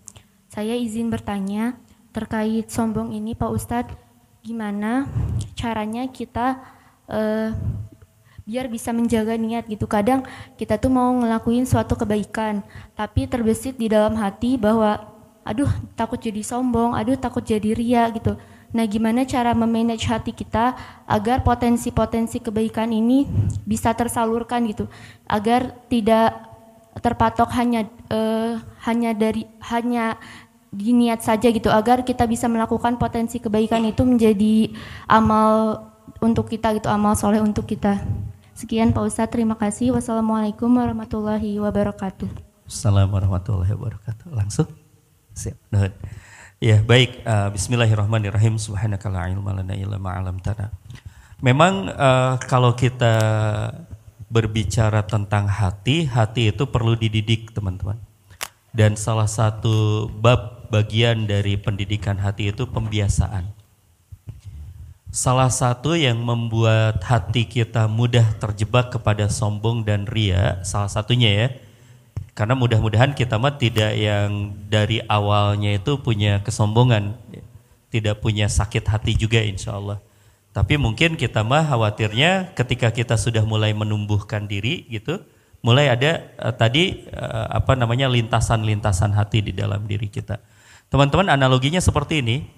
Saya 0.50 0.74
izin 0.74 1.14
bertanya 1.14 1.78
terkait 2.10 2.66
sombong 2.66 3.14
ini 3.14 3.38
Pak 3.38 3.52
Ustadz, 3.54 3.94
gimana 4.42 5.06
caranya 5.54 6.10
kita 6.10 6.58
uh, 7.06 7.54
biar 8.42 8.66
bisa 8.74 8.90
menjaga 8.90 9.38
niat 9.38 9.70
gitu. 9.70 9.86
Kadang 9.86 10.26
kita 10.58 10.82
tuh 10.82 10.90
mau 10.90 11.14
ngelakuin 11.14 11.70
suatu 11.70 11.94
kebaikan, 11.94 12.66
tapi 12.98 13.30
terbesit 13.30 13.78
di 13.78 13.86
dalam 13.86 14.18
hati 14.18 14.58
bahwa 14.58 14.98
aduh 15.46 15.70
takut 15.94 16.18
jadi 16.18 16.42
sombong, 16.42 16.98
aduh 16.98 17.22
takut 17.22 17.46
jadi 17.46 17.70
ria 17.78 18.10
gitu. 18.18 18.34
Nah, 18.72 18.88
gimana 18.88 19.28
cara 19.28 19.52
memanage 19.52 20.08
hati 20.08 20.32
kita 20.32 20.80
agar 21.04 21.44
potensi-potensi 21.44 22.40
kebaikan 22.40 22.96
ini 22.96 23.28
bisa 23.68 23.92
tersalurkan 23.92 24.64
gitu, 24.68 24.88
agar 25.28 25.76
tidak 25.92 26.48
terpatok 27.04 27.52
hanya 27.56 27.88
uh, 28.12 28.60
hanya 28.88 29.12
dari 29.12 29.48
hanya 29.72 30.16
diniat 30.72 31.20
saja 31.20 31.52
gitu, 31.52 31.68
agar 31.68 32.08
kita 32.08 32.24
bisa 32.24 32.48
melakukan 32.48 32.96
potensi 32.96 33.44
kebaikan 33.44 33.84
itu 33.84 34.08
menjadi 34.08 34.72
amal 35.08 35.84
untuk 36.24 36.48
kita 36.48 36.72
gitu, 36.80 36.88
amal 36.88 37.20
soleh 37.20 37.44
untuk 37.44 37.68
kita. 37.68 38.00
Sekian 38.56 38.96
Pak 38.96 39.04
Ustadz, 39.04 39.34
terima 39.36 39.60
kasih. 39.60 39.92
Wassalamualaikum 39.92 40.72
warahmatullahi 40.72 41.60
wabarakatuh. 41.60 42.30
Assalamualaikum 42.72 43.20
warahmatullahi 43.20 43.72
wabarakatuh. 43.76 44.32
Langsung? 44.32 44.70
Siap. 45.36 45.60
Nuhun. 45.76 45.92
Ya, 46.62 46.78
baik. 46.78 47.26
Uh, 47.26 47.50
Bismillahirrahmanirrahim. 47.58 48.62
Subhanakala 48.62 49.34
ma'alamtana. 49.98 50.70
Memang 51.42 51.90
uh, 51.90 52.38
kalau 52.46 52.78
kita 52.78 53.18
berbicara 54.30 55.02
tentang 55.02 55.50
hati, 55.50 56.06
hati 56.06 56.54
itu 56.54 56.70
perlu 56.70 56.94
dididik, 56.94 57.50
teman-teman. 57.50 57.98
Dan 58.70 58.94
salah 58.94 59.26
satu 59.26 60.06
bab 60.06 60.70
bagian 60.70 61.26
dari 61.26 61.58
pendidikan 61.58 62.22
hati 62.22 62.54
itu 62.54 62.70
pembiasaan. 62.70 63.50
Salah 65.10 65.50
satu 65.50 65.98
yang 65.98 66.22
membuat 66.22 67.02
hati 67.02 67.50
kita 67.50 67.90
mudah 67.90 68.38
terjebak 68.38 68.94
kepada 68.94 69.34
sombong 69.34 69.82
dan 69.82 70.06
ria, 70.06 70.62
salah 70.62 70.94
satunya 70.94 71.30
ya, 71.34 71.48
karena 72.42 72.58
mudah-mudahan 72.58 73.14
kita 73.14 73.38
mah 73.38 73.54
tidak 73.54 73.94
yang 73.94 74.50
dari 74.66 74.98
awalnya 75.06 75.78
itu 75.78 76.02
punya 76.02 76.42
kesombongan, 76.42 77.14
tidak 77.94 78.18
punya 78.18 78.50
sakit 78.50 78.82
hati 78.82 79.14
juga 79.14 79.46
insya 79.46 79.78
Allah. 79.78 80.02
Tapi 80.50 80.82
mungkin 80.82 81.22
kita 81.22 81.46
mah 81.46 81.70
khawatirnya 81.70 82.58
ketika 82.58 82.90
kita 82.90 83.14
sudah 83.14 83.46
mulai 83.46 83.78
menumbuhkan 83.78 84.50
diri 84.50 84.90
gitu, 84.90 85.22
mulai 85.62 85.94
ada 85.94 86.34
uh, 86.42 86.50
tadi 86.50 87.06
uh, 87.14 87.62
apa 87.62 87.78
namanya 87.78 88.10
lintasan-lintasan 88.10 89.14
hati 89.14 89.46
di 89.46 89.54
dalam 89.54 89.86
diri 89.86 90.10
kita. 90.10 90.42
Teman-teman 90.90 91.30
analoginya 91.30 91.78
seperti 91.78 92.26
ini. 92.26 92.50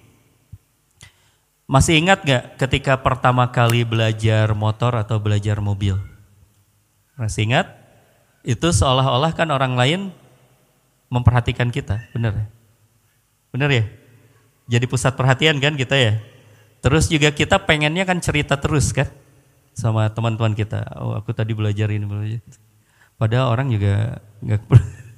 Masih 1.67 1.99
ingat 1.99 2.23
gak 2.23 2.55
ketika 2.55 3.03
pertama 3.03 3.51
kali 3.51 3.84
belajar 3.84 4.47
motor 4.55 4.95
atau 4.95 5.19
belajar 5.19 5.59
mobil? 5.59 5.99
Masih 7.19 7.51
ingat? 7.51 7.82
Itu 8.43 8.67
seolah-olah 8.75 9.31
kan 9.31 9.47
orang 9.49 9.79
lain 9.79 10.11
memperhatikan 11.07 11.71
kita, 11.71 12.11
benar 12.11 12.35
ya? 12.35 12.45
Benar 13.55 13.69
ya? 13.71 13.85
Jadi 14.67 14.85
pusat 14.87 15.15
perhatian 15.15 15.59
kan 15.63 15.79
kita 15.79 15.95
ya? 15.95 16.13
Terus 16.83 17.07
juga 17.07 17.31
kita 17.31 17.63
pengennya 17.63 18.03
kan 18.03 18.19
cerita 18.19 18.59
terus 18.59 18.91
kan 18.91 19.07
sama 19.71 20.11
teman-teman 20.11 20.51
kita. 20.51 20.83
Oh 20.99 21.15
aku 21.15 21.31
tadi 21.31 21.55
belajar 21.55 21.87
ini 21.87 22.03
belajar. 22.03 22.43
Padahal 23.15 23.55
orang 23.55 23.71
juga 23.71 24.19
nggak 24.43 24.61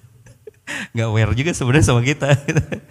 nggak 0.94 1.08
aware 1.10 1.34
juga 1.34 1.52
sebenarnya 1.58 1.86
sama 1.90 2.06
kita. 2.06 2.30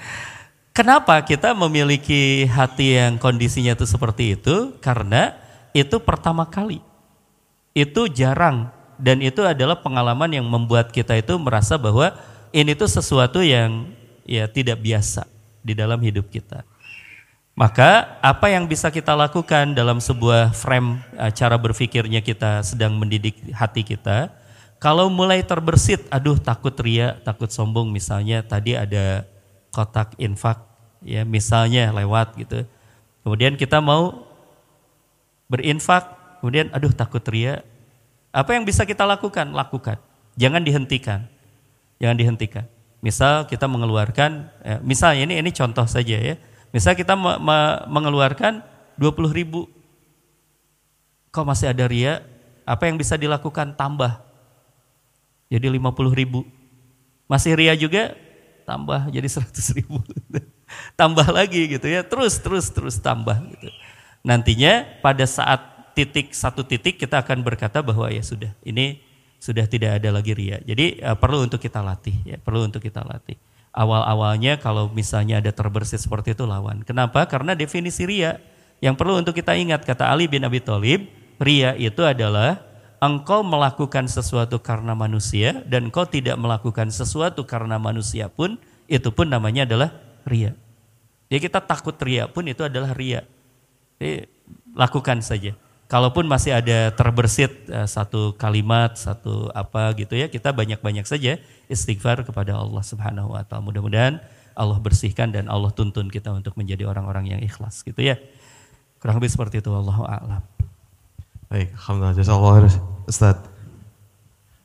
Kenapa 0.79 1.23
kita 1.23 1.55
memiliki 1.55 2.51
hati 2.51 2.99
yang 2.99 3.15
kondisinya 3.23 3.79
itu 3.79 3.87
seperti 3.87 4.35
itu? 4.35 4.75
Karena 4.83 5.31
itu 5.71 6.03
pertama 6.03 6.51
kali. 6.51 6.83
Itu 7.79 8.11
jarang 8.11 8.74
dan 8.99 9.23
itu 9.23 9.43
adalah 9.43 9.79
pengalaman 9.79 10.31
yang 10.31 10.47
membuat 10.47 10.91
kita 10.91 11.19
itu 11.19 11.35
merasa 11.41 11.75
bahwa 11.79 12.15
ini 12.55 12.75
tuh 12.79 12.87
sesuatu 12.87 13.43
yang 13.43 13.91
ya 14.23 14.47
tidak 14.47 14.81
biasa 14.81 15.27
di 15.65 15.75
dalam 15.75 15.99
hidup 15.99 16.29
kita. 16.31 16.63
Maka 17.55 18.19
apa 18.19 18.51
yang 18.51 18.67
bisa 18.67 18.91
kita 18.91 19.15
lakukan 19.15 19.79
dalam 19.79 20.03
sebuah 20.03 20.51
frame 20.51 20.99
uh, 21.15 21.31
cara 21.31 21.55
berpikirnya 21.55 22.19
kita 22.19 22.67
sedang 22.67 22.99
mendidik 22.99 23.39
hati 23.55 23.87
kita, 23.87 24.35
kalau 24.83 25.07
mulai 25.07 25.41
terbersit, 25.41 26.03
aduh 26.11 26.35
takut 26.35 26.75
ria, 26.83 27.15
takut 27.23 27.47
sombong 27.49 27.95
misalnya 27.95 28.43
tadi 28.43 28.75
ada 28.75 29.23
kotak 29.71 30.19
infak 30.19 30.61
ya 31.07 31.23
misalnya 31.23 31.95
lewat 31.95 32.35
gitu. 32.37 32.67
Kemudian 33.23 33.55
kita 33.55 33.79
mau 33.79 34.27
berinfak, 35.47 36.11
kemudian 36.43 36.75
aduh 36.75 36.91
takut 36.91 37.23
ria. 37.31 37.63
Apa 38.35 38.59
yang 38.59 38.67
bisa 38.67 38.83
kita 38.83 39.07
lakukan? 39.07 39.55
Lakukan. 39.55 40.03
Jangan 40.35 40.67
dihentikan. 40.67 41.31
Jangan 42.03 42.19
dihentikan. 42.19 42.67
Misal 42.99 43.47
kita 43.47 43.71
mengeluarkan, 43.71 44.51
ya, 44.67 44.77
misalnya 44.83 45.31
ini 45.31 45.35
ini 45.39 45.51
contoh 45.55 45.87
saja 45.87 46.19
ya 46.19 46.35
Misal 46.75 46.99
kita 46.99 47.15
me 47.15 47.39
me 47.39 47.59
mengeluarkan 47.87 48.59
20 48.99 49.31
ribu, 49.31 49.71
kok 51.31 51.47
masih 51.47 51.71
ada 51.71 51.87
ria, 51.87 52.27
apa 52.67 52.91
yang 52.91 52.99
bisa 52.99 53.15
dilakukan? 53.15 53.79
Tambah. 53.79 54.19
Jadi 55.55 55.71
50 55.71 56.11
ribu. 56.11 56.43
Masih 57.31 57.55
ria 57.55 57.79
juga? 57.79 58.19
Tambah 58.67 59.07
jadi 59.15 59.23
100 59.23 59.55
ribu. 59.79 60.03
tambah 60.99 61.31
lagi 61.31 61.79
gitu 61.79 61.87
ya, 61.87 62.03
terus, 62.03 62.43
terus, 62.43 62.67
terus 62.75 62.99
tambah 62.99 63.39
gitu. 63.55 63.71
Nantinya 64.27 64.83
pada 64.99 65.31
saat 65.31 65.74
titik, 65.95 66.35
satu 66.35 66.67
titik 66.67 66.99
kita 66.99 67.23
akan 67.23 67.47
berkata 67.47 67.81
bahwa 67.81 68.11
ya 68.11 68.21
sudah, 68.21 68.51
ini 68.67 69.01
sudah 69.39 69.65
tidak 69.71 70.03
ada 70.03 70.11
lagi 70.11 70.35
ria. 70.35 70.59
Jadi 70.61 71.01
uh, 71.01 71.17
perlu 71.17 71.47
untuk 71.47 71.63
kita 71.63 71.81
latih 71.81 72.15
ya, 72.27 72.37
perlu 72.37 72.67
untuk 72.67 72.83
kita 72.83 73.01
latih 73.07 73.39
awal-awalnya 73.75 74.63
kalau 74.63 74.89
misalnya 74.95 75.43
ada 75.43 75.51
terbersit 75.51 76.01
seperti 76.01 76.33
itu 76.33 76.47
lawan. 76.47 76.87
Kenapa? 76.87 77.27
Karena 77.27 77.59
definisi 77.59 78.07
ria 78.07 78.39
yang 78.79 78.95
perlu 78.95 79.19
untuk 79.19 79.35
kita 79.35 79.59
ingat 79.59 79.83
kata 79.83 80.09
Ali 80.09 80.31
bin 80.31 80.47
Abi 80.47 80.63
Thalib, 80.63 81.11
ria 81.43 81.75
itu 81.75 82.01
adalah 82.07 82.63
engkau 83.03 83.43
melakukan 83.43 84.07
sesuatu 84.07 84.63
karena 84.63 84.95
manusia 84.95 85.61
dan 85.67 85.91
engkau 85.91 86.07
tidak 86.07 86.39
melakukan 86.39 86.89
sesuatu 86.89 87.43
karena 87.45 87.77
manusia 87.77 88.31
pun 88.31 88.57
itu 88.87 89.11
pun 89.11 89.27
namanya 89.27 89.67
adalah 89.67 89.91
ria. 90.25 90.55
Jadi 91.29 91.51
kita 91.51 91.59
takut 91.61 91.99
ria 92.01 92.31
pun 92.31 92.47
itu 92.47 92.63
adalah 92.63 92.95
ria. 92.95 93.27
Jadi, 93.99 94.31
lakukan 94.75 95.23
saja 95.23 95.59
kalaupun 95.89 96.25
masih 96.25 96.57
ada 96.57 96.93
terbersit 96.95 97.53
uh, 97.69 97.89
satu 97.89 98.37
kalimat, 98.37 98.97
satu 98.97 99.53
apa 99.53 99.93
gitu 99.99 100.17
ya, 100.17 100.29
kita 100.29 100.51
banyak-banyak 100.51 101.05
saja 101.05 101.41
istighfar 101.69 102.25
kepada 102.25 102.57
Allah 102.57 102.83
Subhanahu 102.85 103.37
wa 103.37 103.43
taala. 103.45 103.65
Mudah-mudahan 103.65 104.21
Allah 104.55 104.79
bersihkan 104.79 105.35
dan 105.35 105.51
Allah 105.51 105.75
tuntun 105.75 106.09
kita 106.09 106.31
untuk 106.31 106.55
menjadi 106.55 106.87
orang-orang 106.87 107.37
yang 107.37 107.41
ikhlas 107.43 107.83
gitu 107.83 108.01
ya. 108.01 108.17
Kurang 109.03 109.21
lebih 109.21 109.33
seperti 109.33 109.61
itu 109.61 109.69
Allah 109.69 109.99
a'lam. 110.01 110.43
Baik, 111.53 111.77
alhamdulillah 111.77 112.17
jazakallahu 112.17 112.59
Ustaz. 113.05 113.37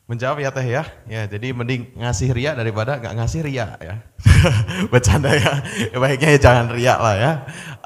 Menjawab 0.09 0.41
ya 0.41 0.49
teh 0.49 0.65
ya. 0.65 0.83
Ya, 1.05 1.29
jadi 1.29 1.53
mending 1.53 1.93
ngasih 1.93 2.33
ria 2.33 2.57
daripada 2.57 2.97
nggak 2.97 3.13
ngasih 3.13 3.45
ria 3.45 3.77
ya. 3.77 4.01
Bercanda 4.93 5.29
ya. 5.37 5.61
Baiknya 5.93 6.33
ya 6.33 6.39
jangan 6.41 6.65
ria 6.73 6.95
lah 6.97 7.13
ya. 7.13 7.31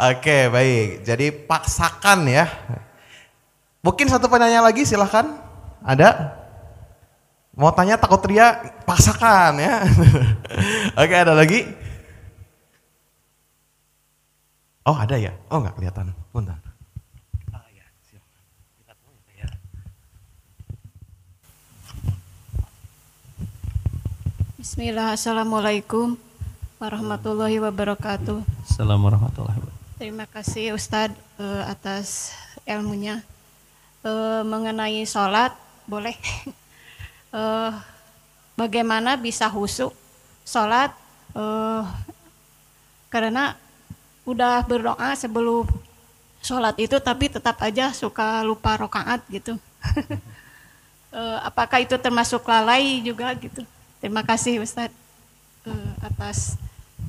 Oke, 0.07 0.47
baik. 0.47 1.03
Jadi 1.03 1.35
paksakan 1.35 2.23
ya 2.31 2.47
Mungkin 3.83 4.07
satu 4.07 4.31
penanya 4.31 4.63
lagi 4.63 4.87
silahkan. 4.87 5.27
Ada? 5.83 6.39
Mau 7.51 7.67
tanya 7.75 7.99
takut 7.99 8.23
teriak, 8.23 8.87
paksakan 8.87 9.59
ya. 9.59 9.83
Oke 11.03 11.13
ada 11.13 11.35
lagi? 11.35 11.67
Oh 14.87 14.95
ada 14.95 15.19
ya? 15.19 15.35
Oh 15.51 15.59
nggak 15.59 15.75
kelihatan. 15.75 16.15
Bentar. 16.31 16.63
Bismillah, 24.63 25.11
Assalamualaikum 25.19 26.15
warahmatullahi 26.79 27.59
wabarakatuh. 27.59 28.47
Assalamualaikum 28.63 29.27
warahmatullahi 29.27 29.59
wabarakatuh. 29.59 29.99
Terima 29.99 30.25
kasih 30.25 30.71
Ustadz 30.71 31.19
uh, 31.35 31.67
atas 31.67 32.31
ilmunya 32.63 33.27
uh, 34.03 34.41
mengenai 34.45 35.03
sholat 35.07 35.55
boleh. 35.87 36.15
Uh, 37.33 37.71
bagaimana 38.59 39.17
bisa 39.17 39.49
husuk 39.49 39.91
sholat? 40.45 40.93
Uh, 41.33 41.81
karena 43.09 43.57
udah 44.23 44.61
berdoa 44.63 45.17
sebelum 45.17 45.65
sholat 46.43 46.75
itu 46.77 46.99
tapi 47.01 47.31
tetap 47.31 47.57
aja 47.63 47.89
suka 47.95 48.43
lupa 48.45 48.77
rokaat 48.77 49.23
gitu. 49.31 49.57
Uh, 51.09 51.39
apakah 51.49 51.81
itu 51.81 51.95
termasuk 51.97 52.45
lalai 52.45 53.01
juga 53.01 53.33
gitu? 53.39 53.65
Terima 54.03 54.21
kasih 54.21 54.59
Ustadz 54.59 54.93
uh, 55.65 55.91
atas 56.03 56.59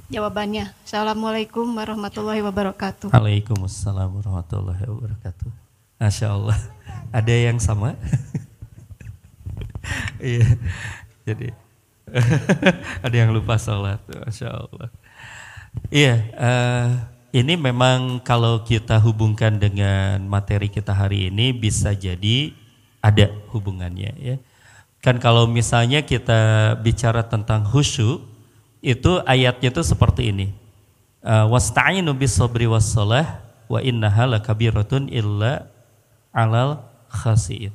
jawabannya. 0.08 0.70
Assalamualaikum 0.86 1.66
warahmatullahi 1.74 2.40
wabarakatuh. 2.40 3.10
Waalaikumsalam 3.10 4.08
warahmatullahi 4.14 4.86
wabarakatuh. 4.86 5.48
Masya 5.98 6.36
Allah 6.36 6.73
ada 7.10 7.34
yang 7.34 7.58
sama? 7.58 7.96
Iya. 10.24 10.48
Jadi 11.28 11.52
ada 13.04 13.16
yang 13.16 13.32
lupa 13.32 13.60
sholat, 13.60 14.00
masya 14.08 14.48
Allah. 14.48 14.88
Iya, 15.90 16.14
uh, 16.38 16.88
ini 17.34 17.58
memang 17.58 18.22
kalau 18.22 18.62
kita 18.62 19.00
hubungkan 19.02 19.58
dengan 19.58 20.22
materi 20.24 20.70
kita 20.70 20.94
hari 20.94 21.28
ini 21.28 21.50
bisa 21.50 21.90
jadi 21.92 22.54
ada 23.02 23.28
hubungannya 23.50 24.12
ya. 24.16 24.36
Kan 25.02 25.20
kalau 25.20 25.44
misalnya 25.44 26.00
kita 26.00 26.72
bicara 26.80 27.26
tentang 27.26 27.66
khusyuk, 27.66 28.24
itu 28.80 29.20
ayatnya 29.28 29.68
itu 29.68 29.82
seperti 29.84 30.32
ini. 30.32 30.46
Uh, 31.24 31.48
Wasta'inu 31.50 32.12
bis 32.16 32.36
sabri 32.36 32.68
was 32.68 32.94
wa 32.94 33.80
innaha 33.80 34.28
lakabiratun 34.28 35.08
illa 35.08 35.68
alal 36.32 36.93
khasiin. 37.14 37.70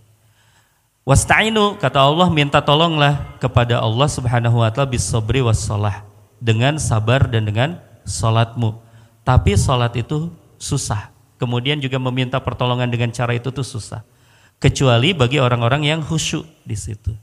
Wasta'inu 1.08 1.80
kata 1.80 2.06
Allah 2.06 2.28
minta 2.30 2.62
tolonglah 2.62 3.40
kepada 3.42 3.82
Allah 3.82 4.06
Subhanahu 4.06 4.62
wa 4.62 4.70
taala 4.70 4.94
bisabri 4.94 5.42
wassalah 5.42 6.06
dengan 6.38 6.78
sabar 6.78 7.26
dan 7.26 7.50
dengan 7.50 7.82
salatmu. 8.06 8.78
Tapi 9.26 9.58
salat 9.58 9.98
itu 9.98 10.30
susah. 10.62 11.10
Kemudian 11.40 11.80
juga 11.80 11.98
meminta 11.98 12.38
pertolongan 12.38 12.92
dengan 12.92 13.10
cara 13.16 13.32
itu 13.34 13.50
tuh 13.50 13.64
susah. 13.64 14.04
Kecuali 14.60 15.16
bagi 15.16 15.40
orang-orang 15.40 15.88
yang 15.88 16.00
khusyuk 16.04 16.44
di 16.68 16.76
situ. 16.76 17.16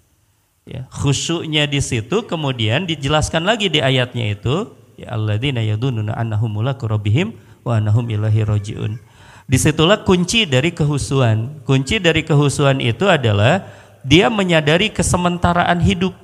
Ya, 0.66 0.88
khusyuknya 0.90 1.70
di 1.70 1.78
situ 1.78 2.26
kemudian 2.26 2.90
dijelaskan 2.90 3.46
lagi 3.46 3.70
di 3.70 3.78
ayatnya 3.78 4.34
itu 4.34 4.74
ya 4.98 5.14
alladzina 5.14 5.62
yadununa 5.62 6.16
annahum 6.18 6.58
mulaku 6.58 6.90
rabbihim 6.90 7.38
wa 7.62 7.78
annahum 7.78 8.02
ilahi 8.10 8.42
rajiun. 8.42 8.98
Di 9.46 9.62
situlah 9.62 10.02
kunci 10.02 10.42
dari 10.42 10.74
kehusuan. 10.74 11.62
Kunci 11.62 12.02
dari 12.02 12.26
kehusuan 12.26 12.82
itu 12.82 13.06
adalah 13.06 13.62
dia 14.02 14.26
menyadari 14.26 14.90
kesementaraan 14.90 15.78
hidup. 15.78 16.14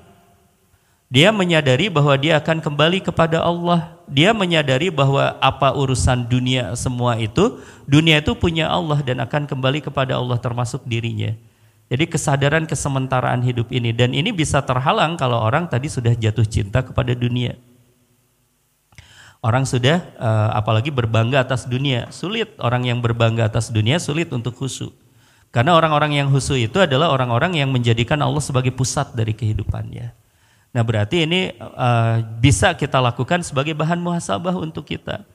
Dia 1.06 1.30
menyadari 1.30 1.86
bahwa 1.86 2.18
dia 2.18 2.42
akan 2.42 2.58
kembali 2.58 2.98
kepada 2.98 3.38
Allah. 3.38 3.94
Dia 4.10 4.34
menyadari 4.34 4.90
bahwa 4.90 5.38
apa 5.38 5.70
urusan 5.70 6.26
dunia 6.26 6.74
semua 6.74 7.14
itu, 7.14 7.62
dunia 7.86 8.18
itu 8.18 8.34
punya 8.34 8.66
Allah 8.66 8.98
dan 9.06 9.22
akan 9.22 9.46
kembali 9.46 9.86
kepada 9.86 10.18
Allah 10.18 10.40
termasuk 10.42 10.82
dirinya. 10.82 11.36
Jadi 11.92 12.08
kesadaran 12.08 12.64
kesementaraan 12.64 13.44
hidup 13.44 13.68
ini 13.68 13.92
dan 13.92 14.16
ini 14.16 14.32
bisa 14.32 14.64
terhalang 14.64 15.14
kalau 15.14 15.36
orang 15.36 15.68
tadi 15.68 15.92
sudah 15.92 16.16
jatuh 16.16 16.48
cinta 16.48 16.80
kepada 16.80 17.12
dunia. 17.12 17.54
Orang 19.42 19.66
sudah 19.66 19.98
uh, 20.22 20.54
apalagi 20.54 20.94
berbangga 20.94 21.42
atas 21.42 21.66
dunia. 21.66 22.06
Sulit 22.14 22.54
orang 22.62 22.86
yang 22.86 23.02
berbangga 23.02 23.50
atas 23.50 23.74
dunia 23.74 23.98
sulit 23.98 24.30
untuk 24.30 24.54
khusyuk. 24.54 24.94
Karena 25.50 25.74
orang-orang 25.74 26.14
yang 26.14 26.30
khusyuk 26.30 26.70
itu 26.70 26.78
adalah 26.78 27.10
orang-orang 27.10 27.58
yang 27.58 27.74
menjadikan 27.74 28.22
Allah 28.22 28.38
sebagai 28.38 28.70
pusat 28.70 29.10
dari 29.18 29.34
kehidupannya. 29.34 30.14
Nah 30.72 30.82
berarti 30.86 31.26
ini 31.26 31.52
uh, 31.58 32.22
bisa 32.38 32.72
kita 32.78 33.02
lakukan 33.02 33.42
sebagai 33.42 33.74
bahan 33.74 33.98
muhasabah 33.98 34.54
untuk 34.56 34.86
kita. 34.86 35.26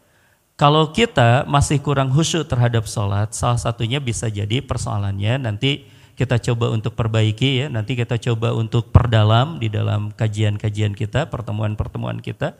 Kalau 0.57 0.89
kita 0.89 1.45
masih 1.45 1.77
kurang 1.77 2.09
khusyuk 2.09 2.49
terhadap 2.49 2.89
sholat, 2.89 3.35
salah 3.35 3.61
satunya 3.61 4.01
bisa 4.01 4.25
jadi 4.25 4.63
persoalannya 4.63 5.37
nanti 5.37 5.85
kita 6.17 6.41
coba 6.41 6.73
untuk 6.73 6.97
perbaiki 6.97 7.61
ya. 7.61 7.67
Nanti 7.69 7.93
kita 7.93 8.17
coba 8.17 8.57
untuk 8.57 8.89
perdalam 8.89 9.61
di 9.61 9.69
dalam 9.69 10.09
kajian-kajian 10.09 10.97
kita, 10.97 11.29
pertemuan-pertemuan 11.29 12.23
kita. 12.25 12.57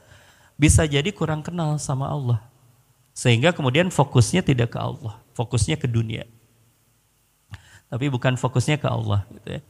Bisa 0.58 0.84
jadi 0.90 1.08
kurang 1.14 1.46
kenal 1.46 1.78
sama 1.78 2.10
Allah. 2.10 2.42
Sehingga 3.14 3.54
kemudian 3.54 3.90
fokusnya 3.94 4.42
tidak 4.46 4.74
ke 4.74 4.80
Allah, 4.82 5.18
fokusnya 5.34 5.78
ke 5.78 5.86
dunia. 5.90 6.26
Tapi 7.88 8.12
bukan 8.12 8.36
fokusnya 8.36 8.78
ke 8.78 8.86
Allah 8.90 9.26
gitu 9.32 9.58
ya. 9.58 9.62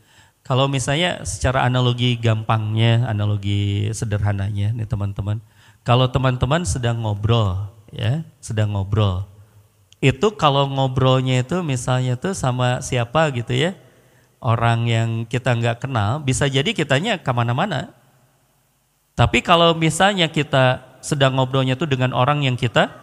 Kalau 0.44 0.72
misalnya 0.72 1.28
secara 1.28 1.68
analogi 1.68 2.16
gampangnya, 2.16 3.04
analogi 3.08 3.92
sederhananya 3.92 4.72
nih 4.72 4.88
teman-teman. 4.88 5.44
Kalau 5.84 6.08
teman-teman 6.08 6.64
sedang 6.64 7.04
ngobrol 7.04 7.68
ya, 7.92 8.24
sedang 8.40 8.76
ngobrol 8.76 9.28
itu 9.98 10.28
kalau 10.38 10.70
ngobrolnya 10.70 11.42
itu 11.42 11.66
misalnya 11.66 12.14
tuh 12.14 12.38
sama 12.38 12.86
siapa 12.86 13.34
gitu 13.34 13.50
ya, 13.50 13.74
orang 14.38 14.86
yang 14.86 15.10
kita 15.26 15.58
nggak 15.58 15.90
kenal, 15.90 16.22
bisa 16.22 16.46
jadi 16.46 16.70
kitanya 16.70 17.18
ke 17.18 17.32
mana-mana. 17.34 17.97
Tapi 19.18 19.42
kalau 19.42 19.74
misalnya 19.74 20.30
kita 20.30 20.86
sedang 21.02 21.42
ngobrolnya 21.42 21.74
tuh 21.74 21.90
dengan 21.90 22.14
orang 22.14 22.46
yang 22.46 22.54
kita 22.54 22.94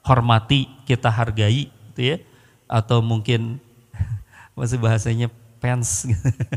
hormati, 0.00 0.64
kita 0.88 1.12
hargai, 1.12 1.68
gitu 1.92 2.00
ya, 2.00 2.16
atau 2.64 3.04
mungkin 3.04 3.60
masih 4.58 4.80
bahasanya 4.80 5.28
fans, 5.60 6.08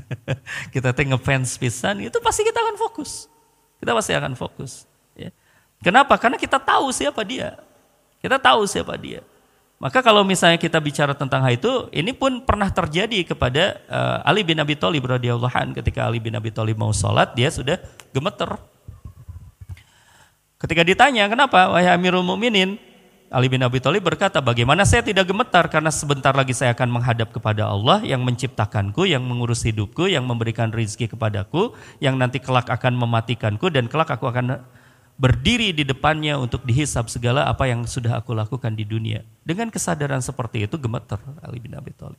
kita 0.73 0.95
teh 0.95 1.11
ngefans 1.11 1.59
pisan, 1.59 1.99
itu 2.07 2.15
pasti 2.23 2.47
kita 2.47 2.55
akan 2.55 2.80
fokus. 2.80 3.27
Kita 3.84 3.91
pasti 3.91 4.15
akan 4.15 4.34
fokus. 4.39 4.88
Ya. 5.11 5.36
Kenapa? 5.84 6.15
Karena 6.15 6.39
kita 6.39 6.55
tahu 6.55 6.88
siapa 6.95 7.19
dia. 7.27 7.59
Kita 8.23 8.39
tahu 8.39 8.63
siapa 8.63 8.95
dia. 8.95 9.19
Maka 9.80 10.03
kalau 10.03 10.27
misalnya 10.27 10.59
kita 10.59 10.75
bicara 10.84 11.15
tentang 11.15 11.39
hal 11.39 11.55
itu, 11.55 11.88
ini 11.95 12.11
pun 12.11 12.43
pernah 12.43 12.67
terjadi 12.67 13.23
kepada 13.23 13.80
uh, 13.88 14.27
Ali 14.27 14.43
bin 14.43 14.59
Abi 14.59 14.75
Thalib 14.75 15.07
radhiyallahu 15.07 15.55
an 15.55 15.71
ketika 15.71 16.03
Ali 16.03 16.19
bin 16.19 16.36
Abi 16.36 16.51
Thalib 16.51 16.75
mau 16.75 16.91
sholat, 16.91 17.32
dia 17.32 17.47
sudah 17.47 17.80
gemeter. 18.11 18.59
Ketika 20.59 20.84
ditanya, 20.84 21.32
kenapa 21.32 21.71
wahai 21.71 21.88
Amirul 21.95 22.27
Mukminin? 22.27 22.75
Ali 23.32 23.47
bin 23.47 23.63
Abi 23.63 23.80
Thalib 23.80 24.03
berkata, 24.03 24.43
bagaimana 24.43 24.84
saya 24.84 24.99
tidak 24.99 25.32
gemetar 25.32 25.71
karena 25.71 25.95
sebentar 25.95 26.36
lagi 26.36 26.51
saya 26.51 26.75
akan 26.75 26.99
menghadap 26.99 27.32
kepada 27.32 27.69
Allah 27.71 28.03
yang 28.03 28.19
menciptakanku, 28.25 29.07
yang 29.07 29.23
mengurus 29.23 29.63
hidupku, 29.63 30.11
yang 30.11 30.27
memberikan 30.27 30.75
rizki 30.75 31.07
kepadaku, 31.07 31.71
yang 32.03 32.19
nanti 32.19 32.43
kelak 32.43 32.67
akan 32.67 32.99
mematikanku 32.99 33.71
dan 33.71 33.88
kelak 33.88 34.11
aku 34.11 34.27
akan 34.27 34.59
berdiri 35.20 35.76
di 35.76 35.84
depannya 35.84 36.39
untuk 36.39 36.63
dihisap 36.63 37.11
segala 37.11 37.43
apa 37.51 37.67
yang 37.67 37.84
sudah 37.84 38.24
aku 38.24 38.32
lakukan 38.32 38.72
di 38.72 38.88
dunia. 38.88 39.28
Dengan 39.43 39.67
kesadaran 39.67 40.24
seperti 40.24 40.63
itu 40.63 40.80
gemeter 40.80 41.20
Ali 41.43 41.59
bin 41.59 41.76
Abi 41.76 41.91
Thalib. 41.91 42.17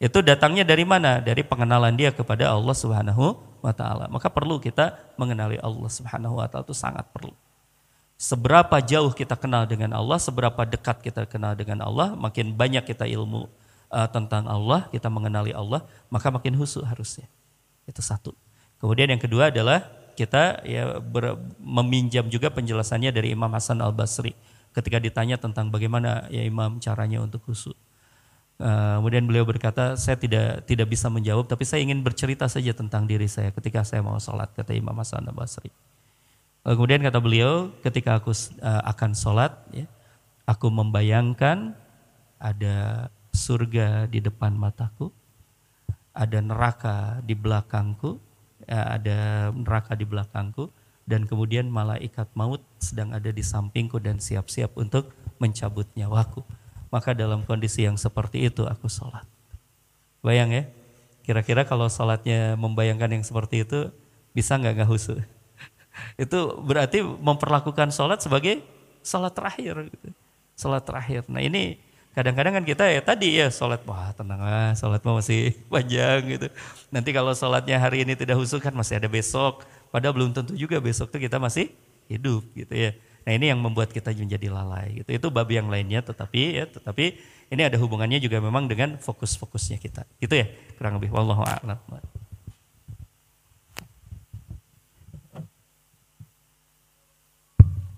Itu 0.00 0.24
datangnya 0.24 0.64
dari 0.64 0.82
mana? 0.82 1.20
Dari 1.20 1.44
pengenalan 1.44 1.92
dia 1.94 2.10
kepada 2.10 2.48
Allah 2.48 2.74
Subhanahu 2.74 3.38
wa 3.60 3.70
taala. 3.70 4.08
Maka 4.08 4.32
perlu 4.32 4.58
kita 4.58 4.96
mengenali 5.20 5.60
Allah 5.60 5.86
Subhanahu 5.92 6.40
wa 6.40 6.48
taala 6.48 6.64
itu 6.64 6.74
sangat 6.74 7.04
perlu. 7.12 7.36
Seberapa 8.16 8.80
jauh 8.80 9.12
kita 9.12 9.36
kenal 9.36 9.68
dengan 9.68 9.92
Allah, 9.92 10.16
seberapa 10.16 10.64
dekat 10.64 11.04
kita 11.04 11.28
kenal 11.28 11.52
dengan 11.54 11.84
Allah, 11.84 12.16
makin 12.16 12.54
banyak 12.56 12.82
kita 12.82 13.04
ilmu 13.06 13.46
uh, 13.92 14.08
tentang 14.08 14.48
Allah, 14.48 14.88
kita 14.90 15.10
mengenali 15.12 15.52
Allah, 15.52 15.84
maka 16.08 16.32
makin 16.32 16.56
husu 16.56 16.80
harusnya. 16.82 17.28
Itu 17.84 18.00
satu. 18.00 18.32
Kemudian 18.78 19.10
yang 19.10 19.22
kedua 19.22 19.50
adalah 19.54 19.86
kita 20.14 20.62
ya 20.68 21.00
ber, 21.00 21.40
meminjam 21.58 22.28
juga 22.28 22.52
penjelasannya 22.52 23.10
dari 23.12 23.32
Imam 23.32 23.50
Hasan 23.52 23.80
Al 23.80 23.94
Basri 23.94 24.36
ketika 24.72 24.96
ditanya 24.96 25.36
tentang 25.36 25.68
bagaimana 25.68 26.28
ya 26.32 26.44
Imam 26.44 26.80
caranya 26.80 27.20
untuk 27.20 27.44
khusyuk. 27.44 27.76
Uh, 28.62 29.02
kemudian 29.02 29.26
beliau 29.26 29.42
berkata, 29.42 29.98
saya 29.98 30.14
tidak 30.14 30.62
tidak 30.70 30.86
bisa 30.86 31.10
menjawab, 31.10 31.50
tapi 31.50 31.66
saya 31.66 31.82
ingin 31.82 31.98
bercerita 32.04 32.46
saja 32.46 32.70
tentang 32.70 33.10
diri 33.10 33.26
saya 33.26 33.50
ketika 33.50 33.82
saya 33.82 34.06
mau 34.06 34.14
sholat, 34.22 34.54
kata 34.54 34.70
Imam 34.70 34.94
Hasan 34.94 35.26
Al 35.26 35.34
Basri. 35.34 35.72
Uh, 36.62 36.72
kemudian 36.78 37.02
kata 37.02 37.18
beliau, 37.18 37.74
ketika 37.82 38.22
aku 38.22 38.30
uh, 38.62 38.82
akan 38.86 39.18
sholat, 39.18 39.56
ya, 39.74 39.90
aku 40.46 40.70
membayangkan 40.70 41.74
ada 42.38 43.10
surga 43.34 44.06
di 44.06 44.22
depan 44.22 44.54
mataku, 44.54 45.10
ada 46.14 46.38
neraka 46.38 47.18
di 47.26 47.34
belakangku, 47.34 48.20
ada 48.70 49.50
neraka 49.54 49.96
di 49.98 50.06
belakangku 50.06 50.70
dan 51.02 51.26
kemudian 51.26 51.66
malaikat 51.66 52.30
maut 52.38 52.62
sedang 52.78 53.10
ada 53.10 53.30
di 53.34 53.42
sampingku 53.42 53.98
dan 53.98 54.22
siap-siap 54.22 54.74
untuk 54.78 55.10
mencabut 55.42 55.86
nyawaku. 55.98 56.46
Maka 56.92 57.16
dalam 57.16 57.42
kondisi 57.42 57.88
yang 57.88 57.96
seperti 57.96 58.46
itu 58.46 58.68
aku 58.68 58.86
sholat. 58.86 59.24
Bayang 60.22 60.52
ya, 60.52 60.68
kira-kira 61.26 61.66
kalau 61.66 61.88
sholatnya 61.88 62.54
membayangkan 62.54 63.18
yang 63.18 63.24
seperti 63.24 63.66
itu 63.66 63.90
bisa 64.36 64.54
nggak 64.60 64.82
nggak 64.82 64.90
husu? 64.92 65.18
itu 66.22 66.38
berarti 66.62 67.02
memperlakukan 67.02 67.90
sholat 67.90 68.22
sebagai 68.22 68.62
sholat 69.02 69.34
terakhir. 69.34 69.88
Gitu. 69.90 70.08
Sholat 70.54 70.84
terakhir. 70.86 71.26
Nah 71.26 71.42
ini 71.42 71.80
Kadang-kadang 72.12 72.60
kan 72.60 72.64
kita 72.68 72.84
ya 72.92 73.00
tadi 73.00 73.40
ya 73.40 73.48
sholat, 73.48 73.80
wah 73.88 74.12
tenang 74.12 74.44
lah 74.44 74.76
sholat 74.76 75.00
masih 75.00 75.56
panjang 75.72 76.20
gitu. 76.28 76.46
Nanti 76.92 77.08
kalau 77.08 77.32
sholatnya 77.32 77.80
hari 77.80 78.04
ini 78.04 78.12
tidak 78.12 78.36
husu 78.36 78.60
kan 78.60 78.76
masih 78.76 79.00
ada 79.00 79.08
besok. 79.08 79.64
Padahal 79.88 80.12
belum 80.12 80.36
tentu 80.36 80.52
juga 80.52 80.76
besok 80.76 81.08
tuh 81.08 81.16
kita 81.16 81.40
masih 81.40 81.72
hidup 82.12 82.44
gitu 82.52 82.72
ya. 82.76 82.92
Nah 83.24 83.32
ini 83.32 83.48
yang 83.48 83.60
membuat 83.64 83.96
kita 83.96 84.12
menjadi 84.12 84.52
lalai 84.52 85.00
gitu. 85.00 85.08
Itu 85.08 85.26
bab 85.32 85.48
yang 85.48 85.72
lainnya 85.72 86.04
tetapi 86.04 86.40
ya 86.60 86.64
tetapi 86.68 87.16
ini 87.48 87.62
ada 87.64 87.80
hubungannya 87.80 88.20
juga 88.20 88.44
memang 88.44 88.68
dengan 88.68 89.00
fokus-fokusnya 89.00 89.80
kita. 89.80 90.04
Gitu 90.20 90.36
ya 90.36 90.52
kurang 90.76 91.00
lebih. 91.00 91.16
Wallahu 91.16 91.48
a'lam. 91.48 91.80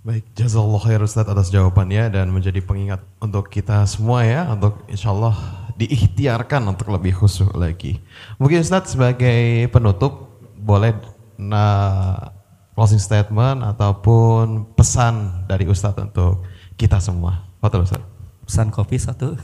Baik, 0.04 0.36
jazallah 0.36 0.76
khair 0.84 1.00
Ustaz 1.00 1.24
atas 1.24 1.48
jawabannya 1.48 2.12
dan 2.12 2.28
menjadi 2.28 2.60
pengingat 2.60 3.00
untuk 3.24 3.48
kita 3.48 3.88
semua 3.88 4.20
ya, 4.20 4.44
untuk 4.52 4.84
insya 4.84 5.08
Allah 5.16 5.32
diikhtiarkan 5.80 6.60
untuk 6.68 6.92
lebih 6.92 7.16
khusyuk 7.16 7.56
lagi. 7.56 8.04
Mungkin 8.36 8.60
Ustaz 8.60 8.92
sebagai 8.92 9.64
penutup 9.72 10.28
boleh 10.60 10.92
nah, 11.40 12.36
closing 12.76 13.00
statement 13.00 13.64
ataupun 13.64 14.76
pesan 14.76 15.48
dari 15.48 15.64
Ustaz 15.64 15.96
untuk 15.96 16.44
kita 16.76 17.00
semua. 17.00 17.40
Betul 17.64 17.88
Ustaz. 17.88 18.04
Pesan 18.44 18.68
kopi 18.68 19.00
satu. 19.00 19.40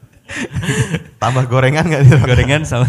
Tambah 1.20 1.52
gorengan 1.52 1.84
nggak? 1.84 2.24
Gorengan 2.24 2.64
sama. 2.64 2.88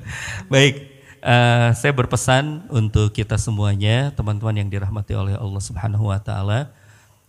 Baik, 0.52 0.97
Uh, 1.28 1.76
saya 1.76 1.92
berpesan 1.92 2.64
untuk 2.72 3.12
kita 3.12 3.36
semuanya, 3.36 4.16
teman-teman 4.16 4.64
yang 4.64 4.72
dirahmati 4.72 5.12
oleh 5.12 5.36
Allah 5.36 5.60
Subhanahu 5.60 6.08
wa 6.08 6.16
taala. 6.16 6.72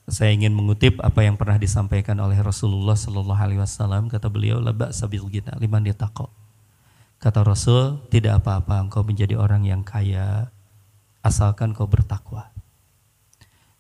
Saya 0.08 0.32
ingin 0.32 0.56
mengutip 0.56 1.04
apa 1.04 1.20
yang 1.28 1.36
pernah 1.36 1.60
disampaikan 1.60 2.16
oleh 2.24 2.40
Rasulullah 2.40 2.96
sallallahu 2.96 3.36
alaihi 3.36 3.60
wasallam, 3.60 4.08
kata 4.08 4.32
beliau, 4.32 4.64
"La 4.64 4.72
sabil 4.96 5.20
gina 5.28 5.52
liman 5.60 5.84
yataqo." 5.84 6.32
Kata 7.20 7.44
Rasul, 7.44 8.00
tidak 8.08 8.40
apa-apa 8.40 8.88
engkau 8.88 9.04
menjadi 9.04 9.36
orang 9.36 9.68
yang 9.68 9.84
kaya 9.84 10.48
asalkan 11.20 11.76
kau 11.76 11.84
bertakwa. 11.84 12.56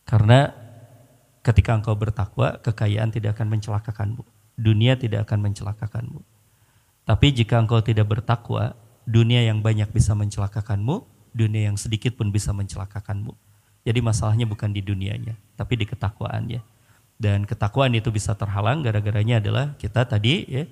Karena 0.04 0.52
ketika 1.48 1.80
engkau 1.80 1.96
bertakwa, 1.96 2.60
kekayaan 2.60 3.16
tidak 3.16 3.40
akan 3.40 3.56
mencelakakanmu. 3.56 4.28
Dunia 4.60 5.00
tidak 5.00 5.32
akan 5.32 5.48
mencelakakanmu. 5.48 6.20
Tapi 7.08 7.28
jika 7.32 7.64
engkau 7.64 7.80
tidak 7.80 8.12
bertakwa, 8.12 8.76
dunia 9.10 9.42
yang 9.42 9.66
banyak 9.66 9.90
bisa 9.90 10.14
mencelakakanmu, 10.14 11.02
dunia 11.34 11.74
yang 11.74 11.78
sedikit 11.82 12.14
pun 12.14 12.30
bisa 12.30 12.54
mencelakakanmu. 12.54 13.34
Jadi 13.82 14.00
masalahnya 14.06 14.46
bukan 14.46 14.70
di 14.70 14.86
dunianya, 14.86 15.34
tapi 15.58 15.82
di 15.82 15.90
ketakwaannya. 15.90 16.62
Dan 17.20 17.44
ketakwaan 17.44 17.92
itu 17.98 18.14
bisa 18.14 18.38
terhalang 18.38 18.86
gara-garanya 18.86 19.44
adalah 19.44 19.76
kita 19.76 20.08
tadi 20.08 20.48
ya 20.48 20.64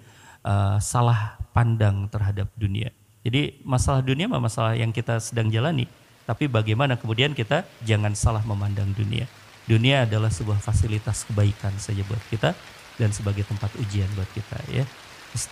uh, 0.46 0.78
salah 0.80 1.36
pandang 1.52 2.08
terhadap 2.08 2.48
dunia. 2.56 2.94
Jadi 3.26 3.60
masalah 3.66 4.00
dunia 4.00 4.30
memang 4.30 4.48
masalah 4.48 4.78
yang 4.78 4.94
kita 4.94 5.20
sedang 5.20 5.52
jalani, 5.52 5.90
tapi 6.24 6.48
bagaimana 6.48 6.96
kemudian 6.96 7.36
kita 7.36 7.68
jangan 7.84 8.14
salah 8.16 8.46
memandang 8.46 8.94
dunia. 8.96 9.28
Dunia 9.68 10.08
adalah 10.08 10.32
sebuah 10.32 10.64
fasilitas 10.64 11.28
kebaikan 11.28 11.76
saja 11.76 12.00
buat 12.08 12.24
kita 12.32 12.56
dan 12.96 13.10
sebagai 13.12 13.44
tempat 13.44 13.68
ujian 13.76 14.08
buat 14.16 14.30
kita 14.32 14.58
ya. 14.72 14.88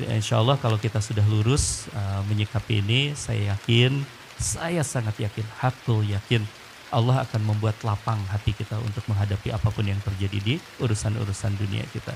Insya 0.10 0.42
Allah 0.42 0.58
kalau 0.58 0.82
kita 0.82 0.98
sudah 0.98 1.24
lurus 1.30 1.86
uh, 1.94 2.26
menyikapi 2.26 2.82
ini, 2.82 3.14
saya 3.14 3.54
yakin, 3.54 4.02
saya 4.42 4.82
sangat 4.82 5.22
yakin, 5.22 5.46
hakul 5.62 6.02
yakin 6.02 6.42
Allah 6.94 7.28
akan 7.28 7.42
membuat 7.44 7.76
lapang 7.84 8.18
hati 8.30 8.54
kita 8.54 8.78
untuk 8.80 9.04
menghadapi 9.10 9.52
apa 9.52 9.68
pun 9.68 9.84
yang 9.84 10.00
terjadi 10.00 10.38
di 10.40 10.56
urusan-urusan 10.80 11.58
dunia 11.60 11.84
kita. 11.92 12.14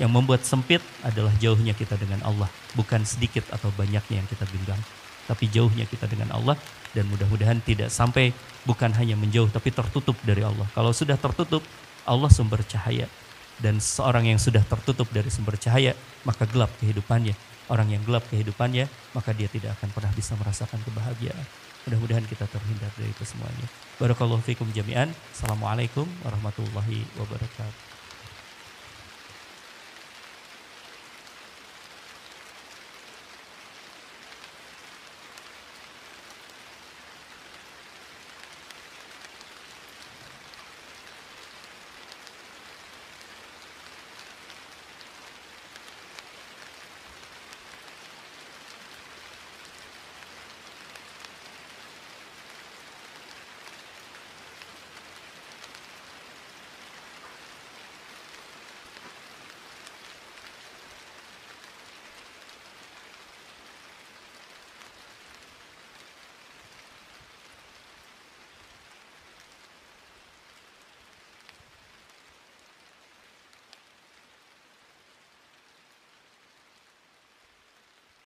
Yang 0.00 0.08
membuat 0.08 0.42
sempit 0.48 0.80
adalah 1.04 1.34
jauhnya 1.36 1.76
kita 1.76 2.00
dengan 2.00 2.24
Allah, 2.24 2.48
bukan 2.72 3.04
sedikit 3.04 3.44
atau 3.52 3.68
banyaknya 3.76 4.24
yang 4.24 4.28
kita 4.30 4.48
genggam, 4.48 4.80
tapi 5.28 5.52
jauhnya 5.52 5.84
kita 5.84 6.08
dengan 6.08 6.32
Allah 6.32 6.56
dan 6.96 7.12
mudah-mudahan 7.12 7.60
tidak 7.60 7.92
sampai 7.92 8.32
bukan 8.64 8.88
hanya 8.96 9.20
menjauh 9.20 9.52
tapi 9.52 9.68
tertutup 9.68 10.16
dari 10.24 10.40
Allah. 10.40 10.64
Kalau 10.72 10.96
sudah 10.96 11.20
tertutup, 11.20 11.60
Allah 12.08 12.32
sumber 12.32 12.64
cahaya 12.64 13.06
Dan 13.62 13.78
seorang 13.78 14.26
yang 14.26 14.42
sudah 14.42 14.66
tertutup 14.66 15.06
dari 15.14 15.30
sumber 15.30 15.54
cahaya, 15.54 15.94
maka 16.26 16.50
gelap 16.50 16.74
kehidupannya. 16.82 17.38
Orang 17.70 17.94
yang 17.94 18.02
gelap 18.02 18.26
kehidupannya, 18.26 18.90
maka 19.14 19.30
dia 19.30 19.46
tidak 19.46 19.78
akan 19.78 19.94
pernah 19.94 20.10
bisa 20.10 20.34
merasakan 20.34 20.82
kebahagiaan. 20.82 21.46
Mudah-mudahan 21.86 22.26
kita 22.26 22.50
terhindar 22.50 22.90
dari 22.98 23.14
itu 23.14 23.22
semuanya. 23.22 23.66
Barakallahu 24.02 24.42
fikum 24.42 24.66
jami'an. 24.74 25.14
Assalamualaikum 25.30 26.10
warahmatullahi 26.26 27.06
wabarakatuh. 27.22 27.91